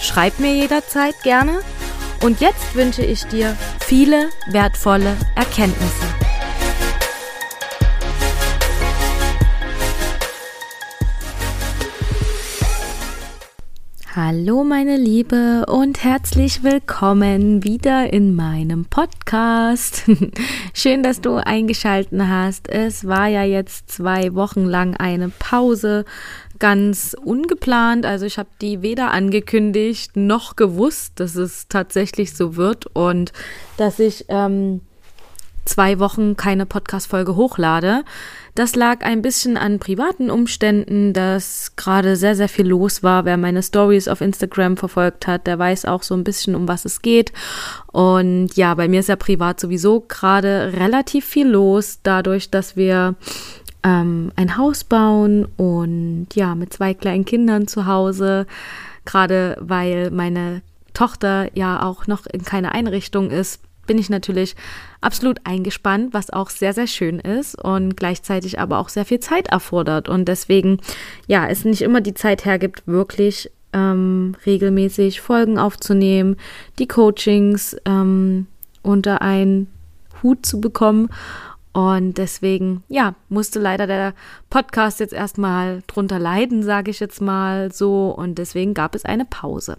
Schreib 0.00 0.38
mir 0.38 0.54
jederzeit 0.54 1.22
gerne. 1.22 1.60
Und 2.22 2.40
jetzt 2.40 2.74
wünsche 2.74 3.04
ich 3.04 3.24
dir 3.24 3.56
viele 3.80 4.30
wertvolle 4.50 5.16
Erkenntnisse. 5.36 6.06
Hallo 14.16 14.64
meine 14.64 14.96
Liebe 14.96 15.66
und 15.66 16.02
herzlich 16.02 16.62
willkommen 16.62 17.62
wieder 17.62 18.12
in 18.12 18.34
meinem 18.34 18.86
Podcast. 18.86 20.02
Schön, 20.74 21.02
dass 21.02 21.20
du 21.20 21.36
eingeschalten 21.36 22.28
hast. 22.28 22.68
Es 22.68 23.06
war 23.06 23.28
ja 23.28 23.44
jetzt 23.44 23.90
zwei 23.90 24.34
Wochen 24.34 24.64
lang 24.64 24.96
eine 24.96 25.28
Pause 25.28 26.04
ganz 26.60 27.16
ungeplant. 27.24 28.06
Also 28.06 28.26
ich 28.26 28.38
habe 28.38 28.48
die 28.60 28.82
weder 28.82 29.10
angekündigt 29.10 30.16
noch 30.16 30.54
gewusst, 30.54 31.14
dass 31.16 31.34
es 31.34 31.66
tatsächlich 31.68 32.36
so 32.36 32.54
wird 32.54 32.86
und 32.86 33.32
dass 33.76 33.98
ich 33.98 34.26
ähm, 34.28 34.82
zwei 35.64 35.98
Wochen 35.98 36.36
keine 36.36 36.66
Podcast-Folge 36.66 37.36
hochlade. 37.36 38.04
Das 38.54 38.74
lag 38.74 39.02
ein 39.02 39.22
bisschen 39.22 39.56
an 39.56 39.78
privaten 39.78 40.30
Umständen, 40.30 41.12
dass 41.12 41.76
gerade 41.76 42.16
sehr, 42.16 42.34
sehr 42.34 42.48
viel 42.48 42.66
los 42.66 43.02
war. 43.02 43.24
Wer 43.24 43.36
meine 43.36 43.62
Stories 43.62 44.08
auf 44.08 44.20
Instagram 44.20 44.76
verfolgt 44.76 45.26
hat, 45.26 45.46
der 45.46 45.58
weiß 45.58 45.84
auch 45.84 46.02
so 46.02 46.14
ein 46.14 46.24
bisschen, 46.24 46.54
um 46.54 46.66
was 46.66 46.84
es 46.84 47.00
geht. 47.00 47.32
Und 47.92 48.56
ja, 48.56 48.74
bei 48.74 48.88
mir 48.88 49.00
ist 49.00 49.08
ja 49.08 49.16
privat 49.16 49.60
sowieso 49.60 50.00
gerade 50.00 50.72
relativ 50.76 51.24
viel 51.24 51.48
los, 51.48 52.00
dadurch, 52.02 52.50
dass 52.50 52.76
wir 52.76 53.14
ähm, 53.82 54.32
ein 54.36 54.56
Haus 54.56 54.84
bauen 54.84 55.46
und 55.56 56.28
ja, 56.34 56.54
mit 56.54 56.72
zwei 56.72 56.94
kleinen 56.94 57.24
Kindern 57.24 57.66
zu 57.66 57.86
Hause, 57.86 58.46
gerade 59.04 59.56
weil 59.60 60.10
meine 60.10 60.62
Tochter 60.92 61.48
ja 61.56 61.82
auch 61.82 62.06
noch 62.06 62.26
in 62.26 62.44
keiner 62.44 62.72
Einrichtung 62.72 63.30
ist, 63.30 63.62
bin 63.86 63.98
ich 63.98 64.10
natürlich 64.10 64.54
absolut 65.00 65.40
eingespannt, 65.44 66.14
was 66.14 66.30
auch 66.30 66.50
sehr, 66.50 66.72
sehr 66.72 66.86
schön 66.86 67.18
ist 67.18 67.56
und 67.56 67.96
gleichzeitig 67.96 68.60
aber 68.60 68.78
auch 68.78 68.88
sehr 68.88 69.04
viel 69.04 69.18
Zeit 69.18 69.48
erfordert. 69.48 70.08
Und 70.08 70.26
deswegen, 70.26 70.78
ja, 71.26 71.48
es 71.48 71.64
nicht 71.64 71.82
immer 71.82 72.00
die 72.00 72.14
Zeit 72.14 72.44
hergibt, 72.44 72.86
wirklich 72.86 73.50
ähm, 73.72 74.36
regelmäßig 74.46 75.20
Folgen 75.20 75.58
aufzunehmen, 75.58 76.36
die 76.78 76.86
Coachings 76.86 77.76
ähm, 77.84 78.46
unter 78.82 79.22
einen 79.22 79.66
Hut 80.22 80.46
zu 80.46 80.60
bekommen. 80.60 81.08
Und 81.72 82.18
deswegen, 82.18 82.82
ja, 82.88 83.14
musste 83.28 83.60
leider 83.60 83.86
der 83.86 84.12
Podcast 84.48 84.98
jetzt 84.98 85.12
erstmal 85.12 85.82
drunter 85.86 86.18
leiden, 86.18 86.64
sage 86.64 86.90
ich 86.90 86.98
jetzt 86.98 87.20
mal 87.20 87.70
so. 87.72 88.10
Und 88.10 88.38
deswegen 88.38 88.74
gab 88.74 88.96
es 88.96 89.04
eine 89.04 89.24
Pause. 89.24 89.76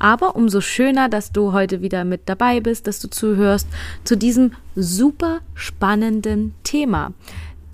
Aber 0.00 0.34
umso 0.34 0.60
schöner, 0.60 1.08
dass 1.08 1.30
du 1.30 1.52
heute 1.52 1.82
wieder 1.82 2.04
mit 2.04 2.28
dabei 2.28 2.58
bist, 2.58 2.88
dass 2.88 2.98
du 2.98 3.08
zuhörst 3.08 3.68
zu 4.02 4.16
diesem 4.16 4.52
super 4.74 5.40
spannenden 5.54 6.54
Thema. 6.64 7.12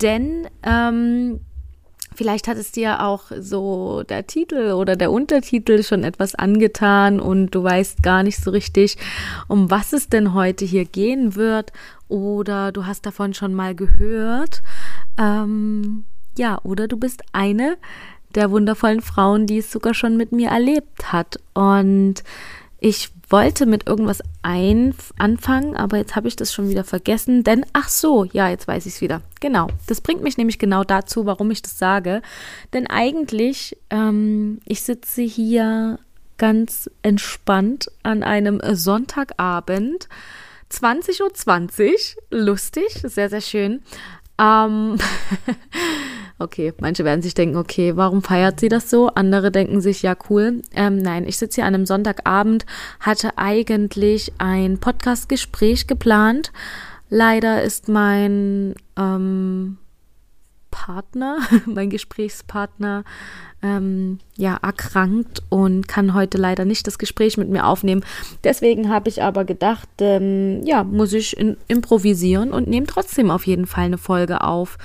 Denn 0.01 0.47
ähm, 0.61 1.39
Vielleicht 2.17 2.47
hat 2.47 2.57
es 2.57 2.71
dir 2.71 3.03
auch 3.03 3.25
so 3.39 4.01
der 4.01 4.25
Titel 4.25 4.71
oder 4.71 4.95
der 4.95 5.11
Untertitel 5.11 5.83
schon 5.83 6.03
etwas 6.03 6.33
angetan 6.33 7.19
und 7.19 7.51
du 7.51 7.63
weißt 7.63 8.01
gar 8.01 8.23
nicht 8.23 8.43
so 8.43 8.49
richtig, 8.49 8.97
um 9.47 9.69
was 9.69 9.93
es 9.93 10.09
denn 10.09 10.33
heute 10.33 10.65
hier 10.65 10.85
gehen 10.85 11.35
wird 11.35 11.71
oder 12.07 12.71
du 12.71 12.87
hast 12.87 13.05
davon 13.05 13.35
schon 13.35 13.53
mal 13.53 13.75
gehört. 13.75 14.63
Ähm, 15.19 16.05
ja, 16.39 16.59
oder 16.63 16.87
du 16.87 16.97
bist 16.97 17.21
eine 17.33 17.77
der 18.33 18.49
wundervollen 18.49 19.01
Frauen, 19.01 19.45
die 19.45 19.59
es 19.59 19.71
sogar 19.71 19.93
schon 19.93 20.17
mit 20.17 20.31
mir 20.31 20.49
erlebt 20.49 21.13
hat. 21.13 21.39
Und 21.53 22.23
ich 22.79 23.09
wollte 23.29 23.65
mit 23.65 23.87
irgendwas 23.87 24.21
ein 24.41 24.93
anfangen, 25.17 25.75
aber 25.75 25.97
jetzt 25.97 26.15
habe 26.15 26.27
ich 26.27 26.35
das 26.35 26.53
schon 26.53 26.69
wieder 26.69 26.83
vergessen. 26.83 27.43
Denn, 27.43 27.65
ach 27.73 27.89
so, 27.89 28.23
ja, 28.25 28.49
jetzt 28.49 28.67
weiß 28.67 28.85
ich 28.85 28.93
es 28.95 29.01
wieder. 29.01 29.21
Genau. 29.41 29.67
Das 29.87 30.01
bringt 30.01 30.21
mich 30.21 30.37
nämlich 30.37 30.59
genau 30.59 30.83
dazu, 30.83 31.25
warum 31.25 31.51
ich 31.51 31.61
das 31.61 31.77
sage. 31.77 32.21
Denn 32.73 32.87
eigentlich, 32.87 33.77
ähm, 33.89 34.59
ich 34.65 34.81
sitze 34.81 35.23
hier 35.23 35.99
ganz 36.37 36.89
entspannt 37.01 37.91
an 38.03 38.23
einem 38.23 38.61
Sonntagabend. 38.73 40.07
20.20 40.71 41.23
Uhr, 41.23 41.33
20, 41.33 42.17
lustig, 42.29 42.89
sehr, 43.03 43.29
sehr 43.29 43.41
schön. 43.41 43.81
Ähm, 44.39 44.97
Okay, 46.39 46.71
manche 46.79 47.03
werden 47.03 47.23
sich 47.23 47.33
denken, 47.33 47.57
okay, 47.57 47.95
warum 47.95 48.21
feiert 48.21 48.59
sie 48.59 48.69
das 48.69 48.91
so? 48.91 49.07
Andere 49.07 49.51
denken 49.51 49.81
sich, 49.81 50.03
ja, 50.03 50.15
cool. 50.29 50.61
Ähm, 50.73 50.97
nein, 50.97 51.25
ich 51.27 51.37
sitze 51.37 51.55
hier 51.55 51.65
an 51.65 51.73
einem 51.73 51.87
Sonntagabend, 51.87 52.65
hatte 52.99 53.39
eigentlich 53.39 54.33
ein 54.37 54.77
Podcast-Gespräch 54.77 55.87
geplant. 55.87 56.51
Leider 57.09 57.63
ist 57.63 57.87
mein 57.87 58.75
ähm, 58.97 59.77
Partner, 60.69 61.39
mein 61.65 61.89
Gesprächspartner, 61.89 63.03
ähm, 63.63 64.19
ja, 64.35 64.59
erkrankt 64.61 65.41
und 65.49 65.87
kann 65.87 66.13
heute 66.13 66.37
leider 66.37 66.65
nicht 66.65 66.85
das 66.85 66.99
Gespräch 66.99 67.37
mit 67.37 67.49
mir 67.49 67.65
aufnehmen. 67.65 68.03
Deswegen 68.43 68.89
habe 68.89 69.09
ich 69.09 69.23
aber 69.23 69.43
gedacht, 69.43 69.89
ähm, 70.01 70.61
ja, 70.63 70.83
muss 70.83 71.13
ich 71.13 71.35
in, 71.35 71.57
improvisieren 71.67 72.51
und 72.51 72.67
nehme 72.67 72.85
trotzdem 72.85 73.31
auf 73.31 73.47
jeden 73.47 73.65
Fall 73.65 73.85
eine 73.85 73.97
Folge 73.97 74.41
auf. 74.41 74.77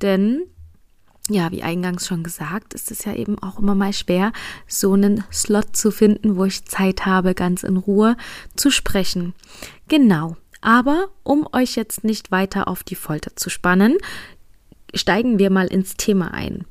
Denn 0.00 0.42
ja, 1.28 1.50
wie 1.52 1.62
eingangs 1.62 2.06
schon 2.06 2.24
gesagt, 2.24 2.74
ist 2.74 2.90
es 2.90 3.04
ja 3.04 3.14
eben 3.14 3.40
auch 3.40 3.58
immer 3.58 3.74
mal 3.74 3.92
schwer, 3.92 4.32
so 4.66 4.92
einen 4.94 5.24
Slot 5.32 5.76
zu 5.76 5.90
finden, 5.90 6.36
wo 6.36 6.44
ich 6.44 6.64
Zeit 6.64 7.06
habe, 7.06 7.34
ganz 7.34 7.62
in 7.62 7.76
Ruhe 7.76 8.16
zu 8.56 8.70
sprechen. 8.70 9.34
Genau. 9.88 10.36
Aber 10.60 11.08
um 11.22 11.46
euch 11.52 11.76
jetzt 11.76 12.04
nicht 12.04 12.30
weiter 12.30 12.68
auf 12.68 12.84
die 12.84 12.94
Folter 12.94 13.34
zu 13.36 13.50
spannen, 13.50 13.98
steigen 14.94 15.38
wir 15.38 15.50
mal 15.50 15.66
ins 15.66 15.96
Thema 15.96 16.32
ein. 16.32 16.64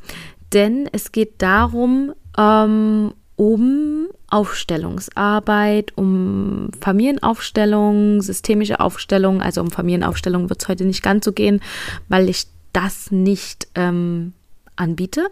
Denn 0.53 0.89
es 0.91 1.11
geht 1.11 1.41
darum, 1.41 2.13
ähm, 2.37 3.13
um 3.35 4.07
Aufstellungsarbeit, 4.29 5.97
um 5.97 6.69
Familienaufstellung, 6.79 8.21
systemische 8.21 8.79
Aufstellung. 8.79 9.41
Also 9.41 9.61
um 9.61 9.71
Familienaufstellung 9.71 10.49
wird 10.49 10.61
es 10.61 10.67
heute 10.67 10.85
nicht 10.85 11.03
ganz 11.03 11.25
so 11.25 11.31
gehen, 11.33 11.61
weil 12.07 12.29
ich 12.29 12.47
das 12.73 13.11
nicht 13.11 13.67
ähm, 13.75 14.33
anbiete, 14.81 15.29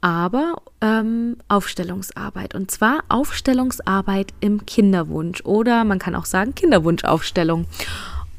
aber 0.00 0.62
ähm, 0.80 1.36
Aufstellungsarbeit. 1.48 2.54
Und 2.54 2.70
zwar 2.70 3.00
Aufstellungsarbeit 3.08 4.32
im 4.40 4.64
Kinderwunsch 4.66 5.42
oder 5.44 5.84
man 5.84 5.98
kann 5.98 6.14
auch 6.14 6.24
sagen 6.24 6.54
Kinderwunschaufstellung. 6.54 7.66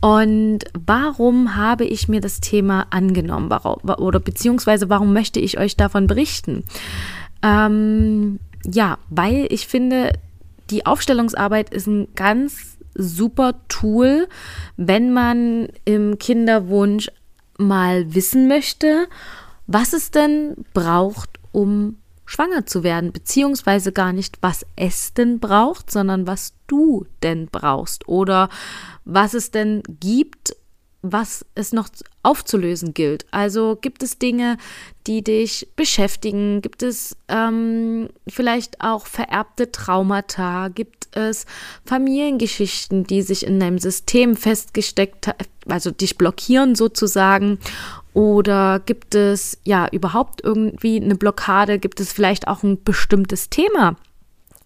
Und 0.01 0.59
warum 0.73 1.55
habe 1.57 1.83
ich 1.83 2.07
mir 2.07 2.21
das 2.21 2.39
Thema 2.39 2.87
angenommen 2.89 3.51
oder 3.51 4.19
beziehungsweise 4.19 4.89
warum 4.89 5.11
möchte 5.11 5.41
ich 5.41 5.59
euch 5.59 5.75
davon 5.75 6.07
berichten? 6.07 6.63
Ähm, 7.43 8.39
ja, 8.65 8.97
weil 9.09 9.47
ich 9.49 9.67
finde, 9.67 10.13
die 10.69 10.85
Aufstellungsarbeit 10.85 11.73
ist 11.73 11.87
ein 11.87 12.07
ganz 12.15 12.77
super 12.95 13.55
Tool, 13.67 14.27
wenn 14.77 15.11
man 15.11 15.67
im 15.83 16.17
Kinderwunsch 16.17 17.11
mal 17.57 18.13
wissen 18.13 18.47
möchte, 18.47 19.07
was 19.71 19.93
es 19.93 20.09
denn 20.09 20.55
braucht, 20.73 21.29
um 21.51 21.97
schwanger 22.25 22.65
zu 22.65 22.83
werden, 22.83 23.11
beziehungsweise 23.11 23.91
gar 23.91 24.13
nicht, 24.13 24.39
was 24.41 24.65
es 24.75 25.13
denn 25.13 25.39
braucht, 25.39 25.91
sondern 25.91 26.25
was 26.25 26.53
du 26.65 27.05
denn 27.21 27.47
brauchst 27.51 28.07
oder 28.07 28.49
was 29.05 29.35
es 29.35 29.51
denn 29.51 29.83
gibt, 29.99 30.55
was 31.03 31.45
es 31.53 31.71
noch 31.71 31.87
aufzulösen 32.23 32.93
gilt. 32.95 33.25
Also 33.31 33.77
gibt 33.79 34.01
es 34.01 34.17
Dinge, 34.17 34.57
die 35.07 35.23
dich 35.23 35.69
beschäftigen? 35.75 36.61
Gibt 36.61 36.81
es 36.83 37.15
ähm, 37.27 38.09
vielleicht 38.27 38.81
auch 38.81 39.05
vererbte 39.05 39.71
Traumata? 39.71 40.67
Gibt 40.69 41.15
es 41.15 41.45
Familiengeschichten, 41.85 43.05
die 43.05 43.21
sich 43.21 43.45
in 43.45 43.59
deinem 43.59 43.79
System 43.79 44.35
festgesteckt, 44.35 45.29
also 45.67 45.91
dich 45.91 46.17
blockieren 46.17 46.75
sozusagen? 46.75 47.59
Oder 48.13 48.79
gibt 48.79 49.15
es 49.15 49.57
ja 49.63 49.87
überhaupt 49.91 50.43
irgendwie 50.43 51.01
eine 51.01 51.15
Blockade? 51.15 51.79
Gibt 51.79 51.99
es 51.99 52.11
vielleicht 52.11 52.47
auch 52.47 52.63
ein 52.63 52.83
bestimmtes 52.83 53.49
Thema, 53.49 53.95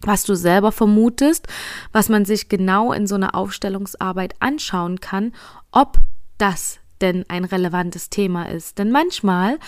was 0.00 0.24
du 0.24 0.34
selber 0.34 0.72
vermutest, 0.72 1.46
was 1.92 2.08
man 2.08 2.24
sich 2.24 2.48
genau 2.48 2.92
in 2.92 3.06
so 3.06 3.14
einer 3.14 3.34
Aufstellungsarbeit 3.34 4.34
anschauen 4.40 5.00
kann, 5.00 5.32
ob 5.72 5.98
das 6.38 6.78
denn 7.00 7.24
ein 7.28 7.44
relevantes 7.44 8.10
Thema 8.10 8.48
ist. 8.48 8.78
Denn 8.78 8.90
manchmal 8.90 9.58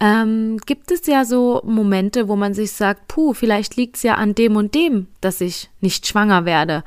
ähm, 0.00 0.58
gibt 0.64 0.90
es 0.90 1.06
ja 1.06 1.24
so 1.24 1.60
Momente, 1.64 2.28
wo 2.28 2.36
man 2.36 2.54
sich 2.54 2.72
sagt, 2.72 3.08
puh, 3.08 3.34
vielleicht 3.34 3.76
liegt 3.76 3.96
es 3.96 4.02
ja 4.02 4.14
an 4.14 4.34
dem 4.34 4.56
und 4.56 4.74
dem, 4.74 5.08
dass 5.20 5.40
ich 5.40 5.68
nicht 5.80 6.06
schwanger 6.06 6.44
werde. 6.44 6.84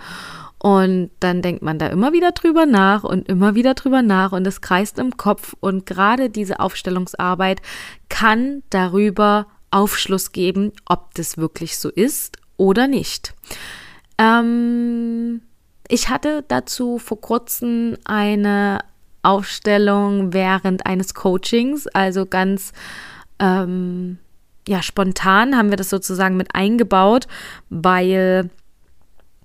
Und 0.64 1.12
dann 1.20 1.42
denkt 1.42 1.62
man 1.62 1.78
da 1.78 1.88
immer 1.88 2.14
wieder 2.14 2.32
drüber 2.32 2.66
nach 2.66 3.04
und 3.04 3.28
immer 3.28 3.54
wieder 3.54 3.74
drüber 3.74 4.02
nach 4.02 4.32
und 4.32 4.48
es 4.48 4.62
kreist 4.62 4.98
im 4.98 5.18
Kopf. 5.18 5.54
Und 5.60 5.86
gerade 5.86 6.30
diese 6.30 6.62
Aufstellungsarbeit 6.62 7.62
kann 8.08 8.64
darüber 8.70 9.48
Aufschluss 9.72 10.32
geben, 10.32 10.72
ob 10.86 11.14
das 11.16 11.38
wirklich 11.38 11.78
so 11.78 11.90
ist 11.90 12.38
oder 12.56 12.88
nicht. 12.88 13.34
Ähm, 14.18 15.42
ich 15.90 16.08
hatte 16.08 16.46
dazu 16.48 16.98
vor 16.98 17.20
kurzem 17.20 17.98
eine 18.06 18.86
Aufstellung 19.22 20.32
während 20.32 20.86
eines 20.86 21.14
Coachings, 21.14 21.88
also 21.88 22.26
ganz 22.26 22.72
ähm, 23.38 24.18
ja 24.66 24.82
spontan 24.82 25.58
haben 25.58 25.72
wir 25.72 25.78
das 25.78 25.90
sozusagen 25.90 26.38
mit 26.38 26.56
eingebaut, 26.56 27.28
weil 27.70 28.50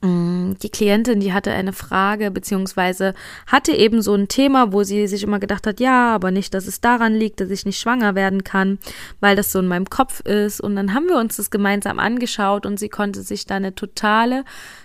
die 0.00 0.70
Klientin, 0.70 1.18
die 1.18 1.32
hatte 1.32 1.50
eine 1.50 1.72
Frage, 1.72 2.30
beziehungsweise 2.30 3.14
hatte 3.46 3.72
eben 3.72 4.00
so 4.00 4.14
ein 4.14 4.28
Thema, 4.28 4.72
wo 4.72 4.84
sie 4.84 5.08
sich 5.08 5.24
immer 5.24 5.40
gedacht 5.40 5.66
hat, 5.66 5.80
ja, 5.80 6.14
aber 6.14 6.30
nicht, 6.30 6.54
dass 6.54 6.68
es 6.68 6.80
daran 6.80 7.14
liegt, 7.14 7.40
dass 7.40 7.50
ich 7.50 7.66
nicht 7.66 7.80
schwanger 7.80 8.14
werden 8.14 8.44
kann, 8.44 8.78
weil 9.18 9.34
das 9.34 9.50
so 9.50 9.58
in 9.58 9.66
meinem 9.66 9.90
Kopf 9.90 10.20
ist. 10.20 10.60
Und 10.60 10.76
dann 10.76 10.94
haben 10.94 11.08
wir 11.08 11.16
uns 11.16 11.36
das 11.36 11.50
gemeinsam 11.50 11.98
angeschaut 11.98 12.64
und 12.64 12.78
sie 12.78 12.88
konnte 12.88 13.22
sich 13.22 13.46
da 13.46 13.56
eine 13.56 13.74
totale 13.74 14.44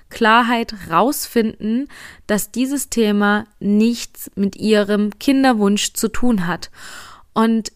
Klarheit 0.10 0.74
rausfinden, 0.90 1.90
dass 2.26 2.52
dieses 2.52 2.90
Thema 2.90 3.46
nichts 3.60 4.32
mit 4.36 4.56
ihrem 4.56 5.20
Kinderwunsch 5.20 5.94
zu 5.94 6.08
tun 6.08 6.48
hat. 6.48 6.72
Und 7.34 7.72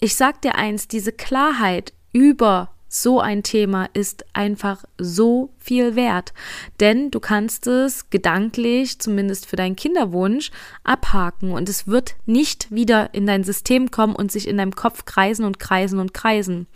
ich 0.00 0.16
sag 0.16 0.42
dir 0.42 0.56
eins, 0.56 0.88
diese 0.88 1.12
Klarheit 1.12 1.92
über 2.12 2.70
so 2.94 3.20
ein 3.20 3.42
Thema 3.42 3.88
ist 3.94 4.26
einfach 4.34 4.84
so 4.98 5.48
viel 5.58 5.96
wert. 5.96 6.34
Denn 6.78 7.10
du 7.10 7.20
kannst 7.20 7.66
es 7.66 8.10
gedanklich, 8.10 8.98
zumindest 8.98 9.46
für 9.46 9.56
deinen 9.56 9.76
Kinderwunsch, 9.76 10.50
abhaken 10.84 11.52
und 11.52 11.70
es 11.70 11.86
wird 11.86 12.16
nicht 12.26 12.70
wieder 12.70 13.14
in 13.14 13.26
dein 13.26 13.44
System 13.44 13.90
kommen 13.90 14.14
und 14.14 14.30
sich 14.30 14.46
in 14.46 14.58
deinem 14.58 14.76
Kopf 14.76 15.06
kreisen 15.06 15.46
und 15.46 15.58
kreisen 15.58 15.98
und 16.00 16.12
kreisen. 16.12 16.66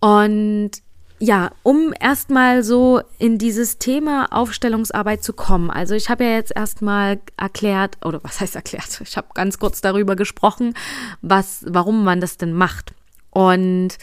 Und 0.00 0.72
ja, 1.18 1.50
um 1.62 1.94
erstmal 1.98 2.62
so 2.62 3.00
in 3.18 3.38
dieses 3.38 3.78
Thema 3.78 4.26
Aufstellungsarbeit 4.30 5.24
zu 5.24 5.32
kommen. 5.32 5.70
Also 5.70 5.94
ich 5.94 6.10
habe 6.10 6.24
ja 6.24 6.30
jetzt 6.32 6.52
erstmal 6.54 7.20
erklärt, 7.38 7.96
oder 8.04 8.22
was 8.22 8.40
heißt 8.40 8.54
erklärt? 8.54 9.00
Ich 9.02 9.16
habe 9.16 9.28
ganz 9.32 9.58
kurz 9.58 9.80
darüber 9.80 10.14
gesprochen, 10.14 10.74
was, 11.22 11.64
warum 11.66 12.04
man 12.04 12.20
das 12.20 12.36
denn 12.36 12.52
macht. 12.52 12.92
Und 13.30 13.96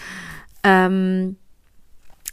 ähm, 0.63 1.37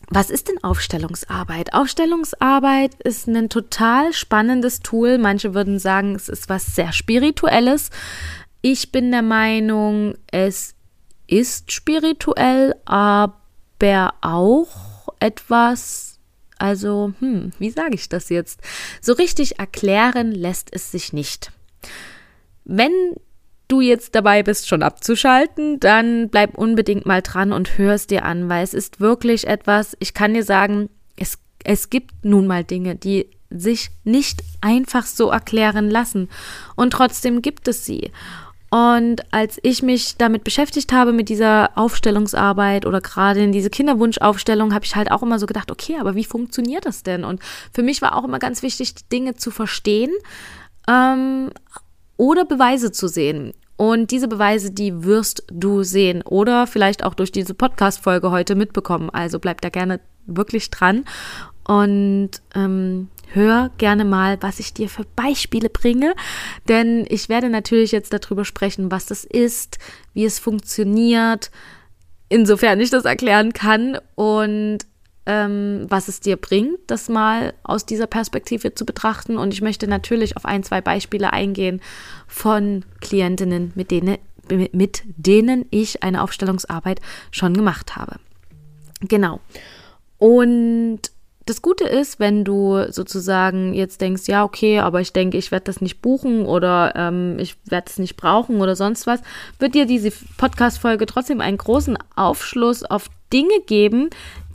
was 0.09 0.31
ist 0.31 0.49
denn 0.49 0.63
Aufstellungsarbeit? 0.63 1.73
Aufstellungsarbeit 1.73 2.95
ist 3.03 3.27
ein 3.27 3.49
total 3.49 4.13
spannendes 4.13 4.81
Tool. 4.81 5.19
Manche 5.19 5.55
würden 5.55 5.79
sagen, 5.79 6.15
es 6.15 6.29
ist 6.29 6.49
was 6.49 6.75
sehr 6.75 6.93
Spirituelles. 6.93 7.91
Ich 8.61 8.93
bin 8.93 9.11
der 9.11 9.23
Meinung, 9.23 10.15
es 10.31 10.75
ist 11.27 11.73
spirituell, 11.73 12.75
aber 12.85 14.15
auch 14.21 15.09
etwas, 15.21 16.19
also, 16.59 17.13
hm, 17.19 17.53
wie 17.59 17.71
sage 17.71 17.95
ich 17.95 18.09
das 18.09 18.31
jetzt? 18.31 18.61
So 19.01 19.13
richtig 19.13 19.59
erklären 19.59 20.33
lässt 20.33 20.69
es 20.73 20.91
sich 20.91 21.13
nicht. 21.13 21.53
Wenn 22.65 22.93
du 23.75 23.81
jetzt 23.81 24.15
dabei 24.15 24.43
bist, 24.43 24.69
schon 24.69 24.83
abzuschalten, 24.83 25.81
dann 25.81 26.29
bleib 26.29 26.57
unbedingt 26.57 27.07
mal 27.07 27.23
dran 27.23 27.53
und 27.53 27.77
hör 27.77 27.95
es 27.95 28.07
dir 28.07 28.25
an, 28.25 28.49
weil 28.49 28.63
es 28.63 28.73
ist 28.73 29.01
wirklich 29.01 29.47
etwas, 29.49 29.97
ich 29.99 30.15
kann 30.15 30.35
dir 30.35 30.45
sagen, 30.45 30.89
es, 31.17 31.39
es 31.65 31.91
gibt 31.91 32.25
nun 32.25 32.47
mal 32.47 32.63
Dinge, 32.63 32.95
die 32.95 33.29
sich 33.51 33.91
nicht 34.05 34.43
einfach 34.61 35.07
so 35.07 35.31
erklären 35.31 35.91
lassen. 35.91 36.29
Und 36.77 36.93
trotzdem 36.93 37.43
gibt 37.43 37.69
es 37.69 37.85
sie. 37.85 38.11
Und 38.71 39.23
als 39.33 39.59
ich 39.63 39.83
mich 39.83 40.17
damit 40.17 40.43
beschäftigt 40.43 40.93
habe, 40.93 41.13
mit 41.13 41.29
dieser 41.29 41.77
Aufstellungsarbeit 41.77 42.87
oder 42.87 43.01
gerade 43.01 43.43
in 43.43 43.53
diese 43.53 43.71
Kinderwunschaufstellung, 43.71 44.75
habe 44.75 44.85
ich 44.85 44.97
halt 44.97 45.13
auch 45.13 45.23
immer 45.23 45.39
so 45.39 45.47
gedacht, 45.47 45.71
okay, 45.71 45.97
aber 46.01 46.15
wie 46.15 46.25
funktioniert 46.25 46.87
das 46.87 47.03
denn? 47.05 47.25
Und 47.25 47.41
für 47.73 47.83
mich 47.83 48.03
war 48.03 48.17
auch 48.17 48.25
immer 48.25 48.41
ganz 48.41 48.63
wichtig, 48.63 48.95
Dinge 49.09 49.35
zu 49.35 49.53
verstehen, 49.53 50.11
ähm, 50.89 51.51
oder 52.17 52.45
Beweise 52.45 52.93
zu 52.93 53.09
sehen. 53.09 53.53
Und 53.77 54.11
diese 54.11 54.29
Beweise, 54.29 54.71
die 54.71 55.05
wirst 55.05 55.45
du 55.51 55.83
sehen 55.83 56.23
oder 56.23 56.67
vielleicht 56.67 57.05
auch 57.05 57.15
durch 57.15 57.33
diese 57.33 57.55
Podcast-Folge 57.55 58.31
heute 58.31 58.55
mitbekommen. 58.55 59.11
Also 59.11 59.39
bleib 59.39 59.61
da 59.61 59.69
gerne 59.69 60.01
wirklich 60.27 60.71
dran 60.71 61.05
und 61.67 62.31
ähm, 62.55 63.09
hör 63.33 63.71
gerne 63.79 64.05
mal, 64.05 64.39
was 64.41 64.61
ich 64.61 64.75
dir 64.75 64.89
für 64.89 65.05
Beispiele 65.17 65.71
bringe. 65.71 66.15
Denn 66.69 67.05
ich 67.09 67.29
werde 67.29 67.49
natürlich 67.49 67.93
jetzt 67.93 68.13
darüber 68.13 68.45
sprechen, 68.45 68.91
was 68.91 69.07
das 69.07 69.25
ist, 69.25 69.79
wie 70.13 70.25
es 70.25 70.39
funktioniert, 70.39 71.51
insofern 72.29 72.81
ich 72.81 72.91
das 72.91 73.05
erklären 73.05 73.53
kann 73.53 73.99
und 74.15 74.79
ähm, 75.27 75.87
was 75.89 76.09
es 76.09 76.21
dir 76.21 76.37
bringt, 76.37 76.79
das 76.87 77.09
mal 77.09 77.55
aus 77.63 77.87
dieser 77.87 78.07
Perspektive 78.07 78.75
zu 78.75 78.85
betrachten. 78.85 79.37
Und 79.37 79.53
ich 79.53 79.63
möchte 79.63 79.87
natürlich 79.87 80.37
auf 80.37 80.45
ein, 80.45 80.63
zwei 80.63 80.81
Beispiele 80.81 81.33
eingehen 81.33 81.81
von 82.27 82.85
Klientinnen, 83.01 83.73
mit 83.75 83.91
denen, 83.91 84.19
mit 84.73 85.03
denen 85.17 85.67
ich 85.71 86.03
eine 86.03 86.23
Aufstellungsarbeit 86.23 87.01
schon 87.31 87.55
gemacht 87.55 87.97
habe. 87.97 88.17
Genau. 89.01 89.41
Und 90.19 91.01
das 91.47 91.61
Gute 91.61 91.85
ist, 91.85 92.21
wenn 92.21 92.45
du 92.45 92.91
sozusagen 92.91 93.75
jetzt 93.75 94.01
denkst, 94.01 94.23
ja, 94.27 94.45
okay, 94.45 94.79
aber 94.79 95.03
ich 95.03 95.13
denke, 95.13 95.37
ich 95.37 95.51
werde 95.51 95.65
das 95.65 95.83
nicht 95.83 96.01
buchen 96.01 96.47
oder 96.47 96.95
ähm, 96.97 97.39
ich 97.39 97.57
werde 97.67 97.91
es 97.91 97.99
nicht 97.99 98.17
brauchen 98.17 98.63
oder 98.63 98.77
sonst 98.77 99.07
was, 99.07 99.21
wird 99.59 99.75
dir 99.75 99.85
diese 99.85 100.11
Podcast-Folge 100.39 101.05
trotzdem 101.05 101.43
einen 101.43 101.59
großen 101.59 101.99
Aufschluss 102.17 102.83
auf 102.83 103.11
Dinge 103.31 103.61
geben, 103.67 104.09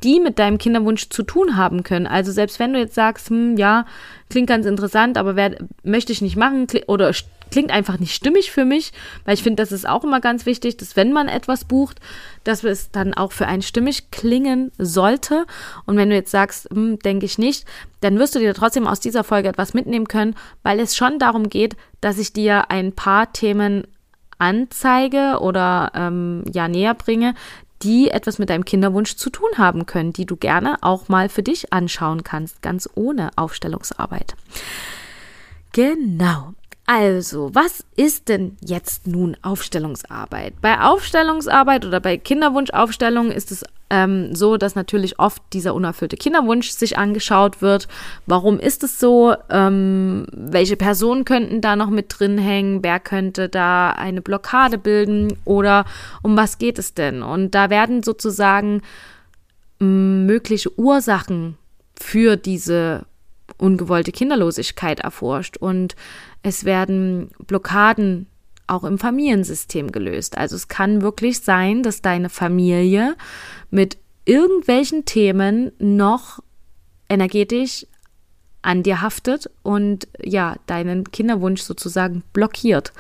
die 0.04 0.20
mit 0.20 0.40
deinem 0.40 0.58
Kinderwunsch 0.58 1.10
zu 1.10 1.24
tun 1.24 1.58
haben 1.58 1.84
können. 1.84 2.08
Also 2.08 2.32
selbst 2.32 2.60
wenn 2.60 2.74
du 2.74 2.80
jetzt 2.80 2.96
sagst, 2.96 3.30
hm, 3.30 3.58
ja, 3.58 3.86
klingt 4.30 4.48
ganz 4.48 4.66
interessant, 4.66 5.18
aber 5.18 5.36
wer, 5.36 5.58
möchte 5.84 6.12
ich 6.12 6.22
nicht 6.22 6.36
machen 6.36 6.68
oder 6.88 7.14
klingt 7.52 7.72
einfach 7.72 8.00
nicht 8.00 8.14
stimmig 8.14 8.52
für 8.52 8.66
mich, 8.66 8.92
weil 9.26 9.34
ich 9.34 9.44
finde, 9.44 9.62
das 9.62 9.72
ist 9.72 9.88
auch 9.88 10.04
immer 10.04 10.20
ganz 10.20 10.46
wichtig, 10.46 10.78
dass 10.78 10.96
wenn 10.96 11.12
man 11.12 11.28
etwas 11.28 11.66
bucht, 11.66 12.00
dass 12.44 12.64
es 12.64 12.92
dann 12.92 13.14
auch 13.14 13.32
für 13.32 13.48
einen 13.48 13.62
stimmig 13.62 14.12
klingen 14.12 14.72
sollte. 14.78 15.46
Und 15.86 15.98
wenn 15.98 16.10
du 16.10 16.16
jetzt 16.16 16.32
sagst, 16.32 16.70
hm, 16.72 17.00
denke 17.00 17.26
ich 17.26 17.38
nicht, 17.38 17.66
dann 18.02 18.20
wirst 18.20 18.36
du 18.36 18.40
dir 18.40 18.54
trotzdem 18.54 18.88
aus 18.88 19.00
dieser 19.00 19.24
Folge 19.24 19.50
etwas 19.50 19.74
mitnehmen 19.74 20.08
können, 20.08 20.36
weil 20.64 20.80
es 20.80 20.96
schon 20.96 21.20
darum 21.20 21.50
geht, 21.50 21.76
dass 22.02 22.18
ich 22.18 22.34
dir 22.34 22.70
ein 22.70 22.94
paar 22.94 23.34
Themen 23.34 23.86
anzeige 24.38 25.40
oder 25.42 25.92
ähm, 25.94 26.44
ja 26.54 26.68
näher 26.70 26.94
bringe, 26.94 27.36
die 27.82 28.10
etwas 28.10 28.40
mit 28.40 28.50
deinem 28.50 28.66
Kinderwunsch 28.66 29.16
zu 29.16 29.30
tun 29.30 29.50
haben 29.58 29.86
können, 29.86 30.14
die 30.14 30.26
du 30.26 30.36
gerne 30.36 30.78
auch 30.82 31.08
mal 31.08 31.30
für 31.30 31.44
dich 31.44 31.72
anschauen 31.72 32.24
kannst, 32.24 32.62
ganz 32.62 32.90
ohne 32.96 33.32
Aufstellungsarbeit. 33.36 34.36
Genau. 35.72 36.54
Also, 36.86 37.54
was 37.54 37.86
ist 37.96 38.30
denn 38.30 38.58
jetzt 38.62 39.06
nun 39.06 39.38
Aufstellungsarbeit? 39.44 40.60
Bei 40.60 40.82
Aufstellungsarbeit 40.82 41.86
oder 41.86 42.00
bei 42.00 42.18
Kinderwunschaufstellung 42.18 43.32
ist 43.32 43.52
es 43.52 43.64
ähm, 43.90 44.36
so, 44.36 44.58
dass 44.58 44.76
natürlich 44.76 45.20
oft 45.20 45.42
dieser 45.54 45.74
unerfüllte 45.74 46.18
Kinderwunsch 46.18 46.70
sich 46.70 46.98
angeschaut 46.98 47.62
wird. 47.62 47.88
Warum 48.26 48.60
ist 48.60 48.84
es 48.84 49.00
so? 49.00 49.36
Ähm, 49.50 50.26
welche 50.32 50.78
Personen 50.78 51.26
könnten 51.26 51.62
da 51.62 51.76
noch 51.76 51.90
mit 51.90 52.20
drin 52.20 52.38
hängen? 52.38 52.84
Wer 52.84 53.00
könnte 53.00 53.50
da 53.50 53.92
eine 53.92 54.22
Blockade 54.22 54.78
bilden? 54.78 55.38
Oder 55.46 55.86
um 56.22 56.38
was 56.38 56.58
geht 56.58 56.80
es 56.80 56.94
denn? 56.94 57.24
Und 57.24 57.56
da 57.56 57.70
werden 57.70 58.04
sozusagen 58.04 58.82
mögliche 59.80 60.78
Ursachen 60.78 61.58
für 61.98 62.36
diese 62.36 63.06
ungewollte 63.58 64.12
Kinderlosigkeit 64.12 65.00
erforscht 65.00 65.58
und 65.58 65.96
es 66.44 66.66
werden 66.66 67.30
Blockaden 67.40 68.28
auch 68.70 68.84
im 68.84 68.98
Familiensystem 68.98 69.92
gelöst. 69.92 70.38
Also 70.38 70.56
es 70.56 70.68
kann 70.68 71.02
wirklich 71.02 71.42
sein, 71.42 71.84
dass 71.84 72.02
deine 72.02 72.30
Familie 72.30 73.16
mit 73.70 73.98
irgendwelchen 74.26 75.06
Themen 75.06 75.72
noch 75.80 76.40
energetisch 77.10 77.86
an 78.62 78.84
dir 78.84 79.02
haftet 79.02 79.50
und 79.64 80.08
ja, 80.22 80.56
deinen 80.68 81.12
Kinderwunsch 81.12 81.62
sozusagen 81.62 82.24
blockiert. 82.34 82.92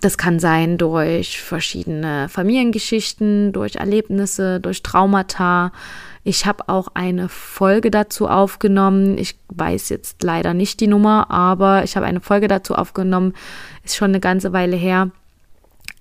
das 0.00 0.16
kann 0.16 0.40
sein 0.40 0.78
durch 0.78 1.42
verschiedene 1.42 2.28
Familiengeschichten, 2.30 3.52
durch 3.52 3.76
Erlebnisse, 3.76 4.58
durch 4.58 4.82
Traumata. 4.82 5.72
Ich 6.22 6.46
habe 6.46 6.68
auch 6.68 6.88
eine 6.94 7.28
Folge 7.28 7.90
dazu 7.90 8.28
aufgenommen. 8.28 9.16
Ich 9.16 9.36
weiß 9.48 9.88
jetzt 9.88 10.22
leider 10.22 10.54
nicht 10.54 10.80
die 10.80 10.86
Nummer, 10.86 11.30
aber 11.30 11.84
ich 11.84 11.96
habe 11.96 12.06
eine 12.06 12.20
Folge 12.20 12.48
dazu 12.48 12.74
aufgenommen. 12.74 13.34
Ist 13.84 13.96
schon 13.96 14.10
eine 14.10 14.20
ganze 14.20 14.52
Weile 14.52 14.76
her. 14.76 15.10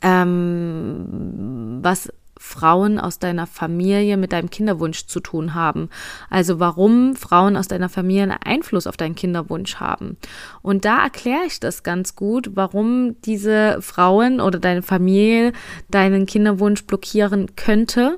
Ähm, 0.01 1.79
was 1.81 2.09
Frauen 2.41 2.99
aus 2.99 3.19
deiner 3.19 3.45
Familie 3.45 4.15
mit 4.15 4.31
deinem 4.31 4.49
Kinderwunsch 4.49 5.07
zu 5.07 5.19
tun 5.19 5.53
haben. 5.53 5.89
Also 6.29 6.59
warum 6.59 7.15
Frauen 7.15 7.57
aus 7.57 7.67
deiner 7.67 7.89
Familie 7.89 8.23
einen 8.23 8.31
Einfluss 8.31 8.87
auf 8.87 8.95
deinen 8.95 9.15
Kinderwunsch 9.15 9.75
haben. 9.75 10.17
Und 10.61 10.85
da 10.85 11.03
erkläre 11.03 11.43
ich 11.45 11.59
das 11.59 11.83
ganz 11.83 12.15
gut, 12.15 12.51
warum 12.55 13.21
diese 13.23 13.81
Frauen 13.81 14.39
oder 14.39 14.57
deine 14.57 14.81
Familie 14.81 15.51
deinen 15.89 16.25
Kinderwunsch 16.25 16.85
blockieren 16.85 17.57
könnte. 17.57 18.17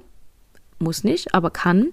Muss 0.82 1.04
nicht, 1.04 1.34
aber 1.34 1.52
kann 1.52 1.88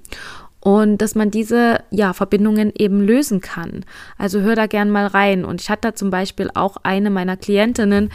und 0.60 0.98
dass 0.98 1.14
man 1.14 1.30
diese 1.30 1.82
ja, 1.90 2.12
Verbindungen 2.12 2.72
eben 2.76 3.00
lösen 3.00 3.40
kann. 3.40 3.84
Also 4.16 4.40
hör 4.40 4.56
da 4.56 4.66
gern 4.66 4.90
mal 4.90 5.06
rein. 5.06 5.44
Und 5.44 5.60
ich 5.60 5.70
hatte 5.70 5.88
da 5.88 5.94
zum 5.94 6.10
Beispiel 6.10 6.50
auch 6.54 6.76
eine 6.82 7.10
meiner 7.10 7.36
Klientinnen, 7.36 8.10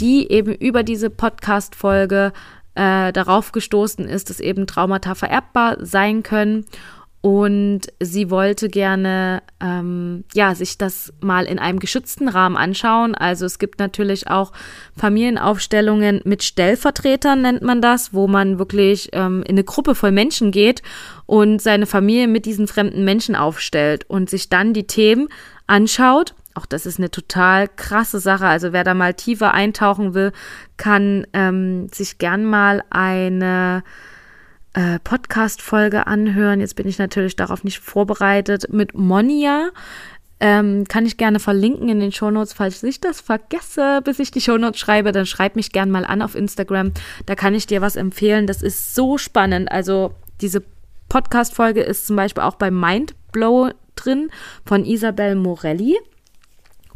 die 0.00 0.30
eben 0.30 0.54
über 0.54 0.84
diese 0.84 1.10
Podcast-Folge 1.10 2.32
äh, 2.76 3.12
darauf 3.12 3.50
gestoßen 3.52 4.06
ist, 4.06 4.30
dass 4.30 4.38
eben 4.38 4.66
Traumata 4.66 5.14
vererbbar 5.16 5.76
sein 5.80 6.22
können. 6.22 6.66
Und 7.20 7.80
sie 8.00 8.30
wollte 8.30 8.68
gerne, 8.68 9.42
ähm, 9.60 10.24
ja, 10.34 10.54
sich 10.54 10.78
das 10.78 11.12
mal 11.20 11.46
in 11.46 11.58
einem 11.58 11.80
geschützten 11.80 12.28
Rahmen 12.28 12.56
anschauen. 12.56 13.16
Also 13.16 13.44
es 13.44 13.58
gibt 13.58 13.80
natürlich 13.80 14.28
auch 14.28 14.52
Familienaufstellungen 14.96 16.20
mit 16.24 16.44
Stellvertretern, 16.44 17.42
nennt 17.42 17.62
man 17.62 17.82
das, 17.82 18.14
wo 18.14 18.28
man 18.28 18.60
wirklich 18.60 19.08
ähm, 19.12 19.42
in 19.42 19.56
eine 19.56 19.64
Gruppe 19.64 19.96
voll 19.96 20.12
Menschen 20.12 20.52
geht 20.52 20.82
und 21.26 21.60
seine 21.60 21.86
Familie 21.86 22.28
mit 22.28 22.46
diesen 22.46 22.68
fremden 22.68 23.04
Menschen 23.04 23.34
aufstellt 23.34 24.08
und 24.08 24.30
sich 24.30 24.48
dann 24.48 24.72
die 24.72 24.86
Themen 24.86 25.28
anschaut 25.66 26.34
auch 26.58 26.66
das 26.66 26.86
ist 26.86 26.98
eine 26.98 27.10
total 27.10 27.68
krasse 27.68 28.18
Sache. 28.18 28.46
Also 28.46 28.72
wer 28.72 28.82
da 28.82 28.92
mal 28.92 29.14
tiefer 29.14 29.54
eintauchen 29.54 30.12
will, 30.12 30.32
kann 30.76 31.24
ähm, 31.32 31.88
sich 31.94 32.18
gern 32.18 32.44
mal 32.44 32.82
eine 32.90 33.84
äh, 34.78 35.00
Podcast-Folge 35.00 36.06
anhören. 36.06 36.60
Jetzt 36.60 36.76
bin 36.76 36.86
ich 36.86 36.98
natürlich 36.98 37.34
darauf 37.34 37.64
nicht 37.64 37.80
vorbereitet. 37.80 38.72
Mit 38.72 38.94
Monia. 38.94 39.70
Ähm, 40.38 40.84
kann 40.84 41.04
ich 41.04 41.16
gerne 41.16 41.40
verlinken 41.40 41.88
in 41.88 41.98
den 41.98 42.12
Shownotes, 42.12 42.52
falls 42.52 42.84
ich 42.84 43.00
das 43.00 43.20
vergesse, 43.20 44.00
bis 44.04 44.20
ich 44.20 44.30
die 44.30 44.40
Shownotes 44.40 44.78
schreibe, 44.78 45.10
dann 45.10 45.26
schreib 45.26 45.56
mich 45.56 45.72
gern 45.72 45.90
mal 45.90 46.04
an 46.04 46.22
auf 46.22 46.36
Instagram. 46.36 46.92
Da 47.26 47.34
kann 47.34 47.56
ich 47.56 47.66
dir 47.66 47.80
was 47.80 47.96
empfehlen. 47.96 48.46
Das 48.46 48.62
ist 48.62 48.94
so 48.94 49.18
spannend. 49.18 49.72
Also 49.72 50.14
diese 50.40 50.62
Podcast-Folge 51.08 51.80
ist 51.80 52.06
zum 52.06 52.14
Beispiel 52.14 52.44
auch 52.44 52.54
bei 52.54 52.70
Mindblow 52.70 53.70
drin 53.96 54.30
von 54.64 54.84
Isabel 54.84 55.34
Morelli. 55.34 55.98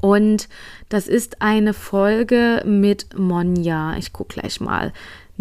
Und 0.01 0.49
das 0.89 1.09
ist 1.09 1.43
eine 1.43 1.75
Folge 1.75 2.63
mit 2.65 3.19
Monja. 3.19 3.97
Ich 3.97 4.13
gucke 4.13 4.35
gleich 4.35 4.61
mal 4.61 4.93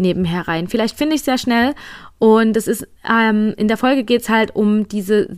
nebenher 0.01 0.47
rein. 0.47 0.67
Vielleicht 0.67 0.97
finde 0.97 1.15
ich 1.15 1.21
es 1.21 1.25
sehr 1.25 1.37
schnell. 1.37 1.73
Und 2.19 2.57
es 2.57 2.67
ist, 2.67 2.87
ähm, 3.09 3.53
in 3.57 3.67
der 3.67 3.77
Folge 3.77 4.03
geht 4.03 4.21
es 4.21 4.29
halt 4.29 4.55
um 4.55 4.87
diese 4.87 5.29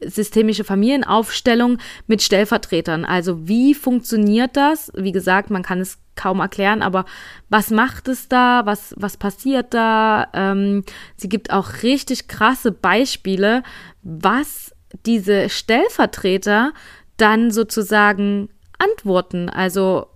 systemische 0.00 0.64
Familienaufstellung 0.64 1.78
mit 2.06 2.22
Stellvertretern. 2.22 3.04
Also 3.04 3.48
wie 3.48 3.74
funktioniert 3.74 4.56
das? 4.56 4.90
Wie 4.94 5.12
gesagt, 5.12 5.50
man 5.50 5.62
kann 5.62 5.80
es 5.80 5.98
kaum 6.16 6.40
erklären, 6.40 6.82
aber 6.82 7.04
was 7.48 7.70
macht 7.70 8.08
es 8.08 8.28
da? 8.28 8.66
Was, 8.66 8.94
was 8.96 9.16
passiert 9.16 9.72
da? 9.72 10.28
Ähm, 10.34 10.84
sie 11.16 11.28
gibt 11.28 11.50
auch 11.50 11.82
richtig 11.82 12.28
krasse 12.28 12.72
Beispiele, 12.72 13.62
was 14.02 14.74
diese 15.04 15.48
Stellvertreter 15.48 16.72
dann 17.16 17.50
sozusagen 17.50 18.48
antworten. 18.78 19.48
Also 19.48 20.06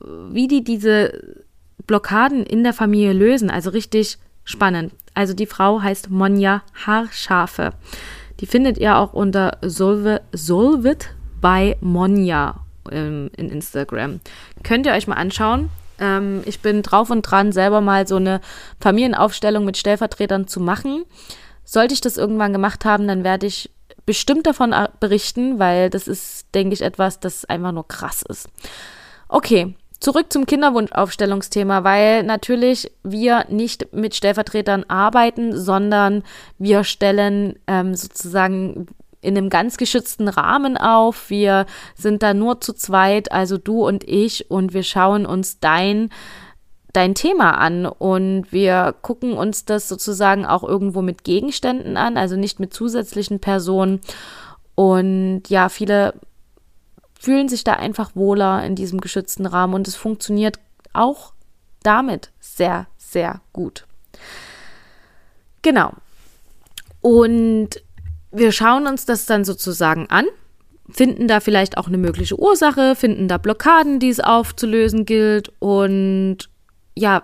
wie 0.00 0.48
die 0.48 0.64
diese 0.64 1.44
Blockaden 1.90 2.46
in 2.46 2.62
der 2.62 2.72
Familie 2.72 3.12
lösen. 3.12 3.50
Also 3.50 3.70
richtig 3.70 4.18
spannend. 4.44 4.92
Also 5.12 5.34
die 5.34 5.46
Frau 5.46 5.82
heißt 5.82 6.08
Monja 6.08 6.62
Haarschafe. 6.86 7.72
Die 8.38 8.46
findet 8.46 8.78
ihr 8.78 8.96
auch 8.96 9.12
unter 9.12 9.58
Solve, 9.60 10.20
Solvit 10.30 11.08
bei 11.40 11.76
Monja 11.80 12.60
ähm, 12.92 13.28
in 13.36 13.50
Instagram. 13.50 14.20
Könnt 14.62 14.86
ihr 14.86 14.92
euch 14.92 15.08
mal 15.08 15.16
anschauen. 15.16 15.68
Ähm, 15.98 16.42
ich 16.44 16.60
bin 16.60 16.82
drauf 16.82 17.10
und 17.10 17.22
dran, 17.22 17.50
selber 17.50 17.80
mal 17.80 18.06
so 18.06 18.14
eine 18.14 18.40
Familienaufstellung 18.78 19.64
mit 19.64 19.76
Stellvertretern 19.76 20.46
zu 20.46 20.60
machen. 20.60 21.02
Sollte 21.64 21.92
ich 21.92 22.00
das 22.00 22.16
irgendwann 22.16 22.52
gemacht 22.52 22.84
haben, 22.84 23.08
dann 23.08 23.24
werde 23.24 23.48
ich 23.48 23.68
bestimmt 24.06 24.46
davon 24.46 24.72
berichten, 25.00 25.58
weil 25.58 25.90
das 25.90 26.06
ist, 26.06 26.54
denke 26.54 26.72
ich, 26.72 26.82
etwas, 26.82 27.18
das 27.18 27.46
einfach 27.46 27.72
nur 27.72 27.88
krass 27.88 28.22
ist. 28.22 28.48
Okay, 29.26 29.74
zurück 30.00 30.32
zum 30.32 30.46
Kinderwunschaufstellungsthema, 30.46 31.84
weil 31.84 32.22
natürlich 32.22 32.90
wir 33.02 33.44
nicht 33.48 33.92
mit 33.94 34.14
Stellvertretern 34.14 34.84
arbeiten, 34.88 35.56
sondern 35.56 36.24
wir 36.58 36.84
stellen 36.84 37.58
ähm, 37.66 37.94
sozusagen 37.94 38.86
in 39.20 39.36
einem 39.36 39.50
ganz 39.50 39.76
geschützten 39.76 40.28
Rahmen 40.28 40.78
auf. 40.78 41.28
Wir 41.28 41.66
sind 41.94 42.22
da 42.22 42.32
nur 42.32 42.60
zu 42.60 42.72
zweit, 42.72 43.30
also 43.30 43.58
du 43.58 43.86
und 43.86 44.02
ich, 44.04 44.50
und 44.50 44.72
wir 44.72 44.82
schauen 44.82 45.26
uns 45.26 45.60
dein 45.60 46.10
dein 46.92 47.14
Thema 47.14 47.52
an 47.52 47.86
und 47.86 48.50
wir 48.50 48.96
gucken 49.02 49.34
uns 49.34 49.64
das 49.64 49.88
sozusagen 49.88 50.44
auch 50.44 50.64
irgendwo 50.64 51.02
mit 51.02 51.22
Gegenständen 51.22 51.96
an, 51.96 52.16
also 52.16 52.34
nicht 52.34 52.58
mit 52.58 52.74
zusätzlichen 52.74 53.38
Personen. 53.38 54.00
Und 54.74 55.42
ja, 55.48 55.68
viele 55.68 56.14
fühlen 57.20 57.50
sich 57.50 57.64
da 57.64 57.74
einfach 57.74 58.16
wohler 58.16 58.64
in 58.64 58.74
diesem 58.74 58.98
geschützten 58.98 59.44
Rahmen 59.44 59.74
und 59.74 59.86
es 59.86 59.94
funktioniert 59.94 60.58
auch 60.94 61.34
damit 61.82 62.30
sehr, 62.40 62.86
sehr 62.96 63.42
gut. 63.52 63.86
Genau. 65.60 65.92
Und 67.02 67.68
wir 68.30 68.52
schauen 68.52 68.86
uns 68.86 69.04
das 69.04 69.26
dann 69.26 69.44
sozusagen 69.44 70.08
an, 70.08 70.24
finden 70.88 71.28
da 71.28 71.40
vielleicht 71.40 71.76
auch 71.76 71.88
eine 71.88 71.98
mögliche 71.98 72.40
Ursache, 72.40 72.96
finden 72.96 73.28
da 73.28 73.36
Blockaden, 73.36 74.00
die 74.00 74.08
es 74.08 74.20
aufzulösen 74.20 75.04
gilt 75.04 75.52
und 75.58 76.48
ja, 76.96 77.22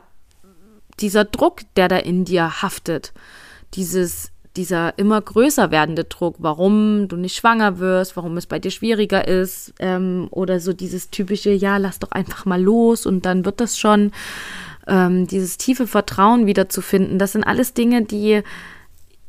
dieser 1.01 1.25
Druck, 1.25 1.63
der 1.77 1.89
da 1.89 1.97
in 1.97 2.27
dir 2.27 2.61
haftet, 2.61 3.15
dieses, 3.73 4.31
dieser 4.57 4.99
immer 4.99 5.21
größer 5.21 5.71
werdende 5.71 6.05
Druck, 6.05 6.37
warum 6.39 7.09
du 7.09 7.17
nicht 7.17 7.37
schwanger 7.37 7.79
wirst, 7.79 8.17
warum 8.17 8.37
es 8.37 8.47
bei 8.47 8.59
dir 8.59 8.71
schwieriger 8.71 9.27
ist, 9.29 9.75
ähm, 9.79 10.29
oder 10.31 10.61
so 10.61 10.73
dieses 10.73 11.11
typische, 11.11 11.51
ja, 11.51 11.77
lass 11.77 11.99
doch 11.99 12.13
einfach 12.13 12.45
mal 12.45 12.61
los 12.61 13.07
und 13.07 13.27
dann 13.27 13.45
wird 13.45 13.61
das 13.61 13.79
schon, 13.79 14.13
ähm, 14.87 15.27
dieses 15.27 15.59
tiefe 15.59 15.87
Vertrauen 15.87 16.47
wiederzufinden, 16.47 17.19
das 17.19 17.33
sind 17.33 17.45
alles 17.45 17.75
Dinge, 17.75 18.03
die 18.05 18.43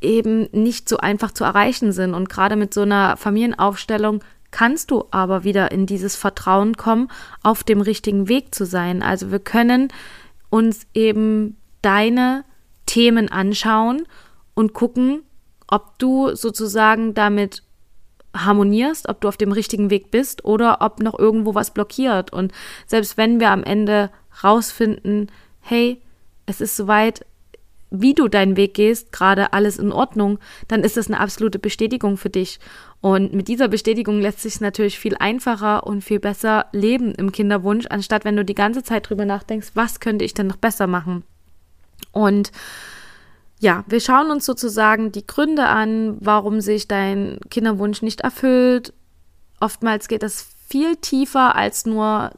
eben 0.00 0.48
nicht 0.52 0.88
so 0.88 0.98
einfach 0.98 1.32
zu 1.32 1.44
erreichen 1.44 1.92
sind. 1.92 2.14
Und 2.14 2.28
gerade 2.28 2.56
mit 2.56 2.72
so 2.72 2.82
einer 2.82 3.16
Familienaufstellung 3.16 4.22
kannst 4.50 4.90
du 4.90 5.04
aber 5.10 5.44
wieder 5.44 5.70
in 5.72 5.86
dieses 5.86 6.16
Vertrauen 6.16 6.76
kommen, 6.76 7.08
auf 7.42 7.64
dem 7.64 7.80
richtigen 7.80 8.28
Weg 8.28 8.54
zu 8.54 8.64
sein. 8.64 9.02
Also 9.02 9.30
wir 9.30 9.40
können 9.40 9.88
uns 10.50 10.86
eben 10.94 11.56
deine 11.82 12.44
Themen 12.86 13.30
anschauen 13.30 14.06
und 14.58 14.72
gucken, 14.72 15.22
ob 15.68 16.00
du 16.00 16.34
sozusagen 16.34 17.14
damit 17.14 17.62
harmonierst, 18.34 19.08
ob 19.08 19.20
du 19.20 19.28
auf 19.28 19.36
dem 19.36 19.52
richtigen 19.52 19.88
Weg 19.88 20.10
bist 20.10 20.44
oder 20.44 20.78
ob 20.80 21.00
noch 21.00 21.16
irgendwo 21.16 21.54
was 21.54 21.70
blockiert. 21.70 22.32
Und 22.32 22.52
selbst 22.84 23.16
wenn 23.16 23.38
wir 23.38 23.52
am 23.52 23.62
Ende 23.62 24.10
rausfinden, 24.42 25.30
hey, 25.60 26.02
es 26.46 26.60
ist 26.60 26.74
soweit, 26.74 27.24
wie 27.90 28.14
du 28.14 28.26
deinen 28.26 28.56
Weg 28.56 28.74
gehst, 28.74 29.12
gerade 29.12 29.52
alles 29.52 29.78
in 29.78 29.92
Ordnung, 29.92 30.40
dann 30.66 30.82
ist 30.82 30.96
das 30.96 31.06
eine 31.06 31.20
absolute 31.20 31.60
Bestätigung 31.60 32.16
für 32.16 32.30
dich. 32.30 32.58
Und 33.00 33.32
mit 33.32 33.46
dieser 33.46 33.68
Bestätigung 33.68 34.20
lässt 34.20 34.40
sich 34.40 34.60
natürlich 34.60 34.98
viel 34.98 35.16
einfacher 35.16 35.86
und 35.86 36.02
viel 36.02 36.18
besser 36.18 36.66
leben 36.72 37.14
im 37.14 37.30
Kinderwunsch, 37.30 37.86
anstatt 37.88 38.24
wenn 38.24 38.34
du 38.34 38.44
die 38.44 38.56
ganze 38.56 38.82
Zeit 38.82 39.08
drüber 39.08 39.24
nachdenkst, 39.24 39.70
was 39.74 40.00
könnte 40.00 40.24
ich 40.24 40.34
denn 40.34 40.48
noch 40.48 40.56
besser 40.56 40.88
machen? 40.88 41.22
Und 42.10 42.50
ja, 43.60 43.84
wir 43.88 44.00
schauen 44.00 44.30
uns 44.30 44.46
sozusagen 44.46 45.10
die 45.12 45.26
Gründe 45.26 45.66
an, 45.66 46.16
warum 46.20 46.60
sich 46.60 46.86
dein 46.86 47.38
Kinderwunsch 47.50 48.02
nicht 48.02 48.20
erfüllt. 48.20 48.92
Oftmals 49.60 50.08
geht 50.08 50.22
das 50.22 50.48
viel 50.68 50.96
tiefer 50.96 51.56
als 51.56 51.84
nur 51.86 52.30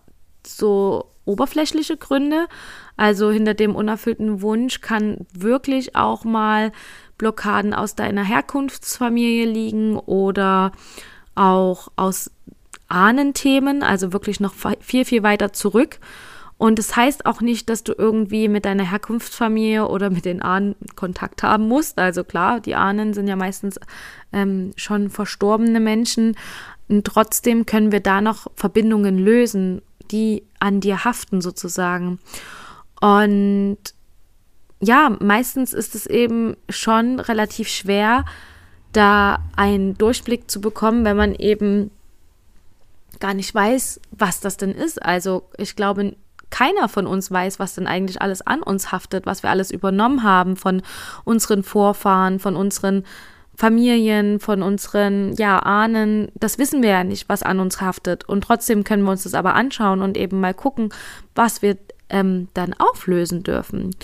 so 0.47 1.11
oberflächliche 1.25 1.97
Gründe. 1.97 2.47
Also 2.97 3.31
hinter 3.31 3.55
dem 3.55 3.77
unerfüllten 3.77 4.41
Wunsch 4.41 4.81
kann 4.81 5.27
wirklich 5.33 5.95
auch 5.95 6.25
mal 6.25 6.73
Blockaden 7.19 7.75
aus 7.75 7.95
deiner 7.95 8.25
Herkunftsfamilie 8.25 9.47
liegen 9.47 9.97
oder 9.97 10.73
auch 11.35 11.89
aus 11.97 12.31
Ahnenthemen, 12.89 13.83
also 13.83 14.13
wirklich 14.13 14.41
noch 14.41 14.55
viel, 14.81 15.05
viel 15.05 15.23
weiter 15.23 15.53
zurück. 15.53 15.99
Und 16.61 16.79
es 16.79 16.89
das 16.89 16.97
heißt 16.97 17.25
auch 17.25 17.41
nicht, 17.41 17.71
dass 17.71 17.85
du 17.85 17.95
irgendwie 17.97 18.47
mit 18.47 18.67
deiner 18.67 18.85
Herkunftsfamilie 18.85 19.89
oder 19.89 20.11
mit 20.11 20.27
den 20.27 20.43
Ahnen 20.43 20.75
Kontakt 20.95 21.43
haben 21.43 21.67
musst. 21.67 21.99
Also 21.99 22.23
klar, 22.23 22.61
die 22.61 22.75
Ahnen 22.75 23.15
sind 23.15 23.29
ja 23.29 23.35
meistens 23.35 23.81
ähm, 24.31 24.73
schon 24.77 25.09
verstorbene 25.09 25.81
Menschen. 25.81 26.37
Und 26.87 27.07
trotzdem 27.07 27.65
können 27.65 27.93
wir 27.93 28.01
da 28.01 28.21
noch 28.21 28.47
Verbindungen 28.57 29.17
lösen, 29.17 29.81
die 30.11 30.43
an 30.59 30.83
dir 30.83 31.03
haften 31.03 31.41
sozusagen. 31.41 32.19
Und 33.01 33.79
ja, 34.81 35.17
meistens 35.19 35.73
ist 35.73 35.95
es 35.95 36.05
eben 36.05 36.59
schon 36.69 37.21
relativ 37.21 37.69
schwer, 37.69 38.27
da 38.93 39.39
einen 39.57 39.97
Durchblick 39.97 40.51
zu 40.51 40.61
bekommen, 40.61 41.07
wenn 41.07 41.17
man 41.17 41.35
eben 41.35 41.91
gar 43.19 43.33
nicht 43.33 43.55
weiß, 43.55 43.99
was 44.11 44.41
das 44.41 44.59
denn 44.59 44.73
ist. 44.73 45.03
Also 45.03 45.49
ich 45.57 45.75
glaube, 45.75 46.17
keiner 46.51 46.89
von 46.89 47.07
uns 47.07 47.31
weiß, 47.31 47.59
was 47.59 47.75
denn 47.75 47.87
eigentlich 47.87 48.21
alles 48.21 48.47
an 48.47 48.63
uns 48.63 48.93
haftet, 48.93 49.27
was 49.27 49.43
wir 49.43 49.51
alles 49.51 49.71
übernommen 49.71 50.23
haben 50.23 50.57
von 50.57 50.83
unseren 51.25 51.63
Vorfahren, 51.63 52.39
von 52.39 52.57
unseren 52.57 53.05
Familien, 53.57 54.41
von 54.41 54.63
unseren 54.63 55.35
ja, 55.35 55.59
Ahnen. 55.59 56.33
Das 56.35 56.59
wissen 56.59 56.83
wir 56.83 56.91
ja 56.91 57.05
nicht, 57.05 57.29
was 57.29 57.43
an 57.43 57.61
uns 57.61 57.81
haftet. 57.81 58.29
Und 58.29 58.43
trotzdem 58.43 58.85
können 58.85 59.03
wir 59.03 59.11
uns 59.11 59.25
das 59.25 59.35
aber 59.35 59.55
anschauen 59.55 60.01
und 60.01 60.17
eben 60.17 60.41
mal 60.41 60.55
gucken, 60.55 60.89
was 61.35 61.61
wir 61.61 61.77
ähm, 62.09 62.49
dann 62.55 62.75
auflösen 62.79 63.43
dürfen. 63.43 63.95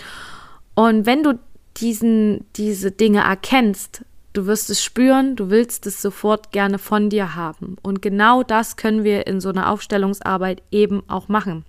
Und 0.75 1.07
wenn 1.07 1.23
du 1.23 1.39
diesen, 1.79 2.45
diese 2.57 2.91
Dinge 2.91 3.21
erkennst, 3.21 4.05
du 4.35 4.47
wirst 4.47 4.69
es 4.71 4.83
spüren, 4.83 5.37
du 5.37 5.51
willst 5.51 5.87
es 5.87 6.03
sofort 6.03 6.53
gerne 6.53 6.79
von 6.79 7.09
dir 7.09 7.35
haben. 7.35 7.77
Und 7.83 8.03
genau 8.03 8.43
das 8.43 8.77
können 8.77 9.05
wir 9.05 9.27
in 9.27 9.41
so 9.41 9.49
einer 9.49 9.71
Aufstellungsarbeit 9.71 10.63
eben 10.71 11.03
auch 11.09 11.29
machen. 11.29 11.65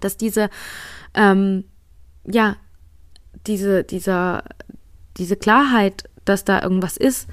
Dass 0.00 0.16
diese, 0.16 0.50
ähm, 1.14 1.64
ja, 2.24 2.56
diese, 3.46 3.84
dieser, 3.84 4.44
diese 5.16 5.36
Klarheit, 5.36 6.04
dass 6.24 6.44
da 6.44 6.62
irgendwas 6.62 6.96
ist, 6.96 7.28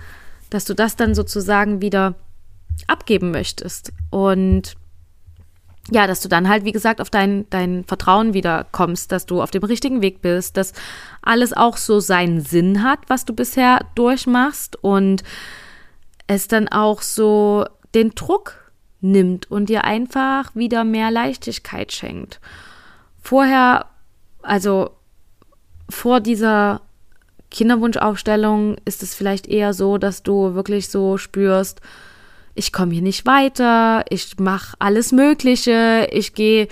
dass 0.49 0.65
du 0.65 0.73
das 0.73 0.95
dann 0.95 1.15
sozusagen 1.15 1.81
wieder 1.81 2.15
abgeben 2.87 3.31
möchtest. 3.31 3.91
Und 4.09 4.75
ja, 5.91 6.05
dass 6.05 6.21
du 6.21 6.27
dann 6.27 6.49
halt, 6.49 6.65
wie 6.65 6.71
gesagt, 6.71 6.99
auf 6.99 7.09
dein, 7.09 7.49
dein 7.49 7.85
Vertrauen 7.85 8.33
wieder 8.33 8.65
kommst, 8.71 9.11
dass 9.11 9.25
du 9.25 9.41
auf 9.41 9.51
dem 9.51 9.63
richtigen 9.63 10.01
Weg 10.01 10.21
bist, 10.21 10.57
dass 10.57 10.73
alles 11.21 11.53
auch 11.53 11.77
so 11.77 11.99
seinen 11.99 12.41
Sinn 12.41 12.83
hat, 12.83 12.99
was 13.07 13.25
du 13.25 13.33
bisher 13.33 13.85
durchmachst 13.95 14.75
und 14.83 15.23
es 16.27 16.47
dann 16.47 16.67
auch 16.67 17.01
so 17.01 17.65
den 17.95 18.11
Druck 18.11 18.66
nimmt 19.11 19.49
und 19.49 19.69
dir 19.69 19.83
einfach 19.83 20.55
wieder 20.55 20.83
mehr 20.83 21.11
Leichtigkeit 21.11 21.91
schenkt. 21.91 22.39
Vorher, 23.21 23.85
also 24.41 24.91
vor 25.89 26.19
dieser 26.19 26.81
Kinderwunschaufstellung 27.51 28.77
ist 28.85 29.03
es 29.03 29.15
vielleicht 29.15 29.47
eher 29.47 29.73
so, 29.73 29.97
dass 29.97 30.23
du 30.23 30.53
wirklich 30.53 30.89
so 30.89 31.17
spürst, 31.17 31.81
ich 32.55 32.73
komme 32.73 32.93
hier 32.93 33.03
nicht 33.03 33.25
weiter, 33.25 34.03
ich 34.09 34.39
mache 34.39 34.75
alles 34.79 35.11
Mögliche, 35.11 36.07
ich 36.11 36.33
gehe 36.33 36.67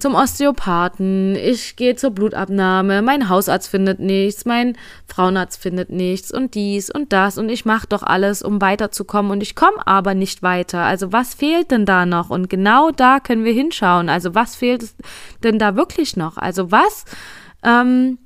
zum 0.00 0.14
Osteopathen, 0.14 1.36
ich 1.36 1.76
gehe 1.76 1.94
zur 1.94 2.10
Blutabnahme, 2.10 3.02
mein 3.02 3.28
Hausarzt 3.28 3.68
findet 3.68 4.00
nichts, 4.00 4.44
mein 4.44 4.76
Frauenarzt 5.06 5.60
findet 5.60 5.90
nichts 5.90 6.32
und 6.32 6.54
dies 6.54 6.90
und 6.90 7.12
das 7.12 7.38
und 7.38 7.48
ich 7.48 7.64
mache 7.64 7.86
doch 7.86 8.02
alles, 8.02 8.42
um 8.42 8.60
weiterzukommen 8.60 9.30
und 9.30 9.42
ich 9.42 9.54
komme 9.54 9.86
aber 9.86 10.14
nicht 10.14 10.42
weiter. 10.42 10.80
Also 10.80 11.12
was 11.12 11.34
fehlt 11.34 11.70
denn 11.70 11.86
da 11.86 12.06
noch? 12.06 12.30
Und 12.30 12.48
genau 12.50 12.90
da 12.90 13.20
können 13.20 13.44
wir 13.44 13.52
hinschauen. 13.52 14.08
Also 14.08 14.34
was 14.34 14.56
fehlt 14.56 14.84
denn 15.44 15.58
da 15.58 15.76
wirklich 15.76 16.16
noch? 16.16 16.36
Also 16.36 16.72
was 16.72 17.04
ähm, 17.62 18.18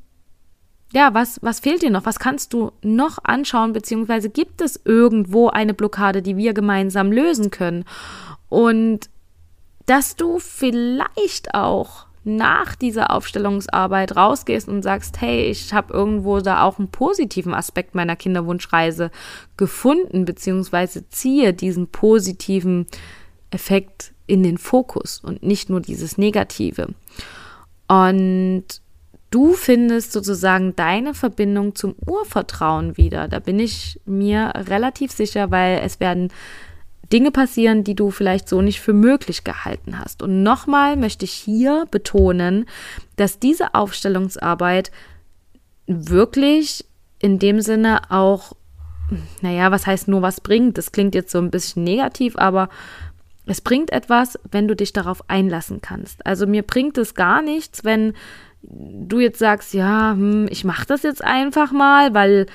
ja, 0.95 1.13
was, 1.13 1.43
was 1.43 1.59
fehlt 1.59 1.83
dir 1.83 1.91
noch? 1.91 2.07
Was 2.07 2.21
kannst 2.21 2.53
du 2.53 2.71
noch 2.83 3.19
anschauen? 3.25 3.73
Beziehungsweise 3.73 4.31
gibt 4.31 4.61
es 4.61 4.81
irgendwo 4.85 5.49
eine 5.49 5.75
Blockade, 5.75 6.23
die 6.23 6.37
wir 6.37 6.55
gemeinsam 6.55 7.11
lösen 7.11 7.51
können? 7.51 7.85
Und 8.49 9.11
dass 9.87 10.17
du 10.17 10.39
vielleicht 10.39 11.55
auch 11.55 12.07
nach 12.25 12.75
dieser 12.75 13.11
Aufstellungsarbeit 13.11 14.17
rausgehst 14.17 14.67
und 14.67 14.83
sagst, 14.83 15.21
hey, 15.21 15.45
ich 15.45 15.75
habe 15.75 15.93
irgendwo 15.93 16.41
da 16.41 16.63
auch 16.63 16.79
einen 16.79 16.89
positiven 16.89 17.53
Aspekt 17.53 17.95
meiner 17.95 18.17
Kinderwunschreise 18.17 19.11
gefunden, 19.59 20.25
beziehungsweise 20.25 21.09
ziehe 21.11 21.53
diesen 21.53 21.89
positiven 21.89 22.87
Effekt 23.51 24.15
in 24.27 24.43
den 24.43 24.57
Fokus 24.57 25.21
und 25.23 25.43
nicht 25.43 25.69
nur 25.69 25.83
dieses 25.83 26.17
Negative. 26.17 26.95
Und 27.89 28.65
du 29.31 29.53
findest 29.53 30.13
sozusagen 30.13 30.75
deine 30.77 31.13
Verbindung 31.13 31.75
zum 31.75 31.95
Urvertrauen 32.07 32.97
wieder. 32.97 33.29
Da 33.29 33.39
bin 33.39 33.59
ich 33.59 34.01
mir 34.07 34.53
relativ 34.55 35.13
sicher, 35.13 35.51
weil 35.51 35.81
es 35.85 36.01
werden 36.01 36.33
Dinge 37.15 37.31
passieren, 37.31 37.85
die 37.85 37.95
du 37.95 38.11
vielleicht 38.11 38.49
so 38.49 38.61
nicht 38.61 38.81
für 38.81 38.93
möglich 38.93 39.45
gehalten 39.45 40.01
hast. 40.01 40.21
Und 40.21 40.43
nochmal 40.43 40.97
möchte 40.97 41.25
ich 41.25 41.31
hier 41.31 41.87
betonen, 41.89 42.67
dass 43.15 43.39
diese 43.39 43.73
Aufstellungsarbeit 43.73 44.91
wirklich 45.87 46.85
in 47.21 47.39
dem 47.39 47.61
Sinne 47.61 48.11
auch, 48.11 48.55
naja, 49.43 49.71
was 49.71 49.87
heißt 49.87 50.09
nur 50.09 50.23
was 50.23 50.41
bringt? 50.41 50.77
Das 50.77 50.91
klingt 50.91 51.15
jetzt 51.15 51.31
so 51.31 51.39
ein 51.39 51.53
bisschen 51.53 51.85
negativ, 51.85 52.37
aber 52.37 52.69
es 53.47 53.61
bringt 53.61 53.93
etwas, 53.93 54.37
wenn 54.51 54.67
du 54.67 54.75
dich 54.75 54.93
darauf 54.93 55.31
einlassen 55.31 55.81
kannst. 55.81 56.27
Also 56.27 56.49
mir 56.49 56.63
bringt 56.63 56.99
es 56.99 57.15
gar 57.15 57.43
nichts, 57.43 57.85
wenn 57.85 58.15
du 58.63 59.21
jetzt 59.21 59.39
sagst, 59.39 59.73
ja, 59.73 60.15
hm, 60.17 60.49
ich 60.51 60.65
mache 60.65 60.87
das 60.87 61.05
jetzt 61.05 61.23
einfach 61.23 61.71
mal, 61.71 62.13
weil 62.13 62.47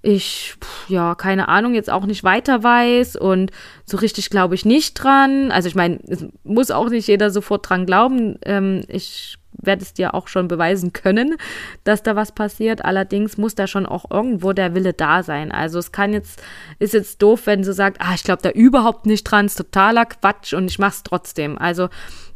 ich, 0.00 0.54
ja, 0.86 1.14
keine 1.16 1.48
Ahnung, 1.48 1.74
jetzt 1.74 1.90
auch 1.90 2.06
nicht 2.06 2.22
weiter 2.22 2.62
weiß 2.62 3.16
und 3.16 3.50
so 3.84 3.96
richtig 3.96 4.30
glaube 4.30 4.54
ich 4.54 4.64
nicht 4.64 4.94
dran. 4.94 5.50
Also 5.50 5.68
ich 5.68 5.74
meine, 5.74 5.98
es 6.06 6.24
muss 6.44 6.70
auch 6.70 6.88
nicht 6.88 7.08
jeder 7.08 7.30
sofort 7.30 7.68
dran 7.68 7.84
glauben. 7.84 8.38
Ähm, 8.44 8.82
ich 8.86 9.38
werde 9.60 9.82
es 9.82 9.92
dir 9.92 10.14
auch 10.14 10.28
schon 10.28 10.46
beweisen 10.46 10.92
können, 10.92 11.36
dass 11.84 12.04
da 12.04 12.14
was 12.14 12.32
passiert. 12.32 12.84
Allerdings 12.84 13.38
muss 13.38 13.56
da 13.56 13.66
schon 13.66 13.86
auch 13.86 14.10
irgendwo 14.10 14.52
der 14.52 14.74
Wille 14.74 14.92
da 14.92 15.24
sein. 15.24 15.50
Also 15.50 15.80
es 15.80 15.90
kann 15.90 16.12
jetzt, 16.12 16.40
ist 16.78 16.94
jetzt 16.94 17.20
doof, 17.20 17.46
wenn 17.46 17.62
du 17.62 17.72
sagst, 17.72 18.00
ah, 18.00 18.14
ich 18.14 18.22
glaube 18.22 18.42
da 18.42 18.50
überhaupt 18.50 19.04
nicht 19.04 19.24
dran, 19.24 19.46
ist 19.46 19.56
totaler 19.56 20.06
Quatsch 20.06 20.54
und 20.54 20.70
ich 20.70 20.78
mache 20.78 20.92
es 20.92 21.02
trotzdem. 21.02 21.58
Also 21.58 21.88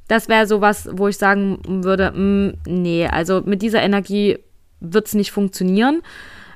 das 0.08 0.28
wäre 0.28 0.48
sowas, 0.48 0.88
wo 0.92 1.06
ich 1.06 1.16
sagen 1.16 1.60
würde, 1.64 2.10
mh, 2.10 2.18
mm, 2.18 2.58
nee, 2.66 3.06
also 3.06 3.40
mit 3.44 3.62
dieser 3.62 3.82
Energie 3.82 4.38
wird 4.80 5.06
es 5.06 5.14
nicht 5.14 5.30
funktionieren. 5.30 6.02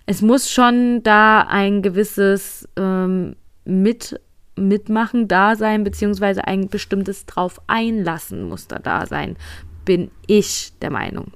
Es 0.07 0.23
muss 0.23 0.51
schon 0.51 1.03
da 1.03 1.43
ein 1.43 1.83
gewisses 1.83 2.69
ähm, 2.77 3.37
mit, 3.65 4.21
Mitmachen 4.57 5.29
da 5.29 5.57
sein, 5.57 5.85
beziehungsweise 5.85 6.47
ein 6.47 6.69
bestimmtes 6.69 7.27
drauf 7.27 7.61
einlassen 7.67 8.49
muss 8.49 8.69
da 8.69 8.79
da 8.79 9.07
sein, 9.07 9.37
bin 9.85 10.11
ich 10.27 10.73
der 10.81 10.91
Meinung. 10.91 11.33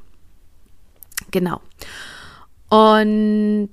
Genau. 1.31 1.61
Und 2.69 3.71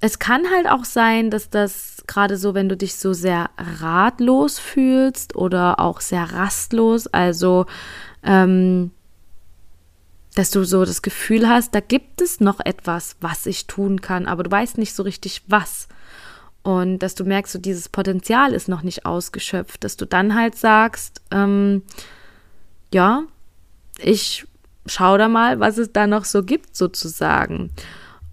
es 0.00 0.18
kann 0.18 0.50
halt 0.50 0.68
auch 0.68 0.84
sein, 0.84 1.30
dass 1.30 1.50
das 1.50 2.04
gerade 2.06 2.36
so, 2.36 2.54
wenn 2.54 2.68
du 2.68 2.76
dich 2.76 2.94
so 2.94 3.12
sehr 3.12 3.50
ratlos 3.58 4.58
fühlst 4.58 5.36
oder 5.36 5.78
auch 5.78 6.00
sehr 6.00 6.32
rastlos, 6.32 7.06
also 7.08 7.66
ähm, 8.22 8.92
dass 10.34 10.50
du 10.50 10.64
so 10.64 10.84
das 10.84 11.02
Gefühl 11.02 11.48
hast, 11.48 11.74
da 11.74 11.80
gibt 11.80 12.20
es 12.20 12.40
noch 12.40 12.60
etwas, 12.60 13.16
was 13.20 13.46
ich 13.46 13.66
tun 13.66 14.00
kann, 14.00 14.26
aber 14.26 14.42
du 14.42 14.50
weißt 14.50 14.78
nicht 14.78 14.94
so 14.94 15.02
richtig 15.02 15.42
was. 15.48 15.88
Und 16.62 16.98
dass 16.98 17.14
du 17.14 17.24
merkst, 17.24 17.52
so 17.52 17.58
dieses 17.58 17.88
Potenzial 17.88 18.52
ist 18.52 18.68
noch 18.68 18.82
nicht 18.82 19.06
ausgeschöpft, 19.06 19.82
dass 19.82 19.96
du 19.96 20.04
dann 20.04 20.34
halt 20.34 20.56
sagst, 20.56 21.22
ähm, 21.30 21.82
ja, 22.92 23.22
ich 23.98 24.46
schau 24.86 25.16
da 25.16 25.28
mal, 25.28 25.58
was 25.58 25.78
es 25.78 25.92
da 25.92 26.06
noch 26.06 26.24
so 26.24 26.42
gibt, 26.42 26.76
sozusagen. 26.76 27.70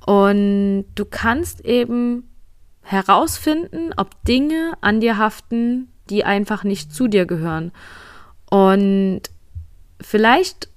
Und 0.05 0.85
du 0.95 1.05
kannst 1.05 1.61
eben 1.65 2.29
herausfinden, 2.81 3.93
ob 3.97 4.23
Dinge 4.23 4.73
an 4.81 4.99
dir 5.01 5.17
haften, 5.17 5.89
die 6.09 6.23
einfach 6.23 6.63
nicht 6.63 6.93
zu 6.93 7.07
dir 7.07 7.25
gehören. 7.25 7.71
Und 8.49 9.23
vielleicht 9.99 10.69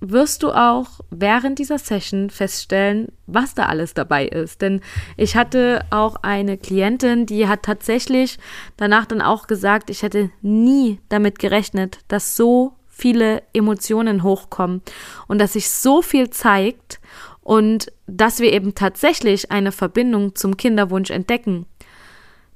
wirst 0.00 0.42
du 0.42 0.50
auch 0.50 1.00
während 1.10 1.58
dieser 1.58 1.78
Session 1.78 2.30
feststellen, 2.30 3.08
was 3.26 3.54
da 3.54 3.66
alles 3.66 3.94
dabei 3.94 4.26
ist. 4.26 4.60
Denn 4.62 4.80
ich 5.16 5.36
hatte 5.36 5.84
auch 5.90 6.16
eine 6.22 6.58
Klientin, 6.58 7.26
die 7.26 7.48
hat 7.48 7.62
tatsächlich 7.62 8.38
danach 8.76 9.06
dann 9.06 9.22
auch 9.22 9.46
gesagt, 9.46 9.90
ich 9.90 10.02
hätte 10.02 10.30
nie 10.42 11.00
damit 11.08 11.38
gerechnet, 11.38 12.00
dass 12.08 12.36
so 12.36 12.74
viele 12.88 13.42
Emotionen 13.52 14.22
hochkommen 14.22 14.82
und 15.28 15.38
dass 15.38 15.54
sich 15.54 15.70
so 15.70 16.02
viel 16.02 16.30
zeigt 16.30 17.00
und 17.42 17.92
dass 18.06 18.40
wir 18.40 18.52
eben 18.52 18.74
tatsächlich 18.74 19.50
eine 19.50 19.72
Verbindung 19.72 20.34
zum 20.34 20.56
Kinderwunsch 20.56 21.10
entdecken. 21.10 21.66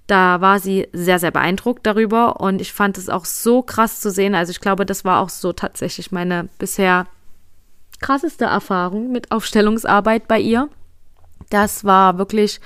Da 0.07 0.41
war 0.41 0.59
sie 0.59 0.89
sehr, 0.93 1.21
sehr 1.21 1.31
beeindruckt 1.31 1.87
darüber 1.87 2.41
und 2.41 2.61
ich 2.61 2.73
fand 2.73 2.99
es 2.99 3.09
auch 3.09 3.25
so 3.25 3.63
krass 3.63 4.01
zu 4.01 4.11
sehen. 4.11 4.35
Also 4.35 4.51
ich 4.51 4.61
glaube, 4.61 4.85
das 4.85 5.05
war 5.05 5.21
auch 5.21 5.29
so 5.29 5.53
tatsächlich 5.53 6.11
meine 6.11 6.49
bisher 6.59 7.07
krasseste 8.01 8.47
Erfahrung 8.47 9.13
mit 9.13 9.31
Aufstellungsarbeit 9.31 10.27
bei 10.29 10.41
ihr. 10.41 10.69
Das 11.51 11.85
war 11.85 12.19
wirklich 12.19 12.61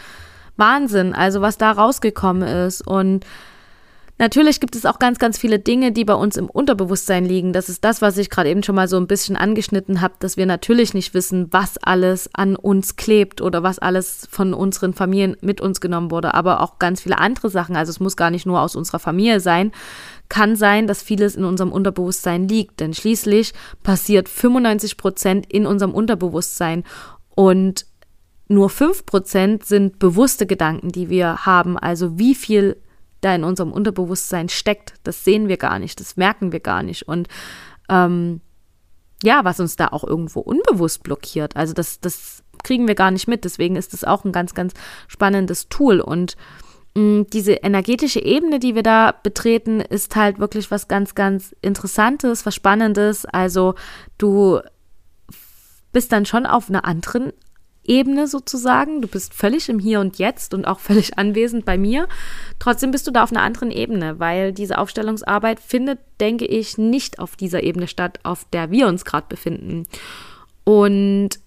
Wahnsinn, 0.56 1.14
also 1.14 1.40
was 1.40 1.58
da 1.58 1.72
rausgekommen 1.72 2.42
ist 2.42 2.86
und 2.86 3.24
Natürlich 4.16 4.60
gibt 4.60 4.76
es 4.76 4.86
auch 4.86 5.00
ganz, 5.00 5.18
ganz 5.18 5.38
viele 5.38 5.58
Dinge, 5.58 5.90
die 5.90 6.04
bei 6.04 6.14
uns 6.14 6.36
im 6.36 6.48
Unterbewusstsein 6.48 7.24
liegen. 7.24 7.52
Das 7.52 7.68
ist 7.68 7.82
das, 7.84 8.00
was 8.00 8.16
ich 8.16 8.30
gerade 8.30 8.48
eben 8.48 8.62
schon 8.62 8.76
mal 8.76 8.86
so 8.86 8.96
ein 8.96 9.08
bisschen 9.08 9.36
angeschnitten 9.36 10.00
habe, 10.00 10.14
dass 10.20 10.36
wir 10.36 10.46
natürlich 10.46 10.94
nicht 10.94 11.14
wissen, 11.14 11.48
was 11.52 11.78
alles 11.78 12.30
an 12.32 12.54
uns 12.54 12.94
klebt 12.94 13.40
oder 13.40 13.64
was 13.64 13.80
alles 13.80 14.28
von 14.30 14.54
unseren 14.54 14.94
Familien 14.94 15.36
mit 15.40 15.60
uns 15.60 15.80
genommen 15.80 16.12
wurde, 16.12 16.32
aber 16.32 16.60
auch 16.60 16.78
ganz 16.78 17.00
viele 17.00 17.18
andere 17.18 17.50
Sachen. 17.50 17.74
Also 17.74 17.90
es 17.90 17.98
muss 17.98 18.16
gar 18.16 18.30
nicht 18.30 18.46
nur 18.46 18.60
aus 18.60 18.76
unserer 18.76 19.00
Familie 19.00 19.40
sein. 19.40 19.72
Kann 20.28 20.56
sein, 20.56 20.87
dass 20.87 21.02
vieles 21.02 21.37
in 21.37 21.44
unserem 21.44 21.72
Unterbewusstsein 21.72 22.48
liegt, 22.48 22.80
denn 22.80 22.94
schließlich 22.94 23.52
passiert 23.82 24.28
95 24.28 24.96
Prozent 24.96 25.52
in 25.52 25.66
unserem 25.66 25.92
Unterbewusstsein 25.92 26.84
und 27.34 27.87
nur 28.48 28.68
5 28.68 29.06
Prozent 29.06 29.64
sind 29.64 29.98
bewusste 29.98 30.46
Gedanken, 30.46 30.90
die 30.90 31.08
wir 31.08 31.46
haben. 31.46 31.78
Also 31.78 32.18
wie 32.18 32.34
viel 32.34 32.76
da 33.24 33.34
in 33.34 33.44
unserem 33.44 33.72
Unterbewusstsein 33.72 34.48
steckt. 34.48 34.94
Das 35.02 35.24
sehen 35.24 35.48
wir 35.48 35.56
gar 35.56 35.78
nicht, 35.78 35.98
das 35.98 36.16
merken 36.16 36.52
wir 36.52 36.60
gar 36.60 36.82
nicht. 36.82 37.08
Und 37.08 37.28
ähm, 37.88 38.40
ja, 39.22 39.44
was 39.44 39.60
uns 39.60 39.76
da 39.76 39.88
auch 39.88 40.04
irgendwo 40.04 40.40
unbewusst 40.40 41.02
blockiert. 41.02 41.56
Also 41.56 41.72
das, 41.72 42.00
das 42.00 42.42
kriegen 42.62 42.87
wir 42.87 42.94
gar 42.94 43.10
nicht 43.10 43.26
mit. 43.26 43.44
Deswegen 43.44 43.76
ist 43.76 43.92
das 43.94 44.04
auch 44.04 44.24
ein 44.24 44.32
ganz, 44.32 44.54
ganz 44.54 44.74
spannendes 45.08 45.68
Tool. 45.68 46.00
Und 46.00 46.37
diese 46.96 47.54
energetische 47.54 48.22
Ebene, 48.22 48.61
die 48.61 48.76
wir 48.76 48.85
da 48.85 49.12
betreten, 49.12 49.80
ist 49.80 50.14
halt 50.14 50.38
wirklich 50.38 50.70
was 50.70 50.87
ganz, 50.87 51.16
ganz 51.16 51.54
Interessantes, 51.61 52.46
was 52.46 52.54
Spannendes. 52.54 53.26
Also 53.26 53.74
du 54.16 54.61
bist 55.92 56.12
dann 56.12 56.24
schon 56.24 56.46
auf 56.46 56.68
einer 56.68 56.85
anderen 56.85 57.33
Ebene 57.85 58.26
sozusagen. 58.28 59.02
Du 59.02 59.09
bist 59.09 59.35
völlig 59.35 59.68
im 59.68 59.78
Hier 59.78 60.00
und 60.00 60.18
Jetzt 60.18 60.54
und 60.54 60.66
auch 60.66 60.78
völlig 60.78 61.18
anwesend 61.18 61.64
bei 61.64 61.76
mir. 61.76 62.09
Trotzdem 62.59 62.92
bist 62.92 63.07
du 63.07 63.11
da 63.11 63.24
auf 63.24 63.33
einer 63.33 63.42
anderen 63.42 63.70
Ebene, 63.70 64.20
weil 64.20 64.52
diese 64.52 64.78
Aufstellungsarbeit 64.78 65.61
findet, 65.61 65.98
denke 66.20 66.46
ich, 66.46 66.78
nicht 66.78 67.18
auf 67.18 67.37
dieser 67.37 67.62
Ebene 67.62 67.88
statt, 67.88 68.20
auf 68.22 68.44
der 68.52 68.70
wir 68.70 68.87
uns 68.87 69.04
gerade 69.04 69.26
befinden. 69.28 69.85
Und 70.64 71.40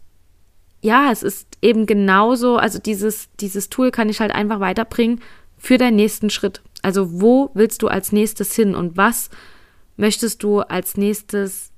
ja, 0.82 1.12
es 1.12 1.24
ist 1.24 1.48
eben 1.62 1.86
genauso, 1.86 2.58
also 2.58 2.80
dieses, 2.80 3.30
dieses 3.40 3.70
Tool 3.70 3.92
kann 3.92 4.10
ich 4.10 4.20
halt 4.20 4.32
einfach 4.32 4.60
weiterbringen 4.60 5.22
für 5.58 5.78
deinen 5.78 5.96
nächsten 5.96 6.30
Schritt. 6.30 6.62
Also 6.82 7.22
wo 7.22 7.50
willst 7.54 7.82
du 7.82 7.88
als 7.88 8.12
nächstes 8.12 8.54
hin 8.54 8.76
und 8.76 8.96
was 8.96 9.30
möchtest 9.96 10.44
du 10.44 10.60
als 10.60 10.96
nächstes 10.96 11.72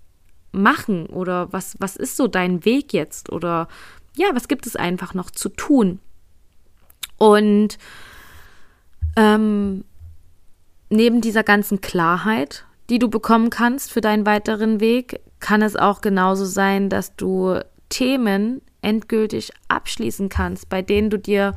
machen 0.51 1.05
oder 1.07 1.51
was, 1.53 1.75
was 1.79 1.95
ist 1.95 2.17
so 2.17 2.27
dein 2.27 2.65
Weg 2.65 2.93
jetzt 2.93 3.31
oder 3.31 3.67
ja, 4.15 4.27
was 4.33 4.47
gibt 4.47 4.67
es 4.67 4.75
einfach 4.75 5.13
noch 5.13 5.31
zu 5.31 5.49
tun? 5.49 5.99
Und 7.17 7.77
ähm, 9.15 9.83
neben 10.89 11.21
dieser 11.21 11.43
ganzen 11.43 11.81
Klarheit, 11.81 12.65
die 12.89 12.99
du 12.99 13.09
bekommen 13.09 13.49
kannst 13.49 13.91
für 13.91 14.01
deinen 14.01 14.25
weiteren 14.25 14.79
Weg, 14.79 15.21
kann 15.39 15.62
es 15.62 15.75
auch 15.75 16.01
genauso 16.01 16.45
sein, 16.45 16.89
dass 16.89 17.15
du 17.15 17.59
Themen 17.89 18.62
endgültig 18.81 19.51
abschließen 19.67 20.29
kannst, 20.29 20.69
bei 20.69 20.81
denen 20.81 21.09
du 21.09 21.17
dir 21.17 21.55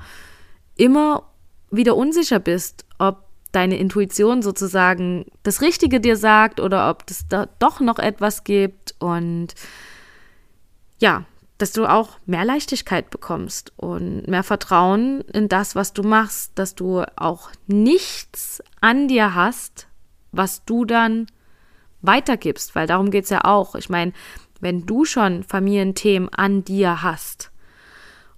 immer 0.76 1.30
wieder 1.70 1.96
unsicher 1.96 2.38
bist, 2.38 2.84
ob 2.98 3.24
deine 3.52 3.76
Intuition 3.76 4.42
sozusagen 4.42 5.26
das 5.42 5.60
Richtige 5.60 6.00
dir 6.00 6.16
sagt 6.16 6.58
oder 6.58 6.90
ob 6.90 7.04
es 7.08 7.28
da 7.28 7.46
doch 7.58 7.80
noch 7.80 7.98
etwas 7.98 8.44
gibt. 8.44 8.94
Und 8.98 9.48
ja, 10.98 11.24
dass 11.58 11.72
du 11.72 11.86
auch 11.86 12.18
mehr 12.26 12.44
Leichtigkeit 12.44 13.10
bekommst 13.10 13.72
und 13.76 14.26
mehr 14.26 14.42
Vertrauen 14.42 15.20
in 15.32 15.48
das, 15.48 15.76
was 15.76 15.92
du 15.92 16.02
machst, 16.02 16.52
dass 16.56 16.74
du 16.74 17.04
auch 17.16 17.50
nichts 17.66 18.62
an 18.80 19.06
dir 19.06 19.34
hast, 19.34 19.86
was 20.32 20.64
du 20.64 20.84
dann 20.84 21.26
weitergibst, 22.00 22.74
weil 22.74 22.86
darum 22.86 23.10
geht 23.10 23.24
es 23.24 23.30
ja 23.30 23.44
auch. 23.44 23.74
Ich 23.74 23.88
meine, 23.88 24.12
wenn 24.62 24.86
du 24.86 25.04
schon 25.04 25.42
Familienthemen 25.42 26.28
an 26.30 26.64
dir 26.64 27.02
hast 27.02 27.50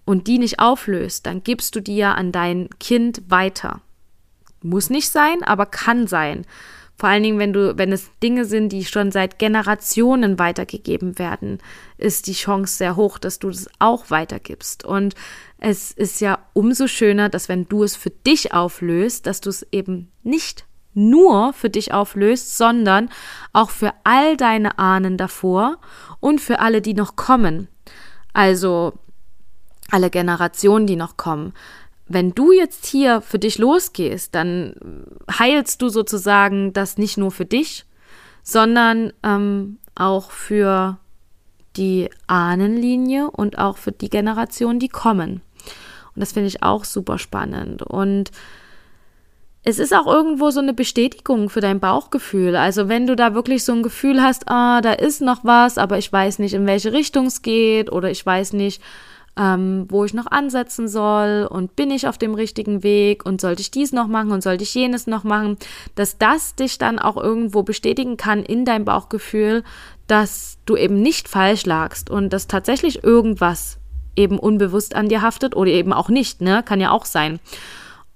und 0.07 0.27
die 0.27 0.39
nicht 0.39 0.59
auflöst, 0.59 1.27
dann 1.27 1.45
gibst 1.45 1.77
du 1.77 1.81
die 1.81 1.97
ja 1.97 2.15
an 2.15 2.33
dein 2.33 2.71
Kind 2.81 3.23
weiter. 3.29 3.83
Muss 4.63 4.89
nicht 4.89 5.11
sein, 5.11 5.43
aber 5.43 5.67
kann 5.67 6.07
sein. 6.07 6.47
Vor 6.97 7.11
allen 7.11 7.25
Dingen, 7.25 7.39
wenn 7.39 7.53
du, 7.53 7.77
wenn 7.77 7.93
es 7.93 8.11
Dinge 8.23 8.47
sind, 8.47 8.71
die 8.71 8.85
schon 8.87 9.13
seit 9.13 9.39
Generationen 9.39 10.39
weitergegeben 10.39 11.19
werden, 11.19 11.59
ist 11.99 12.27
die 12.27 12.33
Chance 12.33 12.77
sehr 12.77 12.97
hoch, 12.97 13.19
dass 13.19 13.39
du 13.39 13.51
das 13.51 13.69
auch 13.79 14.11
weitergibst. 14.11 14.85
Und 14.85 15.15
es 15.59 15.91
ist 15.91 16.21
ja 16.21 16.39
umso 16.55 16.87
schöner, 16.87 17.29
dass 17.29 17.51
wenn 17.51 17.69
du 17.69 17.83
es 17.83 17.97
für 17.97 18.11
dich 18.11 18.55
auflöst, 18.55 19.27
dass 19.27 19.43
du 19.43 19.51
es 19.51 19.67
eben 19.73 20.11
nicht 20.23 20.65
nur 20.95 21.53
für 21.53 21.71
dich 21.71 21.93
auflöst, 21.93 22.57
sondern 22.57 23.11
auch 23.53 23.71
für 23.71 23.93
all 24.05 24.37
deine 24.37 24.79
Ahnen 24.79 25.17
davor 25.17 25.79
und 26.21 26.41
für 26.41 26.61
alle, 26.61 26.81
die 26.81 26.95
noch 26.95 27.17
kommen. 27.17 27.69
Also 28.33 28.95
alle 29.91 30.11
Generationen, 30.11 30.87
die 30.87 30.97
noch 30.97 31.17
kommen 31.17 31.53
wenn 32.07 32.33
du 32.33 32.53
jetzt 32.53 32.87
hier 32.87 33.21
für 33.21 33.39
dich 33.39 33.59
losgehst, 33.59 34.35
dann 34.35 34.75
heilst 35.39 35.81
du 35.81 35.89
sozusagen 35.89 36.73
das 36.73 36.99
nicht 36.99 37.17
nur 37.17 37.31
für 37.31 37.47
dich, 37.47 37.87
sondern 38.43 39.13
ähm, 39.23 39.79
auch 39.95 40.31
für 40.31 40.99
die 41.77 42.11
Ahnenlinie 42.27 43.31
und 43.31 43.59
auch 43.59 43.79
für 43.79 43.93
die 43.93 44.11
Generation, 44.11 44.79
die 44.79 44.89
kommen. 44.89 45.41
Und 46.15 46.21
das 46.21 46.33
finde 46.33 46.49
ich 46.49 46.63
auch 46.63 46.85
super 46.85 47.19
spannend. 47.19 47.83
Und 47.83 48.31
es 49.65 49.79
ist 49.79 49.95
auch 49.95 50.07
irgendwo 50.07 50.51
so 50.51 50.61
eine 50.61 50.75
Bestätigung 50.75 51.49
für 51.49 51.61
dein 51.61 51.81
Bauchgefühl. 51.81 52.55
Also 52.55 52.89
wenn 52.89 53.07
du 53.07 53.17
da 53.17 53.35
wirklich 53.35 53.65
so 53.65 53.73
ein 53.73 53.83
Gefühl 53.83 54.23
hast, 54.23 54.49
ah, 54.49 54.83
da 54.83 54.93
ist 54.93 55.23
noch 55.23 55.43
was, 55.43 55.79
aber 55.79 55.97
ich 55.97 56.13
weiß 56.13 56.39
nicht, 56.39 56.53
in 56.53 56.67
welche 56.67 56.93
Richtung 56.93 57.27
es 57.27 57.41
geht 57.41 57.91
oder 57.91 58.11
ich 58.11 58.25
weiß 58.25 58.53
nicht, 58.53 58.83
ähm, 59.39 59.87
wo 59.89 60.05
ich 60.05 60.13
noch 60.13 60.27
ansetzen 60.31 60.87
soll 60.87 61.49
und 61.51 61.77
bin 61.77 61.91
ich 61.91 62.07
auf 62.07 62.19
dem 62.19 62.35
richtigen 62.35 62.83
Weg 62.83 63.25
und 63.25 63.41
sollte 63.41 63.63
ich 63.63 63.71
dies 63.71 63.93
noch 63.93 64.07
machen 64.07 64.33
und 64.33 64.43
sollte 64.43 64.65
ich 64.65 64.75
jenes 64.75 65.07
noch 65.07 65.25
machen, 65.25 65.57
dass 65.95 66.19
das 66.19 66.55
dich 66.55 66.77
dann 66.77 66.99
auch 66.99 67.17
irgendwo 67.17 67.63
bestätigen 67.63 68.19
kann 68.19 68.43
in 68.43 68.67
deinem 68.67 68.85
Bauchgefühl, 68.85 69.65
dass 70.07 70.59
du 70.67 70.77
eben 70.77 71.01
nicht 71.01 71.27
falsch 71.27 71.65
lagst 71.65 72.11
und 72.11 72.35
dass 72.35 72.47
tatsächlich 72.47 73.03
irgendwas 73.03 73.79
eben 74.15 74.39
unbewusst 74.39 74.95
an 74.95 75.09
dir 75.09 75.23
haftet 75.23 75.57
oder 75.57 75.71
eben 75.71 75.95
auch 75.95 76.11
nicht, 76.11 76.43
ne? 76.43 76.63
Kann 76.63 76.81
ja 76.81 76.91
auch 76.91 77.07
sein. 77.07 77.41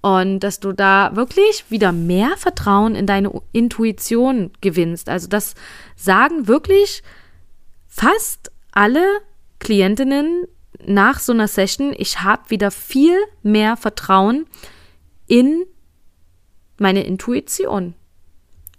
Und 0.01 0.41
dass 0.41 0.61
du 0.61 0.73
da 0.73 1.17
wirklich 1.17 1.65
wieder 1.71 1.93
mehr 1.93 2.37
Vertrauen 2.37 2.95
in 2.95 3.07
deine 3.07 3.33
Intuition 3.53 4.53
gewinnst. 4.61 5.09
Also 5.09 5.27
das 5.29 5.55
sagen 5.97 6.47
wirklich 6.47 7.03
fast 7.89 8.53
alle 8.71 9.05
Klientinnen 9.59 10.47
nach 10.87 11.19
so 11.19 11.33
einer 11.33 11.49
Session, 11.49 11.95
ich 11.97 12.23
habe 12.23 12.51
wieder 12.51 12.71
viel 12.71 13.17
mehr 13.43 13.77
Vertrauen 13.77 14.47
in 15.27 15.65
meine 16.79 17.05
Intuition. 17.05 17.95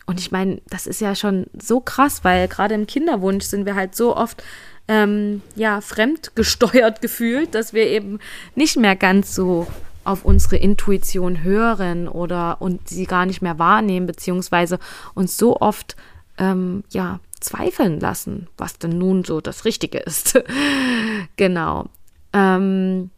Und 0.05 0.19
ich 0.19 0.31
meine, 0.31 0.61
das 0.69 0.87
ist 0.87 1.01
ja 1.01 1.13
schon 1.15 1.47
so 1.61 1.81
krass, 1.81 2.23
weil 2.23 2.47
gerade 2.47 2.73
im 2.75 2.87
Kinderwunsch 2.87 3.45
sind 3.45 3.65
wir 3.65 3.75
halt 3.75 3.93
so 3.93 4.15
oft 4.15 4.41
ähm, 4.87 5.41
ja 5.55 5.81
fremdgesteuert 5.81 7.01
gefühlt, 7.01 7.53
dass 7.53 7.73
wir 7.73 7.85
eben 7.85 8.19
nicht 8.55 8.77
mehr 8.77 8.95
ganz 8.95 9.35
so 9.35 9.67
auf 10.03 10.25
unsere 10.25 10.57
Intuition 10.57 11.43
hören 11.43 12.07
oder 12.07 12.61
und 12.61 12.87
sie 12.87 13.05
gar 13.05 13.25
nicht 13.25 13.41
mehr 13.41 13.59
wahrnehmen 13.59 14.07
beziehungsweise 14.07 14.79
uns 15.13 15.37
so 15.37 15.57
oft 15.57 15.95
ähm, 16.37 16.83
ja 16.89 17.19
zweifeln 17.39 17.99
lassen, 17.99 18.47
was 18.57 18.77
denn 18.77 18.97
nun 18.97 19.23
so 19.23 19.41
das 19.41 19.65
Richtige 19.65 19.99
ist. 19.99 20.41
genau. 21.37 21.85
Ähm, 22.33 23.11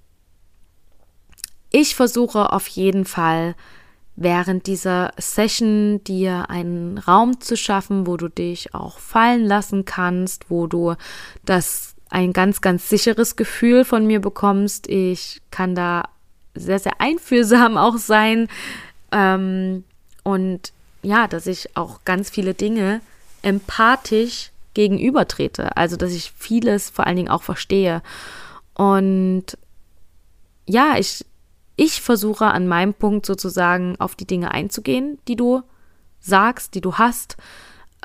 ich 1.72 1.96
versuche 1.96 2.52
auf 2.52 2.67
jeden 2.67 3.06
Fall 3.06 3.56
während 4.15 4.67
dieser 4.67 5.13
Session 5.17 6.04
dir 6.04 6.50
einen 6.50 6.98
Raum 6.98 7.39
zu 7.39 7.56
schaffen, 7.56 8.06
wo 8.06 8.17
du 8.17 8.28
dich 8.28 8.76
auch 8.76 9.00
fallen 9.00 9.46
lassen 9.46 9.86
kannst, 9.86 10.50
wo 10.50 10.67
du 10.67 10.96
das 11.46 11.96
ein 12.10 12.34
ganz, 12.34 12.62
ganz 12.62 12.89
sicheres 12.89 13.38
Gefühl 13.38 13.86
von 13.86 14.06
mir 14.06 14.20
bekommst. 14.20 14.88
Ich 14.88 15.41
kann 15.50 15.76
da 15.76 16.10
sehr, 16.55 16.79
sehr 16.79 16.99
einfühlsam 16.99 17.77
auch 17.77 17.97
sein. 17.97 18.47
Ähm, 19.11 19.83
und 20.23 20.73
ja, 21.03 21.27
dass 21.27 21.47
ich 21.47 21.75
auch 21.75 21.99
ganz 22.05 22.29
viele 22.29 22.53
Dinge 22.53 23.01
empathisch 23.41 24.51
gegenübertrete. 24.73 25.75
Also, 25.75 25.97
dass 25.97 26.11
ich 26.11 26.33
vieles 26.37 26.89
vor 26.89 27.07
allen 27.07 27.17
Dingen 27.17 27.29
auch 27.29 27.43
verstehe. 27.43 28.01
Und 28.73 29.57
ja, 30.67 30.95
ich, 30.97 31.25
ich 31.75 32.01
versuche 32.01 32.45
an 32.45 32.67
meinem 32.67 32.93
Punkt 32.93 33.25
sozusagen 33.25 33.95
auf 33.99 34.15
die 34.15 34.27
Dinge 34.27 34.51
einzugehen, 34.51 35.17
die 35.27 35.35
du 35.35 35.63
sagst, 36.19 36.75
die 36.75 36.81
du 36.81 36.95
hast. 36.95 37.37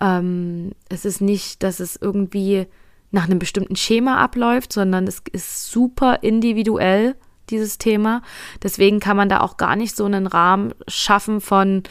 Ähm, 0.00 0.72
es 0.88 1.04
ist 1.04 1.20
nicht, 1.20 1.62
dass 1.62 1.80
es 1.80 1.96
irgendwie 1.96 2.66
nach 3.10 3.24
einem 3.24 3.38
bestimmten 3.38 3.76
Schema 3.76 4.18
abläuft, 4.18 4.72
sondern 4.72 5.06
es 5.06 5.22
ist 5.32 5.70
super 5.70 6.22
individuell, 6.22 7.14
dieses 7.50 7.78
Thema. 7.78 8.22
Deswegen 8.62 9.00
kann 9.00 9.16
man 9.16 9.28
da 9.28 9.40
auch 9.40 9.56
gar 9.56 9.76
nicht 9.76 9.96
so 9.96 10.04
einen 10.04 10.26
Rahmen 10.26 10.74
schaffen 10.88 11.40
von, 11.40 11.82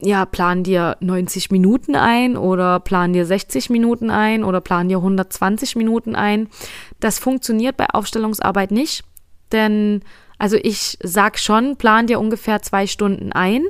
ja, 0.00 0.24
plan 0.26 0.62
dir 0.62 0.96
90 1.00 1.50
Minuten 1.50 1.96
ein 1.96 2.36
oder 2.36 2.80
plan 2.80 3.12
dir 3.12 3.26
60 3.26 3.70
Minuten 3.70 4.10
ein 4.10 4.44
oder 4.44 4.60
plan 4.60 4.88
dir 4.88 4.98
120 4.98 5.76
Minuten 5.76 6.14
ein. 6.14 6.48
Das 7.00 7.18
funktioniert 7.18 7.76
bei 7.76 7.86
Aufstellungsarbeit 7.90 8.70
nicht, 8.70 9.04
denn 9.50 10.02
also 10.38 10.56
ich 10.56 10.98
sag 11.02 11.38
schon, 11.38 11.76
plan 11.76 12.06
dir 12.06 12.20
ungefähr 12.20 12.62
zwei 12.62 12.86
Stunden 12.86 13.32
ein, 13.32 13.64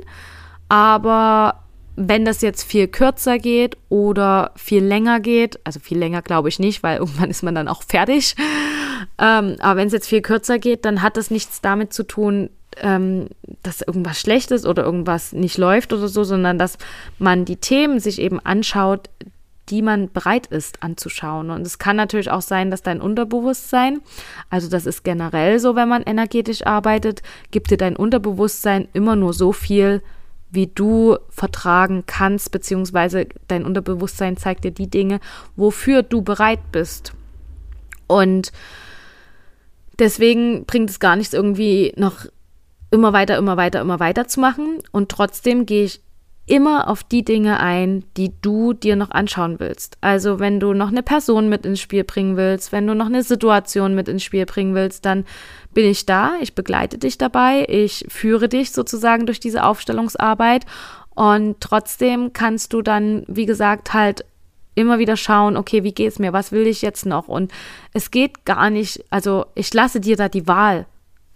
aber 0.67 1.63
wenn 2.01 2.23
das 2.23 2.41
jetzt 2.41 2.63
viel 2.63 2.87
kürzer 2.87 3.39
geht 3.39 3.75
oder 3.89 4.51
viel 4.55 4.83
länger 4.83 5.19
geht, 5.19 5.59
also 5.65 5.81
viel 5.81 5.97
länger 5.97 6.21
glaube 6.21 6.47
ich 6.47 6.57
nicht, 6.57 6.81
weil 6.81 6.97
irgendwann 6.99 7.29
ist 7.29 7.43
man 7.43 7.55
dann 7.55 7.67
auch 7.67 7.83
fertig. 7.83 8.35
Ähm, 9.17 9.57
aber 9.59 9.79
wenn 9.79 9.87
es 9.87 9.93
jetzt 9.93 10.07
viel 10.07 10.21
kürzer 10.21 10.59
geht, 10.59 10.85
dann 10.85 11.01
hat 11.01 11.17
das 11.17 11.29
nichts 11.29 11.59
damit 11.59 11.91
zu 11.93 12.03
tun, 12.03 12.49
ähm, 12.77 13.27
dass 13.63 13.81
irgendwas 13.81 14.19
schlecht 14.19 14.51
ist 14.51 14.65
oder 14.65 14.83
irgendwas 14.83 15.33
nicht 15.33 15.57
läuft 15.57 15.91
oder 15.91 16.07
so, 16.07 16.23
sondern 16.23 16.57
dass 16.57 16.77
man 17.17 17.43
die 17.43 17.57
Themen 17.57 17.99
sich 17.99 18.21
eben 18.21 18.39
anschaut, 18.39 19.09
die 19.67 19.81
man 19.81 20.09
bereit 20.11 20.47
ist 20.47 20.81
anzuschauen. 20.81 21.49
Und 21.49 21.67
es 21.67 21.79
kann 21.79 21.97
natürlich 21.97 22.31
auch 22.31 22.41
sein, 22.41 22.71
dass 22.71 22.81
dein 22.81 23.01
Unterbewusstsein, 23.01 23.99
also 24.49 24.69
das 24.69 24.85
ist 24.85 25.03
generell 25.03 25.59
so, 25.59 25.75
wenn 25.75 25.89
man 25.89 26.03
energetisch 26.03 26.65
arbeitet, 26.65 27.21
gibt 27.51 27.71
dir 27.71 27.77
dein 27.77 27.97
Unterbewusstsein 27.97 28.87
immer 28.93 29.17
nur 29.17 29.33
so 29.33 29.51
viel, 29.51 30.01
wie 30.51 30.67
du 30.67 31.17
vertragen 31.29 32.03
kannst, 32.07 32.51
beziehungsweise 32.51 33.27
dein 33.47 33.65
Unterbewusstsein 33.65 34.37
zeigt 34.37 34.63
dir 34.63 34.71
die 34.71 34.89
Dinge, 34.89 35.19
wofür 35.55 36.03
du 36.03 36.21
bereit 36.21 36.71
bist. 36.71 37.13
Und 38.07 38.51
deswegen 39.99 40.65
bringt 40.65 40.89
es 40.89 40.99
gar 40.99 41.15
nichts, 41.15 41.33
irgendwie 41.33 41.93
noch 41.95 42.25
immer 42.91 43.13
weiter, 43.13 43.37
immer 43.37 43.57
weiter, 43.57 43.81
immer 43.81 43.99
weiter 43.99 44.27
zu 44.27 44.39
machen. 44.39 44.79
Und 44.91 45.09
trotzdem 45.09 45.65
gehe 45.65 45.85
ich 45.85 46.01
immer 46.49 46.87
auf 46.87 47.03
die 47.03 47.23
Dinge 47.23 47.59
ein, 47.59 48.03
die 48.17 48.31
du 48.41 48.73
dir 48.73 48.95
noch 48.95 49.11
anschauen 49.11 49.59
willst. 49.59 49.97
Also 50.01 50.39
wenn 50.39 50.59
du 50.59 50.73
noch 50.73 50.87
eine 50.87 51.03
Person 51.03 51.47
mit 51.47 51.65
ins 51.65 51.79
Spiel 51.79 52.03
bringen 52.03 52.37
willst, 52.37 52.71
wenn 52.71 52.87
du 52.87 52.95
noch 52.95 53.05
eine 53.05 53.21
Situation 53.21 53.93
mit 53.93 54.07
ins 54.07 54.23
Spiel 54.23 54.47
bringen 54.47 54.73
willst, 54.73 55.05
dann 55.05 55.25
bin 55.73 55.85
ich 55.85 56.07
da, 56.07 56.33
ich 56.41 56.55
begleite 56.55 56.97
dich 56.97 57.19
dabei, 57.19 57.65
ich 57.69 58.05
führe 58.09 58.49
dich 58.49 58.71
sozusagen 58.71 59.27
durch 59.27 59.39
diese 59.39 59.63
Aufstellungsarbeit 59.63 60.65
und 61.13 61.61
trotzdem 61.61 62.33
kannst 62.33 62.73
du 62.73 62.81
dann, 62.81 63.23
wie 63.27 63.45
gesagt, 63.45 63.93
halt 63.93 64.25
immer 64.73 64.97
wieder 64.97 65.17
schauen, 65.17 65.55
okay, 65.55 65.83
wie 65.83 65.93
geht's 65.93 66.17
mir, 66.17 66.33
was 66.33 66.51
will 66.51 66.65
ich 66.65 66.81
jetzt 66.81 67.05
noch? 67.05 67.27
Und 67.27 67.51
es 67.93 68.09
geht 68.09 68.45
gar 68.45 68.71
nicht, 68.71 69.05
also 69.11 69.45
ich 69.53 69.71
lasse 69.73 69.99
dir 69.99 70.15
da 70.15 70.29
die 70.29 70.47
Wahl, 70.47 70.87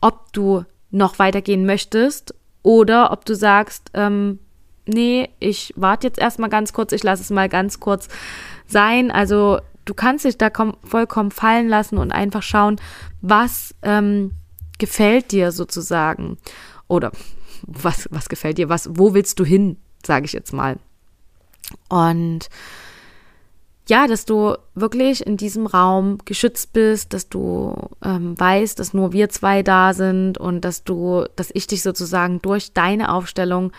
ob 0.02 0.34
du 0.34 0.64
noch 0.90 1.20
weitergehen 1.20 1.68
möchtest 1.68 2.34
oder 2.64 3.12
ob 3.12 3.26
du 3.26 3.36
sagst, 3.36 3.92
ähm, 3.94 4.40
nee, 4.86 5.30
ich 5.40 5.74
warte 5.76 6.08
jetzt 6.08 6.20
erstmal 6.20 6.50
ganz 6.50 6.74
kurz, 6.74 6.92
ich 6.92 7.04
lasse 7.04 7.22
es 7.22 7.30
mal 7.30 7.50
ganz 7.50 7.80
kurz 7.80 8.08
sein. 8.68 9.12
Also 9.12 9.60
du 9.86 9.94
kannst 9.94 10.26
dich 10.26 10.38
da 10.38 10.50
vollkommen 10.84 11.32
fallen 11.32 11.68
lassen 11.68 11.98
und 11.98 12.12
einfach 12.12 12.44
schauen, 12.44 12.78
was 13.22 13.76
ähm, 13.82 14.32
gefällt 14.80 15.32
dir 15.32 15.52
sozusagen. 15.52 16.38
Oder 16.88 17.12
was, 17.66 18.08
was 18.12 18.30
gefällt 18.30 18.58
dir, 18.58 18.70
was, 18.70 18.90
wo 18.92 19.14
willst 19.14 19.40
du 19.40 19.46
hin, 19.46 19.78
sage 20.06 20.26
ich 20.26 20.34
jetzt 20.34 20.54
mal. 20.54 20.78
Und 21.90 22.50
ja, 23.88 24.08
dass 24.08 24.26
du 24.26 24.56
wirklich 24.76 25.26
in 25.26 25.36
diesem 25.36 25.66
Raum 25.68 26.18
geschützt 26.24 26.72
bist, 26.72 27.14
dass 27.14 27.28
du 27.28 27.76
ähm, 28.04 28.40
weißt, 28.40 28.80
dass 28.80 28.94
nur 28.94 29.12
wir 29.12 29.30
zwei 29.30 29.62
da 29.62 29.94
sind 29.94 30.38
und 30.38 30.62
dass 30.62 30.84
du, 30.84 31.26
dass 31.36 31.52
ich 31.54 31.68
dich 31.68 31.84
sozusagen 31.84 32.42
durch 32.42 32.74
deine 32.74 33.12
Aufstellung 33.12 33.74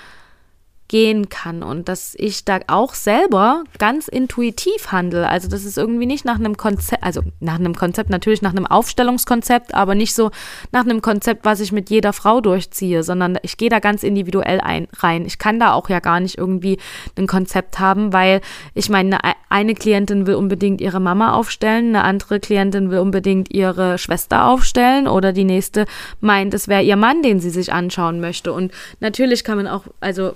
gehen 0.88 1.30
kann 1.30 1.62
und 1.62 1.88
dass 1.88 2.14
ich 2.18 2.44
da 2.44 2.60
auch 2.66 2.94
selber 2.94 3.64
ganz 3.78 4.06
intuitiv 4.06 4.92
handle. 4.92 5.26
Also 5.28 5.48
das 5.48 5.64
ist 5.64 5.78
irgendwie 5.78 6.04
nicht 6.04 6.26
nach 6.26 6.38
einem 6.38 6.58
Konzept, 6.58 7.02
also 7.02 7.22
nach 7.40 7.54
einem 7.54 7.74
Konzept, 7.74 8.10
natürlich 8.10 8.42
nach 8.42 8.50
einem 8.50 8.66
Aufstellungskonzept, 8.66 9.74
aber 9.74 9.94
nicht 9.94 10.14
so 10.14 10.30
nach 10.72 10.82
einem 10.82 11.00
Konzept, 11.00 11.46
was 11.46 11.60
ich 11.60 11.72
mit 11.72 11.88
jeder 11.88 12.12
Frau 12.12 12.42
durchziehe, 12.42 13.02
sondern 13.02 13.38
ich 13.42 13.56
gehe 13.56 13.70
da 13.70 13.78
ganz 13.78 14.02
individuell 14.02 14.60
ein, 14.60 14.86
rein. 14.98 15.24
Ich 15.24 15.38
kann 15.38 15.58
da 15.58 15.72
auch 15.72 15.88
ja 15.88 16.00
gar 16.00 16.20
nicht 16.20 16.36
irgendwie 16.36 16.78
ein 17.16 17.26
Konzept 17.26 17.78
haben, 17.78 18.12
weil 18.12 18.42
ich 18.74 18.90
meine, 18.90 19.20
eine 19.48 19.74
Klientin 19.74 20.26
will 20.26 20.34
unbedingt 20.34 20.82
ihre 20.82 21.00
Mama 21.00 21.32
aufstellen, 21.32 21.96
eine 21.96 22.04
andere 22.04 22.40
Klientin 22.40 22.90
will 22.90 22.98
unbedingt 22.98 23.52
ihre 23.54 23.96
Schwester 23.96 24.46
aufstellen 24.46 25.08
oder 25.08 25.32
die 25.32 25.44
nächste 25.44 25.86
meint, 26.20 26.52
es 26.52 26.68
wäre 26.68 26.82
ihr 26.82 26.96
Mann, 26.96 27.22
den 27.22 27.40
sie 27.40 27.50
sich 27.50 27.72
anschauen 27.72 28.20
möchte. 28.20 28.52
Und 28.52 28.72
natürlich 29.00 29.44
kann 29.44 29.56
man 29.56 29.66
auch, 29.66 29.84
also 30.00 30.34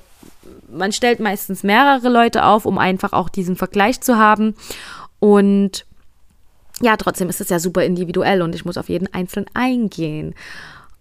man 0.71 0.93
stellt 0.93 1.21
meistens 1.21 1.63
mehrere 1.63 2.09
Leute 2.09 2.45
auf, 2.45 2.67
um 2.67 2.79
einfach 2.79 3.13
auch 3.13 3.29
diesen 3.29 3.57
Vergleich 3.57 4.01
zu 4.01 4.17
haben. 4.17 4.55
Und 5.21 5.85
ja, 6.81 6.97
trotzdem 6.97 7.29
ist 7.29 7.41
es 7.41 7.49
ja 7.49 7.59
super 7.59 7.85
individuell 7.85 8.43
und 8.43 8.55
ich 8.55 8.65
muss 8.65 8.79
auf 8.79 8.89
jeden 8.89 9.13
Einzelnen 9.13 9.47
eingehen. 9.55 10.35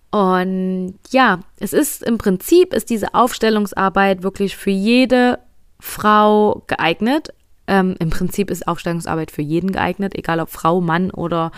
Und 0.09 0.95
ja, 1.11 1.39
es 1.59 1.73
ist 1.73 2.01
im 2.01 2.17
Prinzip, 2.17 2.73
ist 2.73 2.89
diese 2.89 3.13
Aufstellungsarbeit 3.13 4.23
wirklich 4.23 4.55
für 4.55 4.71
jede 4.71 5.39
Frau 5.79 6.63
geeignet. 6.67 7.33
Ähm, 7.67 7.95
Im 7.99 8.09
Prinzip 8.09 8.49
ist 8.49 8.67
Aufstellungsarbeit 8.67 9.29
für 9.31 9.41
jeden 9.41 9.71
geeignet, 9.71 10.15
egal 10.15 10.39
ob 10.39 10.49
Frau, 10.49 10.79
Mann 10.79 11.11
oder 11.11 11.51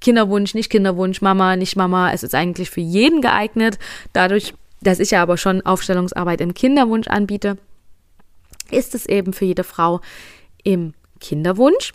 Kinderwunsch, 0.00 0.54
nicht 0.54 0.70
Kinderwunsch, 0.70 1.20
Mama, 1.20 1.56
nicht 1.56 1.76
Mama. 1.76 2.12
Es 2.12 2.22
ist 2.22 2.34
eigentlich 2.34 2.70
für 2.70 2.80
jeden 2.80 3.20
geeignet. 3.20 3.78
Dadurch 4.12 4.54
dass 4.82 4.98
ich 4.98 5.12
ja 5.12 5.22
aber 5.22 5.36
schon 5.36 5.64
Aufstellungsarbeit 5.64 6.40
im 6.40 6.54
Kinderwunsch 6.54 7.08
anbiete, 7.08 7.58
ist 8.70 8.94
es 8.94 9.06
eben 9.06 9.32
für 9.32 9.44
jede 9.44 9.64
Frau 9.64 10.00
im 10.64 10.94
Kinderwunsch 11.20 11.92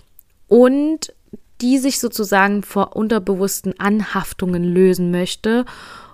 und 0.48 1.14
die 1.62 1.80
sich 1.80 2.00
sozusagen 2.00 2.64
vor 2.64 2.96
unterbewussten 2.96 3.80
Anhaftungen 3.80 4.64
lösen 4.64 5.12
möchte 5.12 5.66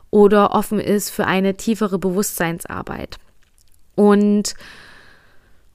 oder 0.09 0.53
offen 0.53 0.79
ist 0.79 1.09
für 1.09 1.25
eine 1.25 1.55
tiefere 1.55 1.99
Bewusstseinsarbeit. 1.99 3.17
Und 3.95 4.55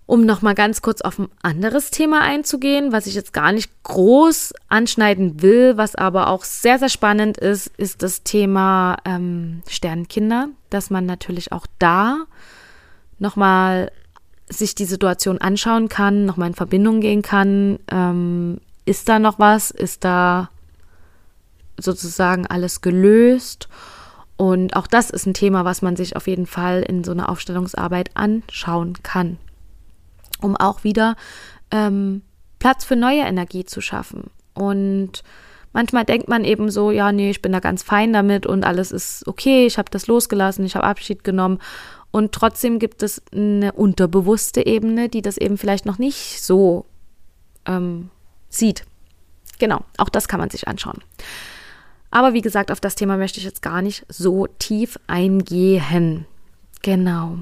um 0.07 0.25
nochmal 0.25 0.55
ganz 0.55 0.81
kurz 0.81 1.03
auf 1.03 1.19
ein 1.19 1.29
anderes 1.43 1.91
Thema 1.91 2.23
einzugehen, 2.23 2.93
was 2.93 3.07
ich 3.07 3.15
jetzt 3.15 3.35
gar 3.35 3.53
nicht 3.53 3.71
groß 3.83 4.55
anschneiden 4.69 5.43
will, 5.43 5.77
was 5.77 5.97
aber 5.97 6.29
auch 6.29 6.45
sehr, 6.45 6.79
sehr 6.79 6.89
spannend 6.89 7.37
ist, 7.37 7.67
ist 7.77 8.03
das 8.03 8.23
Thema 8.23 8.97
ähm, 9.05 9.63
Sternkinder, 9.69 10.49
dass 10.71 10.91
man 10.91 11.07
natürlich 11.07 11.53
auch 11.53 11.67
da 11.79 12.25
nochmal 13.19 13.91
sich 14.49 14.75
die 14.75 14.85
Situation 14.85 15.39
anschauen 15.39 15.89
kann, 15.89 16.25
nochmal 16.25 16.49
in 16.49 16.55
Verbindung 16.55 17.01
gehen 17.01 17.23
kann. 17.23 17.79
Ähm, 17.91 18.61
ist 18.85 19.09
da 19.09 19.19
noch 19.19 19.39
was? 19.39 19.71
Ist 19.71 20.05
da 20.05 20.51
sozusagen 21.79 22.47
alles 22.47 22.81
gelöst? 22.81 23.69
Und 24.37 24.77
auch 24.77 24.87
das 24.87 25.11
ist 25.11 25.27
ein 25.27 25.35
Thema, 25.35 25.65
was 25.65 25.83
man 25.83 25.97
sich 25.97 26.17
auf 26.17 26.27
jeden 26.29 26.47
Fall 26.47 26.83
in 26.83 27.05
so 27.05 27.13
einer 27.13 27.29
Aufstellungsarbeit 27.29 28.11
anschauen 28.15 28.95
kann 29.03 29.39
um 30.41 30.57
auch 30.57 30.85
wieder 30.85 31.17
ähm, 31.71 32.23
Platz 32.59 32.85
für 32.85 32.97
neue 32.97 33.23
Energie 33.23 33.65
zu 33.65 33.81
schaffen. 33.81 34.31
Und 34.55 35.23
manchmal 35.79 36.05
denkt 36.05 36.27
man 36.27 36.45
eben 36.45 36.73
so, 36.73 36.91
ja, 36.91 37.13
nee, 37.13 37.31
ich 37.31 37.41
bin 37.41 37.53
da 37.53 37.61
ganz 37.61 37.85
fein 37.85 38.13
damit 38.13 38.47
und 38.47 38.65
alles 38.65 38.91
ist 38.91 39.25
okay, 39.29 39.65
ich 39.65 39.79
habe 39.79 39.89
das 39.93 40.09
losgelassen, 40.09 40.67
ich 40.67 40.75
habe 40.75 40.85
Abschied 40.85 41.23
genommen. 41.23 41.61
Und 42.11 42.33
trotzdem 42.33 42.81
gibt 42.81 43.05
es 43.05 43.23
eine 43.33 43.71
unterbewusste 43.71 44.67
Ebene, 44.67 45.09
die 45.09 45.23
das 45.23 45.39
eben 45.39 45.57
vielleicht 45.57 45.87
noch 45.87 45.99
nicht 45.99 46.43
so 46.43 46.85
ähm, 47.65 48.11
sieht. 48.49 48.87
Genau, 49.61 49.85
auch 49.99 50.09
das 50.09 50.27
kann 50.27 50.41
man 50.41 50.51
sich 50.51 50.67
anschauen. 50.67 50.99
Aber 52.11 52.33
wie 52.33 52.41
gesagt, 52.41 52.73
auf 52.73 52.81
das 52.81 52.97
Thema 52.97 53.17
möchte 53.17 53.39
ich 53.39 53.45
jetzt 53.45 53.63
gar 53.63 53.81
nicht 53.81 54.05
so 54.09 54.49
tief 54.59 54.99
eingehen. 55.07 56.27
Genau. 56.83 57.39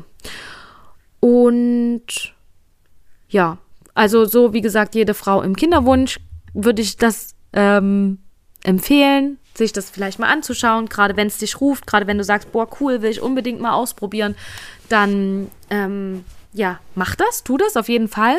Und 1.20 2.34
ja, 3.30 3.56
also 3.94 4.26
so 4.26 4.52
wie 4.52 4.60
gesagt, 4.60 4.94
jede 4.94 5.14
Frau 5.14 5.40
im 5.40 5.56
Kinderwunsch 5.56 6.20
würde 6.52 6.82
ich 6.82 6.98
das 6.98 7.34
ähm, 7.54 8.18
empfehlen, 8.66 9.38
sich 9.54 9.72
das 9.72 9.90
vielleicht 9.90 10.18
mal 10.18 10.30
anzuschauen, 10.30 10.88
gerade 10.88 11.16
wenn 11.16 11.28
es 11.28 11.38
dich 11.38 11.60
ruft, 11.60 11.86
gerade 11.86 12.06
wenn 12.06 12.18
du 12.18 12.24
sagst, 12.24 12.52
boah, 12.52 12.68
cool, 12.80 13.00
will 13.00 13.10
ich 13.10 13.22
unbedingt 13.22 13.60
mal 13.60 13.72
ausprobieren, 13.72 14.34
dann 14.88 15.50
ähm, 15.70 16.24
ja, 16.52 16.80
mach 16.94 17.14
das, 17.14 17.44
tu 17.44 17.56
das 17.56 17.76
auf 17.76 17.88
jeden 17.88 18.08
Fall. 18.08 18.36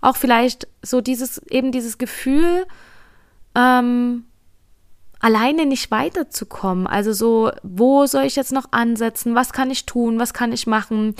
Auch 0.00 0.16
vielleicht 0.16 0.66
so 0.82 1.00
dieses, 1.00 1.38
eben 1.48 1.70
dieses 1.70 1.98
Gefühl, 1.98 2.66
ähm, 3.54 4.24
alleine 5.20 5.66
nicht 5.66 5.90
weiterzukommen. 5.90 6.86
Also 6.86 7.12
so, 7.12 7.50
wo 7.62 8.06
soll 8.06 8.24
ich 8.24 8.36
jetzt 8.36 8.52
noch 8.52 8.72
ansetzen? 8.72 9.34
Was 9.34 9.52
kann 9.52 9.70
ich 9.70 9.86
tun? 9.86 10.18
Was 10.18 10.32
kann 10.32 10.52
ich 10.52 10.66
machen? 10.66 11.14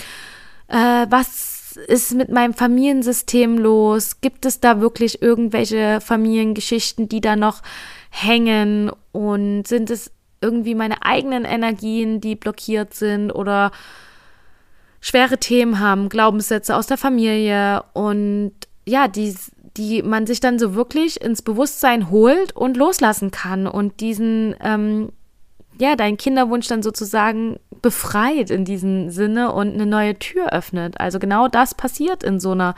Äh, 0.67 1.05
was 1.09 1.75
ist 1.87 2.13
mit 2.13 2.29
meinem 2.29 2.53
Familiensystem 2.53 3.57
los? 3.57 4.21
Gibt 4.21 4.45
es 4.45 4.59
da 4.59 4.81
wirklich 4.81 5.21
irgendwelche 5.21 6.01
Familiengeschichten, 6.01 7.09
die 7.09 7.21
da 7.21 7.35
noch 7.35 7.61
hängen? 8.09 8.91
Und 9.11 9.67
sind 9.67 9.89
es 9.89 10.11
irgendwie 10.41 10.75
meine 10.75 11.03
eigenen 11.03 11.45
Energien, 11.45 12.21
die 12.21 12.35
blockiert 12.35 12.93
sind 12.93 13.31
oder 13.31 13.71
schwere 15.01 15.37
Themen 15.37 15.79
haben, 15.79 16.09
Glaubenssätze 16.09 16.75
aus 16.75 16.87
der 16.87 16.97
Familie 16.97 17.83
und 17.93 18.51
ja, 18.85 19.07
die, 19.07 19.35
die 19.77 20.01
man 20.03 20.27
sich 20.27 20.39
dann 20.39 20.59
so 20.59 20.75
wirklich 20.75 21.21
ins 21.21 21.41
Bewusstsein 21.41 22.09
holt 22.09 22.55
und 22.55 22.75
loslassen 22.75 23.31
kann 23.31 23.67
und 23.67 23.99
diesen, 24.01 24.55
ähm, 24.61 25.11
ja, 25.79 25.95
deinen 25.95 26.17
Kinderwunsch 26.17 26.67
dann 26.67 26.83
sozusagen 26.83 27.59
befreit 27.81 28.49
in 28.49 28.65
diesem 28.65 29.09
Sinne 29.09 29.53
und 29.53 29.73
eine 29.73 29.85
neue 29.85 30.19
Tür 30.19 30.51
öffnet. 30.51 30.99
Also 30.99 31.19
genau 31.19 31.47
das 31.47 31.75
passiert 31.75 32.23
in 32.23 32.39
so 32.39 32.51
einer 32.51 32.75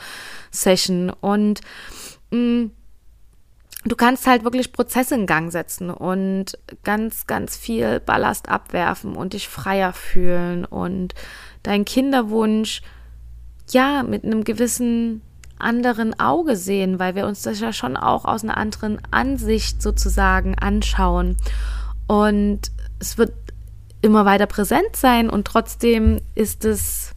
Session 0.52 1.12
und 1.22 1.62
mh, 2.30 2.38
mm, 2.38 2.72
du 3.84 3.96
kannst 3.96 4.28
halt 4.28 4.44
wirklich 4.44 4.74
Prozesse 4.74 5.16
in 5.16 5.26
Gang 5.26 5.52
setzen 5.52 5.90
und 5.90 6.58
ganz, 6.84 7.28
ganz 7.28 7.58
viel 7.58 8.00
Ballast 8.00 8.50
abwerfen 8.50 9.16
und 9.16 9.34
dich 9.34 9.48
freier 9.48 9.94
fühlen 9.94 10.66
und 10.66 11.16
deinen 11.64 11.86
Kinderwunsch 11.86 12.82
ja 13.72 14.04
mit 14.04 14.24
einem 14.24 14.44
gewissen 14.44 15.22
anderen 15.58 16.20
Auge 16.20 16.56
sehen, 16.56 17.00
weil 17.00 17.16
wir 17.16 17.28
uns 17.28 17.44
das 17.44 17.60
ja 17.60 17.72
schon 17.72 17.96
auch 17.96 18.26
aus 18.26 18.44
einer 18.44 18.58
anderen 18.58 19.00
Ansicht 19.12 19.82
sozusagen 19.82 20.58
anschauen. 20.58 21.38
Und 22.08 22.72
es 23.00 23.18
wird 23.18 23.34
immer 24.02 24.26
weiter 24.26 24.48
präsent 24.48 24.96
sein 24.96 25.30
und 25.30 25.46
trotzdem 25.46 26.20
ist 26.34 26.66
es 26.66 27.12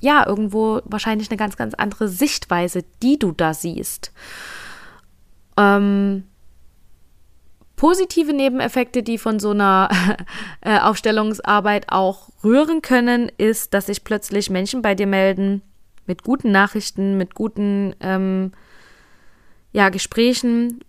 ja 0.00 0.26
irgendwo 0.26 0.80
wahrscheinlich 0.84 1.30
eine 1.30 1.38
ganz, 1.38 1.56
ganz 1.56 1.74
andere 1.74 2.08
Sichtweise, 2.08 2.84
die 3.02 3.18
du 3.18 3.32
da 3.32 3.54
siehst. 3.54 4.12
Ähm, 5.60 6.24
positive 7.76 8.32
Nebeneffekte, 8.32 9.02
die 9.02 9.18
von 9.18 9.38
so 9.40 9.50
einer 9.50 9.88
äh, 10.60 10.78
Aufstellungsarbeit 10.78 11.86
auch 11.88 12.28
rühren 12.44 12.82
können, 12.82 13.30
ist, 13.38 13.74
dass 13.74 13.86
sich 13.86 14.04
plötzlich 14.04 14.50
Menschen 14.50 14.82
bei 14.82 14.94
dir 14.94 15.06
melden 15.06 15.62
mit 16.06 16.22
guten 16.24 16.50
Nachrichten, 16.50 17.16
mit 17.16 17.34
guten 17.34 17.94
ähm, 18.00 18.52
ja, 19.72 19.88
Gesprächen, 19.90 20.84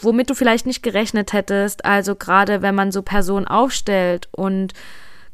womit 0.00 0.28
du 0.28 0.34
vielleicht 0.34 0.66
nicht 0.66 0.82
gerechnet 0.82 1.32
hättest. 1.32 1.84
Also 1.84 2.14
gerade 2.14 2.60
wenn 2.60 2.74
man 2.74 2.90
so 2.90 3.02
Personen 3.02 3.46
aufstellt 3.46 4.28
und 4.32 4.72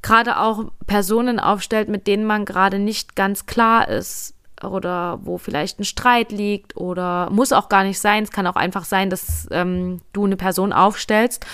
gerade 0.03 0.39
auch 0.39 0.71
Personen 0.87 1.41
aufstellt, 1.41 1.89
mit 1.89 2.07
denen 2.07 2.25
man 2.25 2.45
gerade 2.45 2.79
nicht 2.79 3.17
ganz 3.17 3.47
klar 3.47 3.89
ist 3.89 4.35
oder 4.65 5.19
wo 5.23 5.39
vielleicht 5.39 5.79
ein 5.79 5.85
Streit 5.85 6.33
liegt 6.33 6.77
oder 6.77 7.29
muss 7.31 7.53
auch 7.53 7.69
gar 7.69 7.85
nicht 7.85 7.99
sein. 7.99 8.25
Es 8.25 8.31
kann 8.31 8.47
auch 8.47 8.57
einfach 8.57 8.85
sein, 8.85 9.11
dass 9.11 9.49
ähm, 9.51 10.01
du 10.13 10.27
eine 10.27 10.37
Person 10.37 10.73
aufstellst 10.73 11.47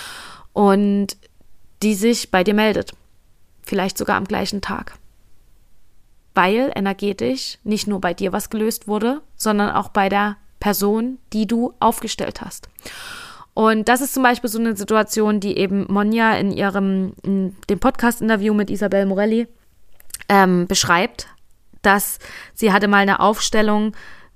und 0.52 1.16
die 1.82 1.94
sich 1.94 2.30
bei 2.30 2.44
dir 2.44 2.54
meldet. 2.54 2.92
Vielleicht 3.62 3.98
sogar 3.98 4.16
am 4.16 4.24
gleichen 4.24 4.60
Tag. 4.60 4.94
Weil 6.34 6.70
energetisch 6.74 7.58
nicht 7.64 7.86
nur 7.86 8.00
bei 8.00 8.14
dir 8.14 8.32
was 8.32 8.50
gelöst 8.50 8.88
wurde, 8.88 9.22
sondern 9.36 9.70
auch 9.70 9.88
bei 9.88 10.08
der 10.08 10.36
Person, 10.60 11.18
die 11.32 11.46
du 11.46 11.74
aufgestellt 11.80 12.40
hast. 12.40 12.68
Und 13.54 13.88
das 13.88 14.02
ist 14.02 14.12
zum 14.12 14.22
Beispiel 14.22 14.50
so 14.50 14.58
eine 14.58 14.76
Situation, 14.76 15.40
die 15.40 15.56
eben 15.56 15.86
Monja 15.88 16.34
in 16.34 16.52
ihrem 16.52 17.14
in 17.22 17.56
dem 17.70 17.78
Podcast-Interview 17.78 18.52
mit 18.52 18.70
Isabel 18.70 19.06
Morelli 19.06 19.48
ähm, 20.28 20.66
beschreibt 20.66 21.28
dass 21.86 22.18
sie 22.54 22.72
hatte 22.72 22.88
mal 22.88 22.98
eine 22.98 23.20
Aufstellung 23.20 23.94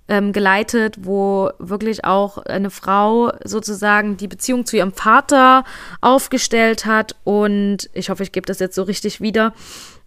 ähm, 0.08 0.32
geleitet, 0.32 0.96
wo 1.02 1.50
wirklich 1.58 2.04
auch 2.04 2.38
eine 2.38 2.70
Frau 2.70 3.32
sozusagen 3.44 4.16
die 4.16 4.28
Beziehung 4.28 4.66
zu 4.66 4.76
ihrem 4.76 4.92
Vater 4.92 5.64
aufgestellt 6.00 6.84
hat 6.84 7.14
und 7.24 7.88
ich 7.92 8.10
hoffe, 8.10 8.24
ich 8.24 8.32
gebe 8.32 8.46
das 8.46 8.58
jetzt 8.58 8.74
so 8.74 8.82
richtig 8.82 9.20
wieder, 9.20 9.54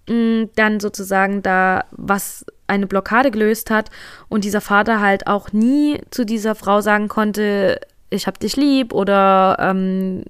mm, 0.10 0.46
dann 0.56 0.80
sozusagen 0.80 1.42
da 1.42 1.86
was 1.92 2.46
eine 2.68 2.86
Blockade 2.86 3.32
gelöst 3.32 3.70
hat 3.70 3.90
und 4.28 4.44
dieser 4.44 4.62
Vater 4.62 5.00
halt 5.00 5.28
auch 5.28 5.54
nie 5.54 6.02
zu 6.12 6.26
dieser 6.26 6.56
Frau 6.56 6.82
sagen 6.82 7.08
konnte, 7.08 7.80
ich 8.10 8.28
hab 8.28 8.40
dich 8.40 8.56
lieb 8.56 8.94
oder 8.94 9.58
ähm, 9.60 10.24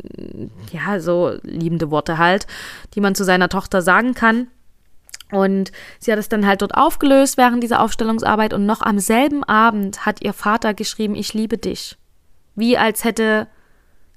ja, 0.72 1.00
so 1.00 1.34
liebende 1.44 1.92
Worte 1.92 2.18
halt, 2.18 2.48
die 2.94 3.02
man 3.02 3.16
zu 3.16 3.24
seiner 3.24 3.50
Tochter 3.50 3.82
sagen 3.82 4.14
kann. 4.14 4.48
Und 5.32 5.72
sie 6.00 6.12
hat 6.12 6.20
es 6.20 6.30
dann 6.30 6.46
halt 6.46 6.62
dort 6.62 6.76
aufgelöst 6.76 7.38
während 7.38 7.64
dieser 7.64 7.82
Aufstellungsarbeit 7.82 8.54
und 8.54 8.66
noch 8.66 8.82
am 8.82 9.00
selben 9.00 9.44
Abend 9.44 10.06
hat 10.06 10.22
ihr 10.22 10.34
Vater 10.34 10.74
geschrieben, 10.74 11.16
ich 11.16 11.34
liebe 11.34 11.58
dich. 11.58 11.98
Wie 12.56 12.78
als 12.78 13.04
hätte, 13.04 13.48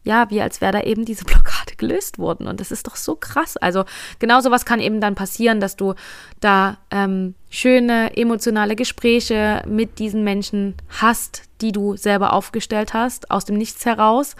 ja, 0.04 0.28
wie 0.28 0.42
als 0.42 0.60
wäre 0.60 0.72
da 0.72 0.80
eben 0.82 1.04
diese 1.04 1.24
Blockade 1.26 1.76
gelöst 1.76 2.18
worden. 2.18 2.46
Und 2.46 2.60
das 2.60 2.70
ist 2.70 2.86
doch 2.86 2.96
so 2.96 3.16
krass. 3.16 3.56
Also 3.56 3.84
genau 4.18 4.40
sowas 4.40 4.64
kann 4.64 4.80
eben 4.80 5.00
dann 5.00 5.14
passieren, 5.14 5.60
dass 5.60 5.76
du 5.76 5.94
da 6.40 6.78
ähm, 6.90 7.34
schöne 7.48 8.16
emotionale 8.16 8.76
Gespräche 8.76 9.62
mit 9.66 9.98
diesen 9.98 10.22
Menschen 10.22 10.74
hast, 11.00 11.44
die 11.60 11.72
du 11.72 11.96
selber 11.96 12.32
aufgestellt 12.32 12.92
hast, 12.92 13.30
aus 13.30 13.46
dem 13.46 13.56
Nichts 13.56 13.86
heraus. 13.86 14.36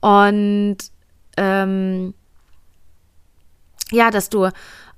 Und 0.00 0.78
ähm, 1.36 2.14
ja, 3.90 4.10
dass 4.10 4.28
du 4.28 4.48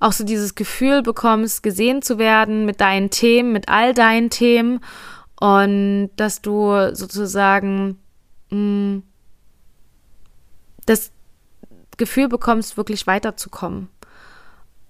auch 0.01 0.11
so 0.11 0.23
dieses 0.23 0.55
Gefühl 0.55 1.03
bekommst, 1.03 1.63
gesehen 1.63 2.01
zu 2.01 2.17
werden 2.17 2.65
mit 2.65 2.81
deinen 2.81 3.11
Themen, 3.11 3.53
mit 3.53 3.69
all 3.69 3.93
deinen 3.93 4.29
Themen 4.29 4.81
und 5.39 6.09
dass 6.15 6.41
du 6.41 6.93
sozusagen 6.93 7.99
mh, 8.49 8.57
mm, 8.57 9.03
das 10.87 11.11
Gefühl 11.97 12.27
bekommst, 12.27 12.77
wirklich 12.77 13.05
weiterzukommen. 13.05 13.89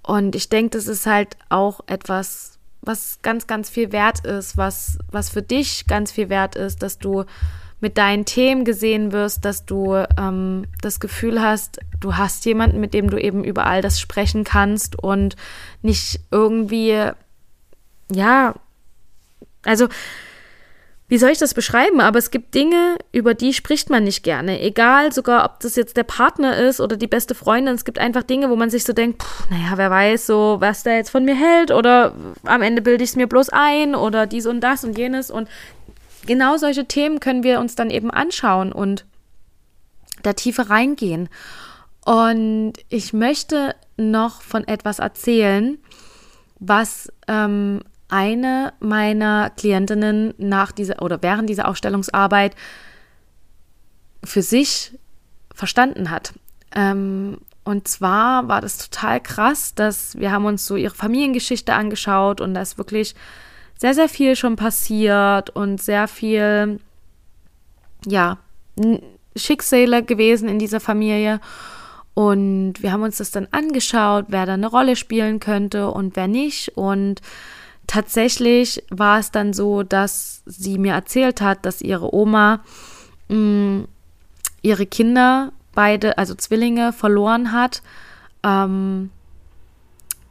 Und 0.02 0.34
ich 0.36 0.48
denke, 0.48 0.78
das 0.78 0.88
ist 0.88 1.06
halt 1.06 1.36
auch 1.50 1.82
etwas, 1.88 2.58
was 2.82 3.20
ganz, 3.22 3.48
ganz 3.48 3.70
viel 3.70 3.92
wert 3.92 4.26
ist, 4.26 4.56
was, 4.56 4.98
was 5.12 5.30
für 5.30 5.42
dich 5.42 5.88
ganz 5.88 6.12
viel 6.14 6.30
wert 6.30 6.56
ist, 6.56 6.82
dass 6.82 6.98
du 6.98 7.26
mit 7.82 7.98
deinen 7.98 8.26
Themen 8.26 8.64
gesehen 8.64 9.12
wirst, 9.12 9.44
dass 9.44 9.66
du 9.66 9.96
ähm, 10.18 10.66
das 10.82 11.00
Gefühl 11.00 11.42
hast, 11.42 11.80
du 12.00 12.16
hast 12.16 12.46
jemanden, 12.46 12.80
mit 12.80 12.94
dem 12.94 13.10
du 13.10 13.18
eben 13.18 13.44
über 13.44 13.66
all 13.66 13.82
das 13.82 14.00
sprechen 14.00 14.44
kannst 14.44 14.98
und 14.98 15.36
nicht 15.82 16.22
irgendwie, 16.30 17.10
ja, 18.12 18.56
also 19.66 19.88
wie 21.12 21.18
soll 21.18 21.32
ich 21.32 21.40
das 21.40 21.54
beschreiben? 21.54 22.00
Aber 22.00 22.20
es 22.20 22.32
gibt 22.32 22.56
Dinge, 22.56 22.96
über 23.12 23.34
die 23.34 23.54
spricht 23.54 23.90
man 23.90 24.06
nicht 24.06 24.24
gerne. 24.24 24.62
Egal, 24.62 25.12
sogar 25.12 25.44
ob 25.44 25.60
das 25.60 25.76
jetzt 25.76 25.98
der 25.98 26.06
Partner 26.06 26.56
ist 26.56 26.80
oder 26.80 26.96
die 26.96 27.08
beste 27.08 27.36
Freundin. 27.36 27.76
Es 27.76 27.84
gibt 27.84 28.00
einfach 28.00 28.24
Dinge, 28.24 28.50
wo 28.50 28.56
man 28.56 28.70
sich 28.70 28.86
so 28.86 28.94
denkt, 28.94 29.22
pff, 29.22 29.50
naja, 29.50 29.74
wer 29.76 29.92
weiß 29.92 30.26
so, 30.26 30.56
was 30.62 30.84
der 30.84 30.96
jetzt 30.96 31.10
von 31.10 31.26
mir 31.26 31.36
hält 31.36 31.72
oder 31.72 32.16
am 32.46 32.62
Ende 32.62 32.82
bilde 32.82 33.04
ich 33.04 33.10
es 33.10 33.16
mir 33.18 33.28
bloß 33.28 33.50
ein 33.50 33.94
oder 33.94 34.26
dies 34.26 34.46
und 34.46 34.62
das 34.62 34.86
und 34.86 34.98
jenes. 34.98 35.30
Und 35.30 35.50
genau 36.26 36.58
solche 36.58 36.86
Themen 36.86 37.20
können 37.20 37.44
wir 37.44 37.60
uns 37.60 37.76
dann 37.76 37.90
eben 37.90 38.12
anschauen 38.12 38.72
und 38.72 39.06
da 40.24 40.34
tiefer 40.34 40.70
reingehen. 40.70 41.30
Und 42.06 42.74
ich 42.90 43.14
möchte 43.14 43.76
noch 43.98 44.42
von 44.42 44.68
etwas 44.68 45.00
erzählen, 45.00 45.78
was 46.60 47.12
ähm, 47.28 47.82
eine 48.10 48.74
meiner 48.80 49.52
Klientinnen 49.52 50.34
nach 50.38 50.72
dieser 50.72 51.02
oder 51.02 51.22
während 51.22 51.50
dieser 51.50 51.68
Aufstellungsarbeit 51.68 52.56
für 54.24 54.42
sich 54.42 54.98
verstanden 55.54 56.10
hat. 56.10 56.34
Ähm, 56.76 57.38
und 57.64 57.88
zwar 57.88 58.48
war 58.48 58.62
das 58.62 58.78
total 58.78 59.22
krass, 59.22 59.76
dass 59.76 60.18
wir 60.18 60.32
haben 60.32 60.46
uns 60.46 60.66
so 60.66 60.76
ihre 60.76 60.96
Familiengeschichte 60.96 61.74
angeschaut 61.74 62.42
und 62.42 62.54
da 62.54 62.62
ist 62.62 62.78
wirklich 62.78 63.16
sehr, 63.82 63.96
sehr 63.96 64.10
viel 64.10 64.36
schon 64.36 64.58
passiert 64.58 65.50
und 65.50 65.82
sehr 65.82 66.08
viel, 66.08 66.80
ja, 68.06 68.38
Schicksale 69.36 70.04
gewesen 70.04 70.48
in 70.48 70.60
dieser 70.60 70.80
Familie. 70.80 71.40
Und 72.14 72.76
wir 72.84 72.92
haben 72.92 73.02
uns 73.02 73.18
das 73.18 73.32
dann 73.32 73.48
angeschaut, 73.50 74.26
wer 74.28 74.46
da 74.46 74.54
eine 74.54 74.68
Rolle 74.68 74.96
spielen 74.96 75.40
könnte 75.40 75.90
und 75.90 76.16
wer 76.16 76.28
nicht. 76.28 76.78
Und 76.78 77.22
tatsächlich 77.88 78.84
war 78.92 79.18
es 79.18 79.32
dann 79.32 79.52
so, 79.52 79.82
dass 79.82 80.44
sie 80.46 80.78
mir 80.78 80.94
erzählt 80.94 81.42
hat, 81.42 81.66
dass 81.66 81.82
ihre 81.82 82.14
Oma 82.14 82.60
mh, 83.30 83.36
mm, 83.36 83.88
ihre 84.62 84.86
Kinder, 84.86 85.54
beide, 85.74 86.20
also 86.20 86.36
Zwillinge, 86.36 86.94
verloren 86.94 87.52
hat 87.52 87.82
ähm, 88.44 89.10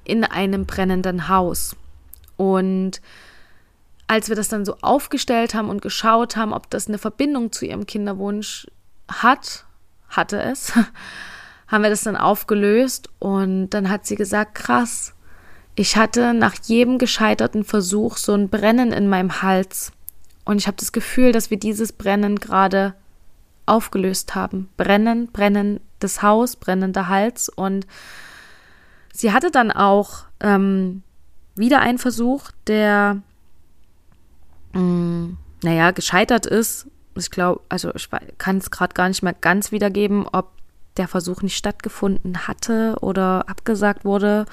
in 0.04 0.22
einem 0.22 0.66
brennenden 0.66 1.26
Haus. 1.26 1.74
Und 2.36 3.00
als 4.10 4.28
wir 4.28 4.34
das 4.34 4.48
dann 4.48 4.64
so 4.64 4.76
aufgestellt 4.82 5.54
haben 5.54 5.68
und 5.68 5.82
geschaut 5.82 6.34
haben, 6.34 6.52
ob 6.52 6.68
das 6.68 6.88
eine 6.88 6.98
Verbindung 6.98 7.52
zu 7.52 7.64
ihrem 7.64 7.86
Kinderwunsch 7.86 8.66
hat, 9.06 9.66
hatte 10.08 10.42
es, 10.42 10.72
haben 11.68 11.84
wir 11.84 11.90
das 11.90 12.02
dann 12.02 12.16
aufgelöst 12.16 13.08
und 13.20 13.70
dann 13.70 13.88
hat 13.88 14.06
sie 14.06 14.16
gesagt, 14.16 14.56
krass, 14.56 15.14
ich 15.76 15.96
hatte 15.96 16.34
nach 16.34 16.56
jedem 16.64 16.98
gescheiterten 16.98 17.62
Versuch 17.62 18.16
so 18.16 18.34
ein 18.34 18.48
Brennen 18.48 18.90
in 18.90 19.08
meinem 19.08 19.42
Hals. 19.42 19.92
Und 20.44 20.58
ich 20.58 20.66
habe 20.66 20.76
das 20.76 20.90
Gefühl, 20.90 21.30
dass 21.30 21.50
wir 21.50 21.56
dieses 21.60 21.92
Brennen 21.92 22.40
gerade 22.40 22.94
aufgelöst 23.66 24.34
haben. 24.34 24.70
Brennen, 24.76 25.28
brennen 25.28 25.78
das 26.00 26.20
Haus, 26.20 26.56
brennender 26.56 27.06
Hals. 27.06 27.48
Und 27.48 27.86
sie 29.12 29.32
hatte 29.32 29.52
dann 29.52 29.70
auch 29.70 30.24
ähm, 30.40 31.04
wieder 31.54 31.78
einen 31.78 31.98
Versuch, 31.98 32.50
der, 32.66 33.22
mm, 34.72 35.36
naja, 35.62 35.90
gescheitert 35.90 36.46
ist. 36.46 36.86
Ich 37.16 37.30
glaube, 37.30 37.60
also 37.68 37.92
ich 37.94 38.08
kann 38.38 38.58
es 38.58 38.70
gerade 38.70 38.94
gar 38.94 39.08
nicht 39.08 39.22
mehr 39.22 39.34
ganz 39.34 39.72
wiedergeben, 39.72 40.26
ob 40.26 40.52
der 40.96 41.08
Versuch 41.08 41.42
nicht 41.42 41.56
stattgefunden 41.56 42.46
hatte 42.48 42.96
oder 43.00 43.48
abgesagt 43.48 44.04
wurde. 44.04 44.46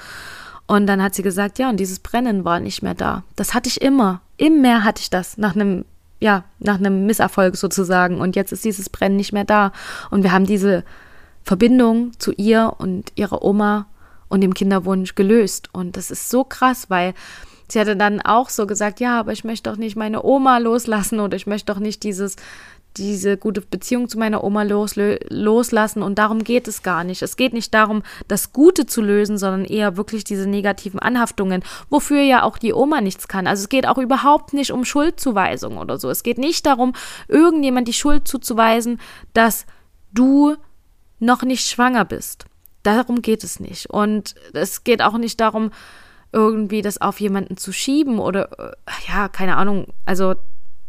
Und 0.66 0.86
dann 0.86 1.02
hat 1.02 1.14
sie 1.14 1.22
gesagt, 1.22 1.58
ja, 1.58 1.70
und 1.70 1.78
dieses 1.78 1.98
Brennen 1.98 2.44
war 2.44 2.60
nicht 2.60 2.82
mehr 2.82 2.94
da. 2.94 3.24
Das 3.36 3.54
hatte 3.54 3.68
ich 3.68 3.80
immer. 3.80 4.20
Immer 4.36 4.84
hatte 4.84 5.00
ich 5.00 5.10
das 5.10 5.38
nach 5.38 5.54
einem, 5.54 5.84
ja, 6.20 6.44
nach 6.58 6.76
einem 6.76 7.06
Misserfolg 7.06 7.56
sozusagen. 7.56 8.20
Und 8.20 8.36
jetzt 8.36 8.52
ist 8.52 8.64
dieses 8.64 8.90
Brennen 8.90 9.16
nicht 9.16 9.32
mehr 9.32 9.44
da. 9.44 9.72
Und 10.10 10.24
wir 10.24 10.32
haben 10.32 10.46
diese 10.46 10.84
Verbindung 11.42 12.12
zu 12.18 12.32
ihr 12.32 12.74
und 12.76 13.12
ihrer 13.14 13.42
Oma 13.42 13.86
und 14.28 14.42
dem 14.42 14.52
Kinderwunsch 14.52 15.14
gelöst. 15.14 15.70
Und 15.72 15.96
das 15.96 16.10
ist 16.10 16.28
so 16.28 16.44
krass, 16.44 16.90
weil 16.90 17.14
sie 17.70 17.80
hatte 17.80 17.96
dann 17.96 18.20
auch 18.20 18.48
so 18.48 18.66
gesagt, 18.66 19.00
ja, 19.00 19.18
aber 19.18 19.32
ich 19.32 19.44
möchte 19.44 19.70
doch 19.70 19.76
nicht 19.76 19.96
meine 19.96 20.24
Oma 20.24 20.58
loslassen 20.58 21.20
oder 21.20 21.36
ich 21.36 21.46
möchte 21.46 21.72
doch 21.72 21.80
nicht 21.80 22.02
dieses, 22.02 22.36
diese 22.96 23.36
gute 23.36 23.60
Beziehung 23.60 24.08
zu 24.08 24.18
meiner 24.18 24.42
Oma 24.42 24.62
los, 24.64 24.96
loslassen 24.96 26.02
und 26.02 26.18
darum 26.18 26.42
geht 26.42 26.66
es 26.66 26.82
gar 26.82 27.04
nicht. 27.04 27.22
Es 27.22 27.36
geht 27.36 27.52
nicht 27.52 27.72
darum, 27.72 28.02
das 28.26 28.52
Gute 28.52 28.86
zu 28.86 29.02
lösen, 29.02 29.38
sondern 29.38 29.64
eher 29.64 29.96
wirklich 29.96 30.24
diese 30.24 30.48
negativen 30.48 30.98
Anhaftungen, 30.98 31.62
wofür 31.90 32.20
ja 32.22 32.42
auch 32.42 32.58
die 32.58 32.72
Oma 32.72 33.00
nichts 33.00 33.28
kann. 33.28 33.46
Also 33.46 33.62
es 33.62 33.68
geht 33.68 33.86
auch 33.86 33.98
überhaupt 33.98 34.52
nicht 34.52 34.72
um 34.72 34.84
Schuldzuweisung 34.84 35.78
oder 35.78 35.98
so. 35.98 36.10
Es 36.10 36.22
geht 36.22 36.38
nicht 36.38 36.66
darum, 36.66 36.94
irgendjemand 37.28 37.86
die 37.88 37.92
Schuld 37.92 38.26
zuzuweisen, 38.26 39.00
dass 39.32 39.66
du 40.12 40.56
noch 41.20 41.42
nicht 41.42 41.66
schwanger 41.66 42.04
bist. 42.04 42.46
Darum 42.82 43.22
geht 43.22 43.44
es 43.44 43.60
nicht. 43.60 43.90
Und 43.90 44.34
es 44.52 44.82
geht 44.84 45.02
auch 45.02 45.18
nicht 45.18 45.40
darum, 45.40 45.70
irgendwie 46.32 46.82
das 46.82 47.00
auf 47.00 47.20
jemanden 47.20 47.56
zu 47.56 47.72
schieben 47.72 48.18
oder 48.18 48.50
äh, 48.58 48.72
ja, 49.08 49.28
keine 49.28 49.56
Ahnung. 49.56 49.86
Also 50.04 50.34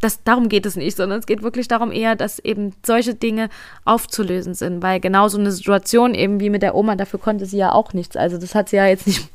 das, 0.01 0.23
darum 0.23 0.49
geht 0.49 0.65
es 0.65 0.75
nicht, 0.75 0.95
sondern 0.95 1.19
es 1.19 1.25
geht 1.25 1.43
wirklich 1.43 1.67
darum 1.67 1.91
eher, 1.91 2.15
dass 2.15 2.39
eben 2.39 2.73
solche 2.85 3.15
Dinge 3.15 3.49
aufzulösen 3.85 4.53
sind, 4.53 4.81
weil 4.81 4.99
genau 4.99 5.27
so 5.27 5.37
eine 5.37 5.51
Situation 5.51 6.13
eben 6.13 6.39
wie 6.39 6.49
mit 6.49 6.61
der 6.61 6.75
Oma, 6.75 6.95
dafür 6.95 7.19
konnte 7.19 7.45
sie 7.45 7.57
ja 7.57 7.71
auch 7.71 7.93
nichts. 7.93 8.15
Also 8.15 8.37
das 8.37 8.55
hat 8.55 8.69
sie 8.69 8.77
ja 8.77 8.85
jetzt 8.85 9.07
nicht 9.07 9.29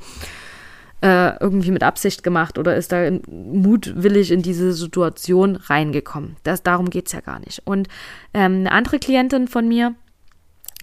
äh, 1.03 1.37
irgendwie 1.39 1.71
mit 1.71 1.83
Absicht 1.83 2.23
gemacht 2.23 2.59
oder 2.59 2.77
ist 2.77 2.93
da 2.93 3.11
mutwillig 3.29 4.31
in 4.31 4.41
diese 4.41 4.73
Situation 4.73 5.57
reingekommen. 5.57 6.37
Das, 6.45 6.63
darum 6.63 6.89
geht 6.89 7.07
es 7.07 7.13
ja 7.13 7.21
gar 7.21 7.41
nicht. 7.41 7.61
Und 7.67 7.89
ähm, 8.33 8.61
eine 8.61 8.73
andere 8.73 8.99
Klientin 8.99 9.49
von 9.49 9.69
mir, 9.69 9.95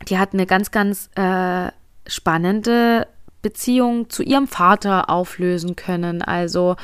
die 0.08 0.20
hat 0.20 0.34
eine 0.34 0.46
ganz, 0.46 0.70
ganz 0.70 1.10
äh, 1.16 1.72
spannende 2.06 3.08
Beziehung 3.42 4.10
zu 4.10 4.24
ihrem 4.24 4.48
Vater 4.48 5.10
auflösen 5.10 5.76
können. 5.76 6.22
Also 6.22 6.76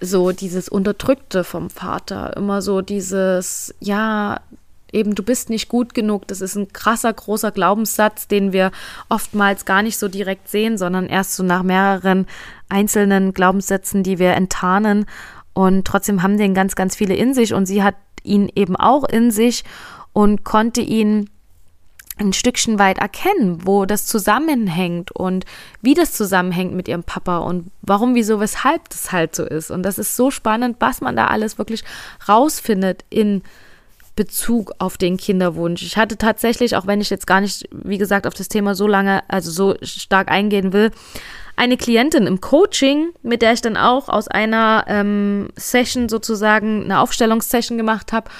so 0.00 0.32
dieses 0.32 0.68
Unterdrückte 0.68 1.44
vom 1.44 1.70
Vater, 1.70 2.36
immer 2.36 2.60
so 2.60 2.80
dieses, 2.82 3.74
ja, 3.78 4.40
eben 4.92 5.14
du 5.14 5.22
bist 5.22 5.50
nicht 5.50 5.68
gut 5.68 5.94
genug. 5.94 6.26
Das 6.28 6.40
ist 6.40 6.56
ein 6.56 6.72
krasser, 6.72 7.12
großer 7.12 7.50
Glaubenssatz, 7.50 8.28
den 8.28 8.52
wir 8.52 8.70
oftmals 9.08 9.64
gar 9.64 9.82
nicht 9.82 9.98
so 9.98 10.08
direkt 10.08 10.48
sehen, 10.48 10.76
sondern 10.76 11.06
erst 11.06 11.34
so 11.34 11.42
nach 11.42 11.62
mehreren 11.62 12.26
einzelnen 12.68 13.32
Glaubenssätzen, 13.32 14.02
die 14.02 14.18
wir 14.18 14.32
enttarnen. 14.32 15.06
Und 15.54 15.86
trotzdem 15.86 16.22
haben 16.22 16.38
den 16.38 16.54
ganz, 16.54 16.74
ganz 16.74 16.96
viele 16.96 17.14
in 17.14 17.34
sich 17.34 17.54
und 17.54 17.66
sie 17.66 17.82
hat 17.82 17.94
ihn 18.22 18.50
eben 18.54 18.76
auch 18.76 19.04
in 19.04 19.30
sich 19.30 19.64
und 20.12 20.44
konnte 20.44 20.80
ihn 20.80 21.28
ein 22.18 22.32
Stückchen 22.32 22.78
weit 22.78 22.98
erkennen, 22.98 23.66
wo 23.66 23.86
das 23.86 24.06
zusammenhängt 24.06 25.10
und 25.12 25.44
wie 25.80 25.94
das 25.94 26.12
zusammenhängt 26.12 26.74
mit 26.74 26.88
ihrem 26.88 27.04
Papa 27.04 27.38
und 27.38 27.70
warum, 27.80 28.14
wieso, 28.14 28.38
weshalb 28.38 28.88
das 28.90 29.12
halt 29.12 29.34
so 29.34 29.44
ist. 29.44 29.70
Und 29.70 29.82
das 29.82 29.98
ist 29.98 30.16
so 30.16 30.30
spannend, 30.30 30.76
was 30.80 31.00
man 31.00 31.16
da 31.16 31.28
alles 31.28 31.58
wirklich 31.58 31.84
rausfindet 32.28 33.04
in 33.08 33.42
Bezug 34.14 34.72
auf 34.78 34.98
den 34.98 35.16
Kinderwunsch. 35.16 35.82
Ich 35.82 35.96
hatte 35.96 36.18
tatsächlich, 36.18 36.76
auch 36.76 36.86
wenn 36.86 37.00
ich 37.00 37.08
jetzt 37.08 37.26
gar 37.26 37.40
nicht, 37.40 37.66
wie 37.70 37.96
gesagt, 37.96 38.26
auf 38.26 38.34
das 38.34 38.48
Thema 38.48 38.74
so 38.74 38.86
lange, 38.86 39.22
also 39.28 39.50
so 39.50 39.74
stark 39.82 40.30
eingehen 40.30 40.74
will, 40.74 40.90
eine 41.56 41.76
Klientin 41.78 42.26
im 42.26 42.40
Coaching, 42.40 43.10
mit 43.22 43.40
der 43.40 43.54
ich 43.54 43.62
dann 43.62 43.76
auch 43.76 44.08
aus 44.08 44.28
einer 44.28 44.84
ähm, 44.86 45.48
Session 45.56 46.08
sozusagen 46.08 46.84
eine 46.84 47.00
Aufstellungssession 47.00 47.78
gemacht 47.78 48.12
habe 48.12 48.30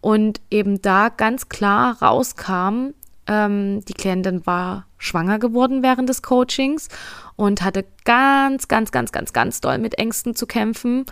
und 0.00 0.40
eben 0.50 0.82
da 0.82 1.10
ganz 1.10 1.48
klar 1.48 2.00
rauskam, 2.02 2.92
ähm, 3.26 3.84
die 3.84 3.94
Klientin 3.94 4.46
war 4.46 4.86
schwanger 4.98 5.38
geworden 5.38 5.82
während 5.82 6.08
des 6.08 6.22
Coachings 6.22 6.88
und 7.36 7.62
hatte 7.62 7.84
ganz, 8.04 8.68
ganz, 8.68 8.92
ganz, 8.92 9.12
ganz, 9.12 9.32
ganz 9.32 9.60
doll 9.60 9.78
mit 9.78 9.98
Ängsten 9.98 10.34
zu 10.34 10.46
kämpfen. 10.46 11.04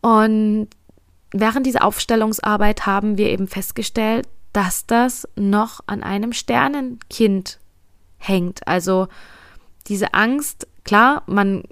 Und 0.00 0.68
während 1.32 1.66
dieser 1.66 1.84
Aufstellungsarbeit 1.84 2.86
haben 2.86 3.18
wir 3.18 3.28
eben 3.28 3.48
festgestellt, 3.48 4.28
dass 4.52 4.86
das 4.86 5.28
noch 5.36 5.80
an 5.86 6.02
einem 6.02 6.32
Sternenkind 6.32 7.58
hängt. 8.18 8.66
Also 8.66 9.08
diese 9.88 10.14
Angst, 10.14 10.66
klar, 10.84 11.22
man 11.26 11.64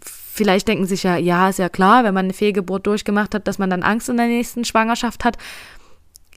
vielleicht 0.00 0.66
denken 0.66 0.86
sich 0.86 1.02
ja, 1.02 1.16
ja, 1.16 1.48
ist 1.48 1.58
ja 1.58 1.68
klar, 1.68 2.04
wenn 2.04 2.14
man 2.14 2.26
eine 2.26 2.32
Fehlgeburt 2.32 2.86
durchgemacht 2.86 3.34
hat, 3.34 3.46
dass 3.46 3.58
man 3.58 3.70
dann 3.70 3.82
Angst 3.82 4.08
in 4.08 4.16
der 4.16 4.26
nächsten 4.26 4.64
Schwangerschaft 4.64 5.24
hat. 5.24 5.36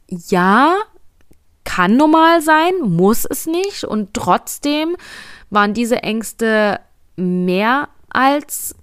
Ja, 0.10 0.76
kann 1.66 1.98
normal 1.98 2.42
sein, 2.42 2.74
muss 2.82 3.26
es 3.26 3.46
nicht. 3.46 3.84
Und 3.84 4.14
trotzdem 4.14 4.96
waren 5.50 5.74
diese 5.74 6.02
Ängste 6.04 6.80
mehr 7.18 7.90
als 8.10 8.76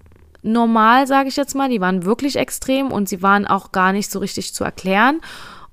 normal, 0.43 1.07
sage 1.07 1.29
ich 1.29 1.37
jetzt 1.37 1.55
mal. 1.55 1.71
Die 1.71 1.81
waren 1.81 2.05
wirklich 2.05 2.37
extrem 2.37 2.93
und 2.93 3.09
sie 3.09 3.23
waren 3.23 3.47
auch 3.47 3.73
gar 3.73 3.93
nicht 3.93 4.11
so 4.11 4.19
richtig 4.19 4.53
zu 4.53 4.65
erklären. 4.65 5.21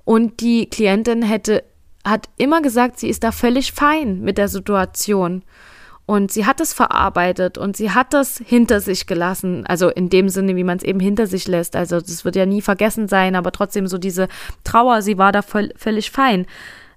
Und 0.04 0.40
die 0.40 0.70
Klientin 0.70 1.22
hätte, 1.22 1.64
hat 2.04 2.28
immer 2.38 2.62
gesagt, 2.62 2.98
sie 2.98 3.08
ist 3.08 3.22
da 3.22 3.32
völlig 3.32 3.72
fein 3.72 4.20
mit 4.20 4.38
der 4.38 4.48
Situation. 4.48 5.42
Und 6.06 6.32
sie 6.32 6.44
hat 6.44 6.60
es 6.60 6.72
verarbeitet 6.72 7.56
und 7.56 7.76
sie 7.76 7.92
hat 7.92 8.12
das 8.12 8.42
hinter 8.44 8.80
sich 8.80 9.06
gelassen. 9.06 9.64
Also 9.66 9.90
in 9.90 10.10
dem 10.10 10.28
Sinne, 10.28 10.56
wie 10.56 10.64
man 10.64 10.78
es 10.78 10.82
eben 10.82 10.98
hinter 10.98 11.28
sich 11.28 11.46
lässt. 11.46 11.76
Also 11.76 12.00
das 12.00 12.24
wird 12.24 12.34
ja 12.34 12.46
nie 12.46 12.62
vergessen 12.62 13.06
sein, 13.06 13.36
aber 13.36 13.52
trotzdem 13.52 13.86
so 13.86 13.96
diese 13.96 14.26
Trauer, 14.64 15.02
sie 15.02 15.18
war 15.18 15.30
da 15.30 15.42
völlig 15.42 16.10
fein. 16.10 16.46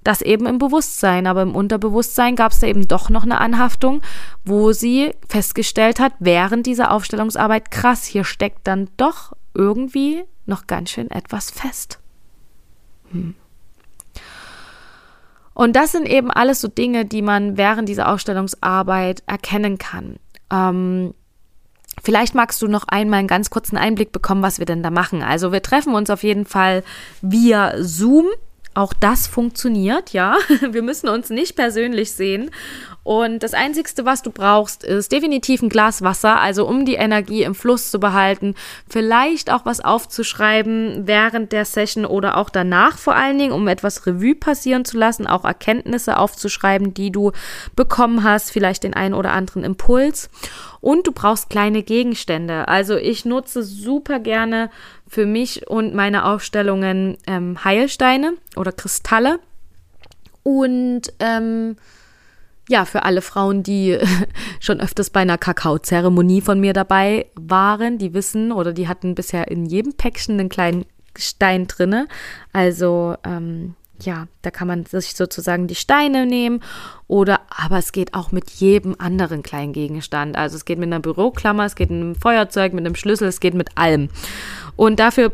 Das 0.04 0.22
eben 0.22 0.46
im 0.46 0.58
Bewusstsein, 0.58 1.28
aber 1.28 1.42
im 1.42 1.56
Unterbewusstsein 1.56 2.36
gab 2.36 2.52
es 2.52 2.60
da 2.60 2.68
eben 2.68 2.88
doch 2.88 3.10
noch 3.10 3.24
eine 3.24 3.40
Anhaftung, 3.40 4.02
wo 4.44 4.72
sie 4.72 5.14
festgestellt 5.28 6.00
hat, 6.00 6.14
während 6.20 6.66
dieser 6.66 6.92
Aufstellungsarbeit, 6.92 7.72
krass, 7.72 8.04
hier 8.04 8.24
steckt 8.24 8.68
dann 8.68 8.90
doch 8.98 9.34
irgendwie 9.54 10.24
noch 10.46 10.68
ganz 10.68 10.90
schön 10.92 11.10
etwas 11.10 11.52
fest. 11.52 12.00
Hm. 13.12 13.36
Und 15.54 15.76
das 15.76 15.92
sind 15.92 16.08
eben 16.08 16.32
alles 16.32 16.62
so 16.62 16.68
Dinge, 16.68 17.06
die 17.06 17.22
man 17.22 17.58
während 17.58 17.88
dieser 17.88 18.12
Aufstellungsarbeit 18.12 19.24
erkennen 19.28 19.78
kann. 19.78 20.18
Ähm, 20.52 21.14
Vielleicht 22.02 22.36
magst 22.36 22.62
du 22.62 22.68
noch 22.68 22.86
einmal 22.88 23.20
einen 23.20 23.28
ganz 23.28 23.50
kurzen 23.50 23.78
Einblick 23.78 24.12
bekommen, 24.12 24.42
was 24.42 24.60
wir 24.60 24.66
denn 24.66 24.84
da 24.84 24.90
machen. 24.90 25.22
Also 25.22 25.52
wir 25.52 25.62
treffen 25.62 25.94
uns 25.94 26.10
auf 26.10 26.24
jeden 26.24 26.46
Fall 26.46 26.84
via 27.22 27.74
Zoom. 27.82 28.26
Auch 28.76 28.94
das 28.94 29.28
funktioniert, 29.28 30.12
ja. 30.12 30.38
Wir 30.72 30.82
müssen 30.82 31.08
uns 31.08 31.30
nicht 31.30 31.56
persönlich 31.56 32.14
sehen. 32.14 32.50
Und 33.04 33.44
das 33.44 33.54
Einzige, 33.54 33.90
was 34.06 34.22
du 34.22 34.32
brauchst, 34.32 34.84
ist 34.84 35.12
definitiv 35.12 35.62
ein 35.62 35.68
Glas 35.68 36.02
Wasser, 36.02 36.40
also 36.40 36.66
um 36.66 36.86
die 36.86 36.96
Energie 36.96 37.44
im 37.44 37.54
Fluss 37.54 37.92
zu 37.92 38.00
behalten. 38.00 38.56
Vielleicht 38.90 39.52
auch 39.52 39.66
was 39.66 39.82
aufzuschreiben 39.82 41.06
während 41.06 41.52
der 41.52 41.66
Session 41.66 42.06
oder 42.06 42.38
auch 42.38 42.50
danach 42.50 42.98
vor 42.98 43.16
allen 43.16 43.38
Dingen, 43.38 43.52
um 43.52 43.68
etwas 43.68 44.08
Revue 44.08 44.36
passieren 44.36 44.86
zu 44.86 44.98
lassen, 44.98 45.28
auch 45.28 45.44
Erkenntnisse 45.44 46.18
aufzuschreiben, 46.18 46.94
die 46.94 47.12
du 47.12 47.34
bekommen 47.76 48.24
hast, 48.24 48.52
vielleicht 48.52 48.84
den 48.84 48.94
einen 48.94 49.14
oder 49.14 49.34
anderen 49.34 49.66
Impuls. 49.66 50.30
Und 50.84 51.08
du 51.08 51.14
brauchst 51.14 51.50
kleine 51.50 51.82
Gegenstände. 51.82 52.68
Also 52.68 52.98
ich 52.98 53.24
nutze 53.24 53.64
super 53.64 54.20
gerne 54.20 54.70
für 55.08 55.26
mich 55.26 55.66
und 55.70 55.96
meine 55.96 56.26
Aufstellungen 56.26 57.18
ähm, 57.26 57.64
Heilsteine 57.64 58.34
oder 58.58 58.74
Kristalle. 58.74 59.40
Und 60.44 61.04
ähm, 61.20 61.78
ja, 62.68 62.84
für 62.84 63.04
alle 63.04 63.22
Frauen, 63.22 63.64
die 63.64 63.98
schon 64.60 64.82
öfters 64.82 65.10
bei 65.10 65.22
einer 65.22 65.38
Kakaozeremonie 65.38 66.42
von 66.42 66.60
mir 66.60 66.74
dabei 66.74 67.28
waren, 67.36 67.98
die 67.98 68.14
wissen 68.14 68.52
oder 68.52 68.74
die 68.74 68.90
hatten 68.90 69.16
bisher 69.16 69.48
in 69.50 69.66
jedem 69.66 69.94
Päckchen 69.94 70.38
einen 70.38 70.50
kleinen 70.50 70.84
Stein 71.18 71.66
drinne. 71.66 72.10
Also 72.52 73.16
ähm, 73.24 73.76
ja, 74.06 74.28
da 74.42 74.52
kann 74.52 74.68
man 74.68 74.86
sich 74.86 75.16
sozusagen 75.16 75.68
die 75.68 75.76
Steine 75.76 76.26
nehmen 76.26 76.62
oder, 77.08 77.42
aber 77.50 77.78
es 77.78 77.92
geht 77.92 78.14
auch 78.14 78.32
mit 78.32 78.50
jedem 78.52 78.96
anderen 78.98 79.44
kleinen 79.44 79.74
Gegenstand. 79.74 80.38
Also 80.38 80.56
es 80.56 80.66
geht 80.66 80.80
mit 80.80 80.88
einer 80.88 81.00
Büroklammer, 81.00 81.66
es 81.66 81.76
geht 81.76 81.90
mit 81.90 82.02
einem 82.02 82.16
Feuerzeug, 82.16 82.74
mit 82.74 82.86
einem 82.86 82.96
Schlüssel, 82.96 83.28
es 83.28 83.40
geht 83.40 83.54
mit 83.54 83.78
allem. 83.78 84.10
Und 84.76 85.00
dafür, 85.00 85.32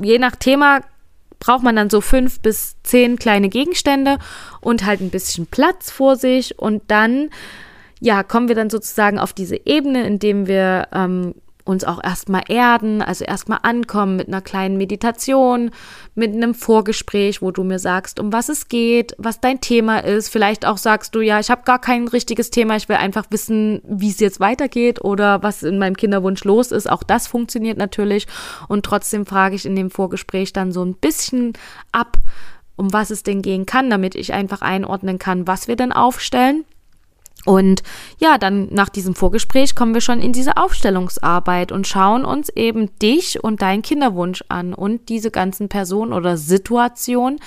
je 0.00 0.18
nach 0.18 0.36
Thema, 0.36 0.80
braucht 1.38 1.64
man 1.64 1.74
dann 1.74 1.90
so 1.90 2.00
fünf 2.00 2.40
bis 2.40 2.76
zehn 2.84 3.18
kleine 3.18 3.48
Gegenstände 3.48 4.18
und 4.60 4.86
halt 4.86 5.00
ein 5.00 5.10
bisschen 5.10 5.46
Platz 5.46 5.90
vor 5.90 6.16
sich 6.16 6.58
und 6.58 6.82
dann 6.86 7.30
ja, 8.00 8.24
kommen 8.24 8.48
wir 8.48 8.56
dann 8.56 8.68
sozusagen 8.68 9.20
auf 9.20 9.32
diese 9.32 9.64
Ebene, 9.64 10.04
indem 10.04 10.48
wir 10.48 10.88
ähm, 10.92 11.34
uns 11.64 11.84
auch 11.84 12.02
erstmal 12.02 12.42
erden, 12.48 13.02
also 13.02 13.24
erstmal 13.24 13.60
ankommen 13.62 14.16
mit 14.16 14.28
einer 14.28 14.40
kleinen 14.40 14.76
Meditation, 14.76 15.70
mit 16.14 16.34
einem 16.34 16.54
Vorgespräch, 16.54 17.40
wo 17.42 17.50
du 17.50 17.62
mir 17.62 17.78
sagst, 17.78 18.18
um 18.18 18.32
was 18.32 18.48
es 18.48 18.68
geht, 18.68 19.14
was 19.18 19.40
dein 19.40 19.60
Thema 19.60 19.98
ist. 19.98 20.28
Vielleicht 20.28 20.66
auch 20.66 20.76
sagst 20.76 21.14
du, 21.14 21.20
ja, 21.20 21.38
ich 21.40 21.50
habe 21.50 21.62
gar 21.64 21.80
kein 21.80 22.08
richtiges 22.08 22.50
Thema, 22.50 22.76
ich 22.76 22.88
will 22.88 22.96
einfach 22.96 23.26
wissen, 23.30 23.80
wie 23.84 24.10
es 24.10 24.20
jetzt 24.20 24.40
weitergeht 24.40 25.02
oder 25.02 25.42
was 25.42 25.62
in 25.62 25.78
meinem 25.78 25.96
Kinderwunsch 25.96 26.44
los 26.44 26.72
ist. 26.72 26.90
Auch 26.90 27.02
das 27.02 27.26
funktioniert 27.26 27.78
natürlich. 27.78 28.26
Und 28.68 28.84
trotzdem 28.84 29.26
frage 29.26 29.54
ich 29.54 29.64
in 29.64 29.76
dem 29.76 29.90
Vorgespräch 29.90 30.52
dann 30.52 30.72
so 30.72 30.84
ein 30.84 30.94
bisschen 30.94 31.52
ab, 31.92 32.18
um 32.76 32.92
was 32.92 33.10
es 33.10 33.22
denn 33.22 33.42
gehen 33.42 33.66
kann, 33.66 33.90
damit 33.90 34.14
ich 34.14 34.32
einfach 34.32 34.62
einordnen 34.62 35.18
kann, 35.18 35.46
was 35.46 35.68
wir 35.68 35.76
denn 35.76 35.92
aufstellen. 35.92 36.64
Und 37.44 37.82
ja, 38.18 38.38
dann 38.38 38.68
nach 38.70 38.88
diesem 38.88 39.16
Vorgespräch 39.16 39.74
kommen 39.74 39.94
wir 39.94 40.00
schon 40.00 40.20
in 40.20 40.32
diese 40.32 40.56
Aufstellungsarbeit 40.56 41.72
und 41.72 41.88
schauen 41.88 42.24
uns 42.24 42.50
eben 42.50 42.96
dich 43.00 43.42
und 43.42 43.62
deinen 43.62 43.82
Kinderwunsch 43.82 44.44
an 44.48 44.74
und 44.74 45.08
diese 45.08 45.32
ganzen 45.32 45.68
Personen 45.68 46.12
oder 46.12 46.36
Situationen, 46.36 47.40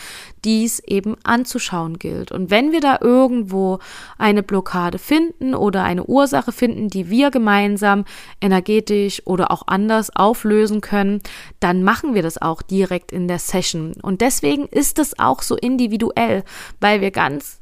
die 0.43 0.65
es 0.65 0.79
eben 0.79 1.15
anzuschauen 1.23 1.97
gilt. 1.97 2.33
Und 2.33 2.51
wenn 2.51 2.73
wir 2.73 2.81
da 2.81 2.99
irgendwo 2.99 3.79
eine 4.17 4.43
Blockade 4.43 4.99
finden 4.99 5.55
oder 5.55 5.83
eine 5.83 6.03
Ursache 6.03 6.51
finden, 6.51 6.89
die 6.89 7.09
wir 7.09 7.31
gemeinsam 7.31 8.03
energetisch 8.41 9.21
oder 9.25 9.49
auch 9.49 9.63
anders 9.67 10.13
auflösen 10.13 10.81
können, 10.81 11.21
dann 11.61 11.83
machen 11.83 12.13
wir 12.13 12.21
das 12.21 12.41
auch 12.41 12.61
direkt 12.61 13.13
in 13.13 13.29
der 13.29 13.39
Session. 13.39 13.93
Und 14.01 14.19
deswegen 14.19 14.65
ist 14.67 14.99
es 14.99 15.17
auch 15.17 15.41
so 15.41 15.55
individuell, 15.55 16.43
weil 16.81 16.99
wir 16.99 17.11
ganz 17.11 17.59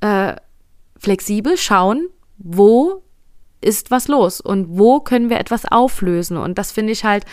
äh, 0.00 0.34
flexibel 1.02 1.56
schauen, 1.56 2.08
wo 2.38 3.02
ist 3.60 3.90
was 3.90 4.08
los 4.08 4.40
und 4.40 4.78
wo 4.78 5.00
können 5.00 5.30
wir 5.30 5.40
etwas 5.40 5.64
auflösen. 5.64 6.36
Und 6.36 6.58
das 6.58 6.70
finde 6.70 6.92
ich 6.92 7.04
halt 7.04 7.24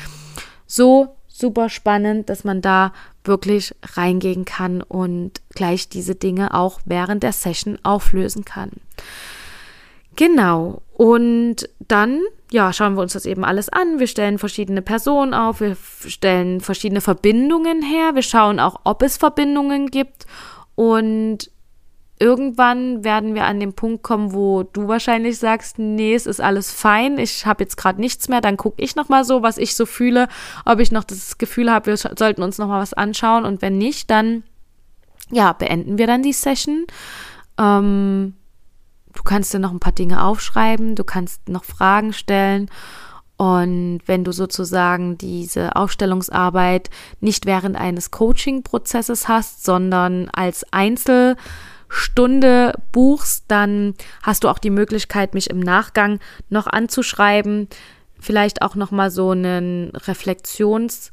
so 0.66 1.16
super 1.28 1.70
spannend, 1.70 2.30
dass 2.30 2.44
man 2.44 2.62
da 2.62 2.94
wirklich 3.24 3.76
reingehen 3.96 4.44
kann 4.46 4.82
und 4.82 5.42
gleich 5.52 5.88
diese 5.88 6.16
Dinge 6.16 6.54
auch 6.54 6.80
während 6.86 7.22
der 7.22 7.32
Session 7.32 7.78
auflösen 7.84 8.44
kann. 8.44 8.72
Genau. 10.16 10.82
Und 10.94 11.70
dann, 11.80 12.22
ja, 12.52 12.74
schauen 12.74 12.96
wir 12.96 13.02
uns 13.02 13.14
das 13.14 13.26
eben 13.26 13.46
alles 13.46 13.70
an. 13.70 14.00
Wir 14.00 14.08
stellen 14.08 14.40
verschiedene 14.40 14.82
Personen 14.82 15.34
auf, 15.34 15.62
wir 15.62 15.78
stellen 16.08 16.60
verschiedene 16.60 17.02
Verbindungen 17.02 17.84
her, 17.84 18.16
wir 18.16 18.24
schauen 18.24 18.60
auch, 18.60 18.82
ob 18.84 19.04
es 19.04 19.18
Verbindungen 19.18 19.88
gibt 19.88 20.26
und 20.76 21.52
irgendwann 22.20 23.04
werden 23.06 23.34
wir 23.34 23.46
an 23.46 23.60
den 23.60 23.74
Punkt 23.74 24.04
kommen, 24.04 24.34
wo 24.34 24.64
du 24.64 24.88
wahrscheinlich 24.88 25.40
sagst, 25.40 25.80
nee, 25.80 26.14
es 26.14 26.26
ist 26.26 26.42
alles 26.42 26.72
fein, 26.72 27.18
ich 27.18 27.46
habe 27.46 27.64
jetzt 27.64 27.78
gerade 27.78 28.00
nichts 28.00 28.28
mehr, 28.28 28.42
dann 28.42 28.58
gucke 28.58 28.82
ich 28.84 28.96
nochmal 28.96 29.24
so, 29.24 29.42
was 29.42 29.58
ich 29.58 29.76
so 29.76 29.86
fühle, 29.86 30.28
ob 30.66 30.80
ich 30.80 30.92
noch 30.92 31.06
das 31.06 31.38
Gefühl 31.38 31.72
habe, 31.72 31.88
wir 31.88 31.98
sollten 31.98 32.44
uns 32.44 32.58
nochmal 32.58 32.82
was 32.82 32.94
anschauen 32.94 33.46
und 33.46 33.62
wenn 33.62 33.78
nicht, 33.78 34.12
dann 34.12 34.44
ja, 35.32 35.54
beenden 35.54 35.98
wir 35.98 36.08
dann 36.08 36.24
die 36.24 36.34
Session. 36.34 36.86
Ähm, 37.58 38.34
du 39.14 39.24
kannst 39.24 39.54
dir 39.54 39.60
noch 39.60 39.72
ein 39.72 39.80
paar 39.80 39.94
Dinge 39.94 40.24
aufschreiben, 40.24 40.96
du 40.96 41.04
kannst 41.06 41.48
noch 41.48 41.64
Fragen 41.64 42.12
stellen 42.12 42.70
und 43.38 44.02
wenn 44.08 44.26
du 44.26 44.34
sozusagen 44.34 45.18
diese 45.18 45.78
Aufstellungsarbeit 45.78 46.90
nicht 47.22 47.46
während 47.46 47.78
eines 47.78 48.12
Coaching-Prozesses 48.12 49.30
hast, 49.30 49.64
sondern 49.64 50.28
als 50.34 50.66
Einzel- 50.74 51.38
Stunde 51.90 52.74
buchst, 52.92 53.46
dann 53.48 53.96
hast 54.22 54.44
du 54.44 54.50
auch 54.50 54.60
die 54.60 54.70
Möglichkeit, 54.70 55.34
mich 55.34 55.50
im 55.50 55.60
Nachgang 55.60 56.20
noch 56.50 56.68
anzuschreiben, 56.68 57.68
vielleicht 58.20 58.62
auch 58.62 58.76
noch 58.76 58.92
mal 58.92 59.12
so 59.12 59.32
einen 59.32 59.92
Reflexions 59.96 61.12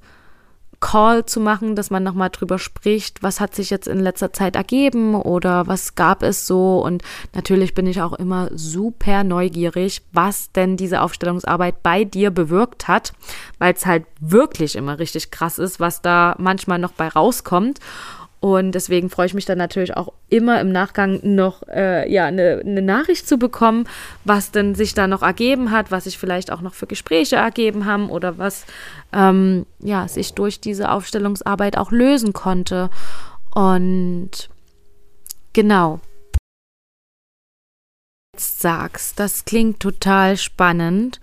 Call 0.80 1.24
zu 1.24 1.40
machen, 1.40 1.74
dass 1.74 1.90
man 1.90 2.02
nochmal 2.02 2.30
drüber 2.30 2.58
spricht, 2.58 3.22
was 3.22 3.40
hat 3.40 3.54
sich 3.54 3.70
jetzt 3.70 3.88
in 3.88 3.98
letzter 3.98 4.32
Zeit 4.32 4.56
ergeben 4.56 5.14
oder 5.14 5.66
was 5.66 5.94
gab 5.94 6.22
es 6.22 6.46
so. 6.46 6.82
Und 6.84 7.02
natürlich 7.34 7.74
bin 7.74 7.86
ich 7.86 8.02
auch 8.02 8.12
immer 8.12 8.50
super 8.52 9.24
neugierig, 9.24 10.02
was 10.12 10.52
denn 10.52 10.76
diese 10.76 11.00
Aufstellungsarbeit 11.00 11.82
bei 11.82 12.04
dir 12.04 12.30
bewirkt 12.30 12.88
hat, 12.88 13.14
weil 13.58 13.72
es 13.72 13.86
halt 13.86 14.04
wirklich 14.20 14.76
immer 14.76 14.98
richtig 14.98 15.30
krass 15.30 15.58
ist, 15.58 15.80
was 15.80 16.02
da 16.02 16.34
manchmal 16.38 16.78
noch 16.78 16.92
bei 16.92 17.08
rauskommt. 17.08 17.80
Und 18.46 18.76
deswegen 18.76 19.10
freue 19.10 19.26
ich 19.26 19.34
mich 19.34 19.44
dann 19.44 19.58
natürlich 19.58 19.96
auch 19.96 20.12
immer 20.28 20.60
im 20.60 20.70
Nachgang 20.70 21.18
noch 21.24 21.66
äh, 21.66 22.08
ja, 22.08 22.26
eine, 22.26 22.62
eine 22.64 22.80
Nachricht 22.80 23.26
zu 23.26 23.38
bekommen, 23.38 23.88
was 24.22 24.52
denn 24.52 24.76
sich 24.76 24.94
da 24.94 25.08
noch 25.08 25.22
ergeben 25.22 25.72
hat, 25.72 25.90
was 25.90 26.04
sich 26.04 26.16
vielleicht 26.16 26.52
auch 26.52 26.60
noch 26.60 26.72
für 26.72 26.86
Gespräche 26.86 27.34
ergeben 27.34 27.86
haben 27.86 28.08
oder 28.08 28.38
was 28.38 28.64
ähm, 29.12 29.66
ja, 29.80 30.06
sich 30.06 30.34
durch 30.34 30.60
diese 30.60 30.92
Aufstellungsarbeit 30.92 31.76
auch 31.76 31.90
lösen 31.90 32.34
konnte. 32.34 32.88
Und 33.52 34.48
genau. 35.52 35.98
Jetzt 38.32 38.60
sagst, 38.60 39.18
das 39.18 39.44
klingt 39.44 39.80
total 39.80 40.36
spannend. 40.36 41.20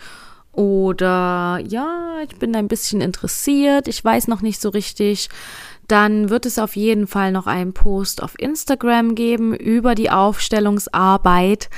Oder 0.52 1.62
ja, 1.66 2.18
ich 2.30 2.38
bin 2.38 2.54
ein 2.56 2.68
bisschen 2.68 3.00
interessiert, 3.00 3.88
ich 3.88 4.04
weiß 4.04 4.28
noch 4.28 4.42
nicht 4.42 4.62
so 4.62 4.70
richtig 4.70 5.30
dann 5.88 6.30
wird 6.30 6.46
es 6.46 6.60
auf 6.60 6.76
jeden 6.76 7.08
Fall 7.08 7.32
noch 7.32 7.48
einen 7.48 7.74
Post 7.74 8.22
auf 8.24 8.40
Instagram 8.40 9.16
geben 9.16 9.56
über 9.56 9.96
die 9.96 10.12
Aufstellungsarbeit. 10.12 11.70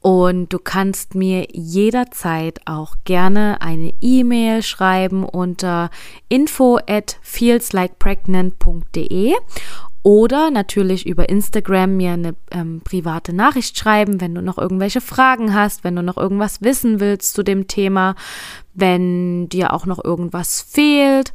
Und 0.00 0.52
du 0.52 0.58
kannst 0.58 1.14
mir 1.14 1.46
jederzeit 1.52 2.60
auch 2.66 2.96
gerne 3.04 3.62
eine 3.62 3.94
E-Mail 4.02 4.62
schreiben 4.62 5.24
unter 5.24 5.88
info 6.28 6.78
at 6.86 7.16
feelslikpregnant.de 7.22 9.34
oder 10.04 10.50
natürlich 10.50 11.06
über 11.06 11.30
Instagram 11.30 11.96
mir 11.96 12.12
eine 12.12 12.34
ähm, 12.50 12.82
private 12.84 13.32
Nachricht 13.32 13.78
schreiben, 13.78 14.20
wenn 14.20 14.34
du 14.34 14.42
noch 14.42 14.58
irgendwelche 14.58 15.00
Fragen 15.00 15.54
hast, 15.54 15.82
wenn 15.82 15.96
du 15.96 16.02
noch 16.02 16.18
irgendwas 16.18 16.60
wissen 16.60 17.00
willst 17.00 17.32
zu 17.32 17.42
dem 17.42 17.68
Thema, 17.68 18.14
wenn 18.74 19.48
dir 19.48 19.72
auch 19.72 19.86
noch 19.86 20.04
irgendwas 20.04 20.60
fehlt. 20.60 21.32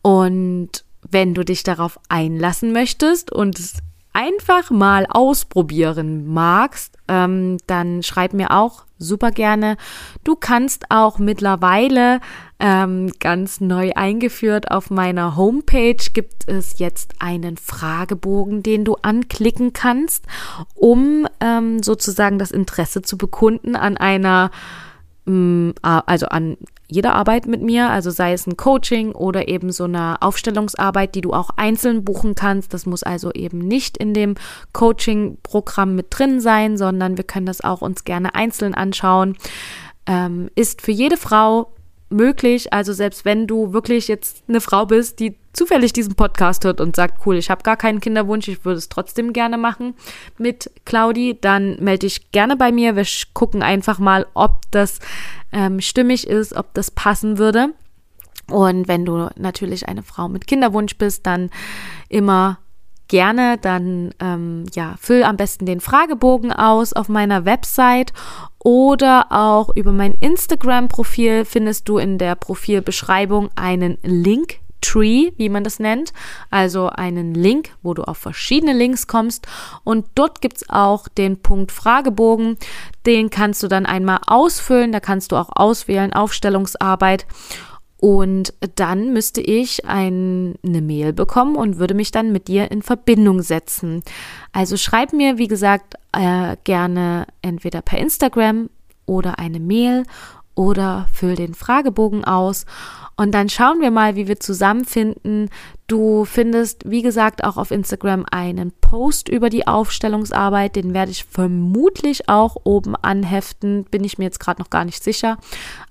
Und 0.00 0.86
wenn 1.10 1.34
du 1.34 1.44
dich 1.44 1.62
darauf 1.62 1.98
einlassen 2.08 2.72
möchtest 2.72 3.32
und 3.32 3.58
es 3.58 3.78
einfach 4.12 4.70
mal 4.70 5.06
ausprobieren 5.08 6.26
magst, 6.26 6.96
ähm, 7.06 7.58
dann 7.66 8.02
schreib 8.02 8.32
mir 8.32 8.50
auch 8.50 8.84
super 8.98 9.30
gerne. 9.30 9.76
Du 10.24 10.34
kannst 10.34 10.86
auch 10.90 11.18
mittlerweile 11.18 12.20
ähm, 12.58 13.12
ganz 13.20 13.60
neu 13.60 13.92
eingeführt 13.94 14.72
auf 14.72 14.90
meiner 14.90 15.36
Homepage 15.36 16.02
gibt 16.12 16.48
es 16.48 16.80
jetzt 16.80 17.14
einen 17.20 17.56
Fragebogen, 17.56 18.64
den 18.64 18.84
du 18.84 18.96
anklicken 19.02 19.72
kannst, 19.72 20.24
um 20.74 21.28
ähm, 21.40 21.82
sozusagen 21.82 22.40
das 22.40 22.50
Interesse 22.50 23.02
zu 23.02 23.16
bekunden 23.16 23.76
an 23.76 23.96
einer 23.96 24.50
also 25.82 26.26
an 26.26 26.56
jeder 26.90 27.14
Arbeit 27.14 27.46
mit 27.46 27.60
mir, 27.60 27.90
also 27.90 28.10
sei 28.10 28.32
es 28.32 28.46
ein 28.46 28.56
Coaching 28.56 29.12
oder 29.12 29.48
eben 29.48 29.72
so 29.72 29.84
eine 29.84 30.22
Aufstellungsarbeit, 30.22 31.14
die 31.14 31.20
du 31.20 31.32
auch 31.32 31.50
einzeln 31.56 32.02
buchen 32.02 32.34
kannst. 32.34 32.72
Das 32.72 32.86
muss 32.86 33.02
also 33.02 33.30
eben 33.32 33.58
nicht 33.58 33.98
in 33.98 34.14
dem 34.14 34.36
Coaching-Programm 34.72 35.94
mit 35.94 36.06
drin 36.10 36.40
sein, 36.40 36.78
sondern 36.78 37.18
wir 37.18 37.24
können 37.24 37.46
das 37.46 37.62
auch 37.62 37.82
uns 37.82 38.04
gerne 38.04 38.34
einzeln 38.34 38.74
anschauen. 38.74 39.36
Ähm, 40.06 40.48
ist 40.54 40.80
für 40.80 40.92
jede 40.92 41.18
Frau 41.18 41.72
möglich. 42.10 42.72
Also 42.72 42.92
selbst 42.92 43.24
wenn 43.24 43.46
du 43.46 43.72
wirklich 43.72 44.08
jetzt 44.08 44.44
eine 44.48 44.60
Frau 44.60 44.86
bist, 44.86 45.20
die 45.20 45.36
zufällig 45.52 45.92
diesen 45.92 46.14
Podcast 46.14 46.64
hört 46.64 46.80
und 46.80 46.96
sagt, 46.96 47.26
cool, 47.26 47.36
ich 47.36 47.50
habe 47.50 47.62
gar 47.62 47.76
keinen 47.76 48.00
Kinderwunsch, 48.00 48.48
ich 48.48 48.64
würde 48.64 48.78
es 48.78 48.88
trotzdem 48.88 49.32
gerne 49.32 49.58
machen 49.58 49.94
mit 50.38 50.70
Claudi, 50.84 51.36
dann 51.40 51.76
melde 51.82 52.06
dich 52.06 52.30
gerne 52.32 52.56
bei 52.56 52.72
mir. 52.72 52.96
Wir 52.96 53.06
gucken 53.34 53.62
einfach 53.62 53.98
mal, 53.98 54.26
ob 54.34 54.62
das 54.70 55.00
ähm, 55.52 55.80
stimmig 55.80 56.26
ist, 56.26 56.54
ob 56.54 56.72
das 56.74 56.90
passen 56.90 57.38
würde. 57.38 57.70
Und 58.50 58.88
wenn 58.88 59.04
du 59.04 59.28
natürlich 59.36 59.88
eine 59.88 60.02
Frau 60.02 60.28
mit 60.28 60.46
Kinderwunsch 60.46 60.96
bist, 60.96 61.26
dann 61.26 61.50
immer 62.08 62.58
gerne, 63.08 63.58
dann 63.58 64.14
ähm, 64.20 64.66
ja, 64.74 64.94
füll 65.00 65.24
am 65.24 65.36
besten 65.36 65.66
den 65.66 65.80
Fragebogen 65.80 66.52
aus 66.52 66.92
auf 66.92 67.08
meiner 67.08 67.44
Website 67.44 68.12
oder 68.58 69.26
auch 69.30 69.74
über 69.74 69.92
mein 69.92 70.14
Instagram-Profil 70.14 71.44
findest 71.44 71.88
du 71.88 71.98
in 71.98 72.18
der 72.18 72.34
Profilbeschreibung 72.34 73.50
einen 73.56 73.98
Link 74.02 74.60
Tree, 74.80 75.32
wie 75.36 75.48
man 75.48 75.64
das 75.64 75.80
nennt, 75.80 76.12
also 76.50 76.88
einen 76.88 77.34
Link, 77.34 77.70
wo 77.82 77.94
du 77.94 78.02
auf 78.04 78.18
verschiedene 78.18 78.72
Links 78.72 79.06
kommst. 79.06 79.46
Und 79.84 80.06
dort 80.14 80.40
gibt 80.40 80.58
es 80.58 80.70
auch 80.70 81.08
den 81.08 81.40
Punkt 81.42 81.72
Fragebogen. 81.72 82.56
Den 83.06 83.30
kannst 83.30 83.62
du 83.62 83.68
dann 83.68 83.86
einmal 83.86 84.20
ausfüllen. 84.26 84.92
Da 84.92 85.00
kannst 85.00 85.32
du 85.32 85.36
auch 85.36 85.50
auswählen, 85.52 86.12
Aufstellungsarbeit. 86.12 87.26
Und 88.00 88.54
dann 88.76 89.12
müsste 89.12 89.40
ich 89.40 89.84
ein, 89.84 90.54
eine 90.64 90.80
Mail 90.80 91.12
bekommen 91.12 91.56
und 91.56 91.78
würde 91.78 91.94
mich 91.94 92.12
dann 92.12 92.30
mit 92.30 92.46
dir 92.46 92.70
in 92.70 92.82
Verbindung 92.82 93.42
setzen. 93.42 94.02
Also 94.52 94.76
schreib 94.76 95.12
mir, 95.12 95.36
wie 95.38 95.48
gesagt, 95.48 95.94
äh, 96.12 96.56
gerne 96.62 97.26
entweder 97.42 97.82
per 97.82 97.98
Instagram 97.98 98.70
oder 99.06 99.40
eine 99.40 99.58
Mail 99.58 100.04
oder 100.54 101.08
füll 101.12 101.34
den 101.34 101.54
Fragebogen 101.54 102.24
aus 102.24 102.66
und 103.18 103.32
dann 103.32 103.48
schauen 103.48 103.80
wir 103.80 103.90
mal, 103.90 104.14
wie 104.14 104.28
wir 104.28 104.38
zusammenfinden. 104.38 105.50
Du 105.88 106.26
findest, 106.26 106.82
wie 106.90 107.00
gesagt, 107.00 107.44
auch 107.44 107.56
auf 107.56 107.70
Instagram 107.70 108.26
einen 108.30 108.72
Post 108.72 109.30
über 109.30 109.48
die 109.48 109.66
Aufstellungsarbeit. 109.66 110.76
Den 110.76 110.92
werde 110.92 111.10
ich 111.10 111.24
vermutlich 111.24 112.28
auch 112.28 112.56
oben 112.64 112.94
anheften. 112.94 113.84
Bin 113.84 114.04
ich 114.04 114.18
mir 114.18 114.24
jetzt 114.24 114.38
gerade 114.38 114.60
noch 114.60 114.68
gar 114.68 114.84
nicht 114.84 115.02
sicher. 115.02 115.38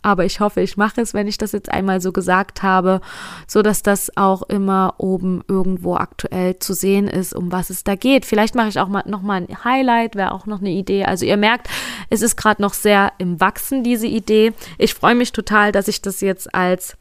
Aber 0.04 0.24
ich 0.24 0.40
hoffe, 0.40 0.62
ich 0.62 0.78
mache 0.78 1.02
es, 1.02 1.16
wenn 1.16 1.28
ich 1.28 1.40
das 1.40 1.52
jetzt 1.52 1.72
einmal 1.72 2.00
so 2.00 2.12
gesagt 2.12 2.62
habe, 2.62 3.02
so 3.48 3.64
dass 3.64 3.82
das 3.82 4.16
auch 4.16 4.44
immer 4.44 4.94
oben 5.00 5.44
irgendwo 5.48 5.96
aktuell 5.96 6.60
zu 6.60 6.76
sehen 6.76 7.08
ist, 7.08 7.34
um 7.34 7.52
was 7.52 7.72
es 7.72 7.84
da 7.84 7.96
geht. 7.96 8.24
Vielleicht 8.24 8.54
mache 8.54 8.70
ich 8.70 8.80
auch 8.80 8.90
mal 8.90 9.04
noch 9.08 9.24
mal 9.24 9.42
ein 9.42 9.64
Highlight, 9.64 10.16
wäre 10.16 10.32
auch 10.32 10.46
noch 10.46 10.60
eine 10.60 10.70
Idee. 10.70 11.06
Also 11.06 11.26
ihr 11.26 11.38
merkt, 11.38 11.70
es 12.12 12.22
ist 12.22 12.36
gerade 12.36 12.62
noch 12.62 12.76
sehr 12.76 13.14
im 13.18 13.40
Wachsen, 13.42 13.84
diese 13.84 14.06
Idee. 14.06 14.54
Ich 14.78 14.94
freue 14.94 15.16
mich 15.16 15.32
total, 15.32 15.72
dass 15.72 15.88
ich 15.88 16.04
das 16.04 16.22
jetzt 16.22 16.54
als 16.54 16.96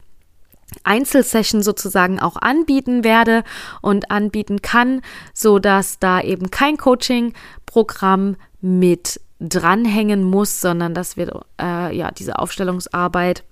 Einzelsession 0.83 1.63
sozusagen 1.63 2.19
auch 2.19 2.35
anbieten 2.35 3.03
werde 3.03 3.43
und 3.81 4.11
anbieten 4.11 4.61
kann, 4.61 5.01
so 5.33 5.59
dass 5.59 5.99
da 5.99 6.21
eben 6.21 6.51
kein 6.51 6.77
Coaching-Programm 6.77 8.35
mit 8.59 9.21
dranhängen 9.39 10.23
muss, 10.23 10.61
sondern 10.61 10.93
dass 10.93 11.15
wir 11.15 11.41
äh, 11.61 11.95
ja 11.95 12.11
diese 12.11 12.39
Aufstellungsarbeit 12.39 13.43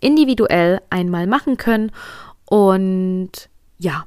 individuell 0.00 0.80
einmal 0.90 1.26
machen 1.26 1.56
können. 1.56 1.90
Und 2.44 3.48
ja, 3.78 4.04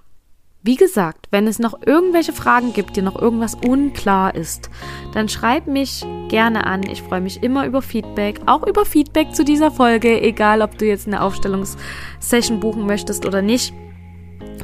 wie 0.63 0.77
gesagt, 0.77 1.27
wenn 1.29 1.45
es 1.45 1.59
noch 1.59 1.81
irgendwelche 1.85 2.31
Fragen 2.31 2.71
gibt, 2.71 2.95
dir 2.95 3.03
noch 3.03 3.21
irgendwas 3.21 3.55
unklar 3.55 4.33
ist, 4.33 4.69
dann 5.13 5.27
schreib 5.27 5.67
mich 5.67 6.05
gerne 6.29 6.65
an. 6.65 6.83
Ich 6.83 7.03
freue 7.03 7.19
mich 7.19 7.43
immer 7.43 7.65
über 7.65 7.81
Feedback, 7.81 8.39
auch 8.45 8.65
über 8.65 8.85
Feedback 8.85 9.35
zu 9.35 9.43
dieser 9.43 9.71
Folge, 9.71 10.21
egal 10.21 10.61
ob 10.61 10.77
du 10.77 10.85
jetzt 10.85 11.05
eine 11.05 11.21
Aufstellungssession 11.21 12.61
buchen 12.61 12.85
möchtest 12.85 13.25
oder 13.25 13.41
nicht. 13.41 13.73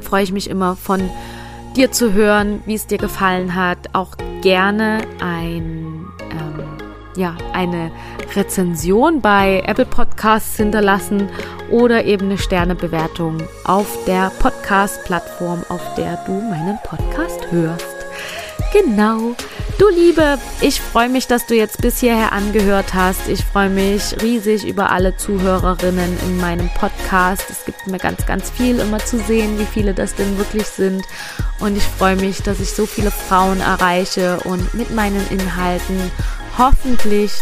Freue 0.00 0.22
ich 0.22 0.32
mich 0.32 0.48
immer 0.48 0.74
von 0.74 1.10
dir 1.76 1.92
zu 1.92 2.14
hören, 2.14 2.62
wie 2.64 2.74
es 2.74 2.86
dir 2.86 2.98
gefallen 2.98 3.54
hat. 3.54 3.94
Auch 3.94 4.16
gerne 4.40 5.02
ein 5.20 6.06
ähm, 6.30 6.80
ja, 7.16 7.36
eine 7.52 7.90
Rezension 8.34 9.20
bei 9.20 9.62
Apple 9.66 9.86
Podcasts 9.86 10.56
hinterlassen 10.56 11.28
oder 11.70 12.04
eben 12.04 12.26
eine 12.26 12.38
Sternebewertung 12.38 13.42
auf 13.64 14.04
der 14.06 14.30
Podcast-Plattform, 14.38 15.64
auf 15.68 15.94
der 15.94 16.22
du 16.26 16.32
meinen 16.32 16.78
Podcast 16.84 17.50
hörst. 17.50 17.86
Genau. 18.72 19.34
Du 19.78 19.88
Liebe, 19.88 20.38
ich 20.60 20.80
freue 20.80 21.08
mich, 21.08 21.26
dass 21.26 21.46
du 21.46 21.54
jetzt 21.54 21.80
bis 21.80 21.98
hierher 21.98 22.32
angehört 22.32 22.94
hast. 22.94 23.28
Ich 23.28 23.44
freue 23.44 23.70
mich 23.70 24.14
riesig 24.22 24.66
über 24.66 24.90
alle 24.90 25.16
Zuhörerinnen 25.16 26.18
in 26.26 26.38
meinem 26.38 26.68
Podcast. 26.74 27.46
Es 27.50 27.64
gibt 27.64 27.86
mir 27.86 27.98
ganz, 27.98 28.26
ganz 28.26 28.50
viel 28.50 28.78
immer 28.78 28.98
zu 28.98 29.18
sehen, 29.18 29.58
wie 29.58 29.64
viele 29.64 29.94
das 29.94 30.14
denn 30.14 30.36
wirklich 30.38 30.66
sind. 30.66 31.02
Und 31.60 31.76
ich 31.76 31.82
freue 31.82 32.16
mich, 32.16 32.42
dass 32.42 32.60
ich 32.60 32.70
so 32.70 32.86
viele 32.86 33.10
Frauen 33.10 33.60
erreiche 33.60 34.38
und 34.44 34.72
mit 34.74 34.94
meinen 34.94 35.26
Inhalten 35.30 36.12
hoffentlich 36.58 37.32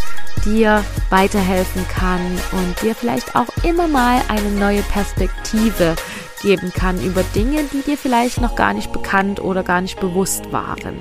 dir 0.44 0.84
weiterhelfen 1.10 1.86
kann 1.88 2.20
und 2.52 2.82
dir 2.82 2.94
vielleicht 2.94 3.34
auch 3.34 3.48
immer 3.62 3.88
mal 3.88 4.20
eine 4.28 4.50
neue 4.50 4.82
Perspektive 4.82 5.96
geben 6.42 6.72
kann 6.72 7.02
über 7.02 7.22
Dinge, 7.34 7.64
die 7.72 7.82
dir 7.82 7.96
vielleicht 7.96 8.40
noch 8.40 8.54
gar 8.54 8.72
nicht 8.72 8.92
bekannt 8.92 9.40
oder 9.40 9.62
gar 9.62 9.80
nicht 9.80 9.98
bewusst 10.00 10.52
waren. 10.52 10.96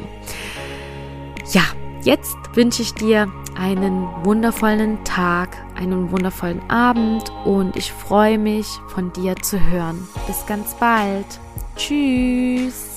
Ja, 1.51 1.64
jetzt 2.01 2.36
wünsche 2.53 2.82
ich 2.82 2.93
dir 2.93 3.32
einen 3.55 4.08
wundervollen 4.24 5.03
Tag, 5.03 5.49
einen 5.76 6.12
wundervollen 6.12 6.68
Abend 6.70 7.32
und 7.45 7.76
ich 7.76 7.91
freue 7.91 8.38
mich 8.38 8.68
von 8.88 9.14
dir 9.14 9.36
zu 9.36 9.60
hören. 9.60 10.08
Bis 10.28 10.45
ganz 10.45 10.74
bald. 10.76 11.26
Tschüss. 11.76 12.97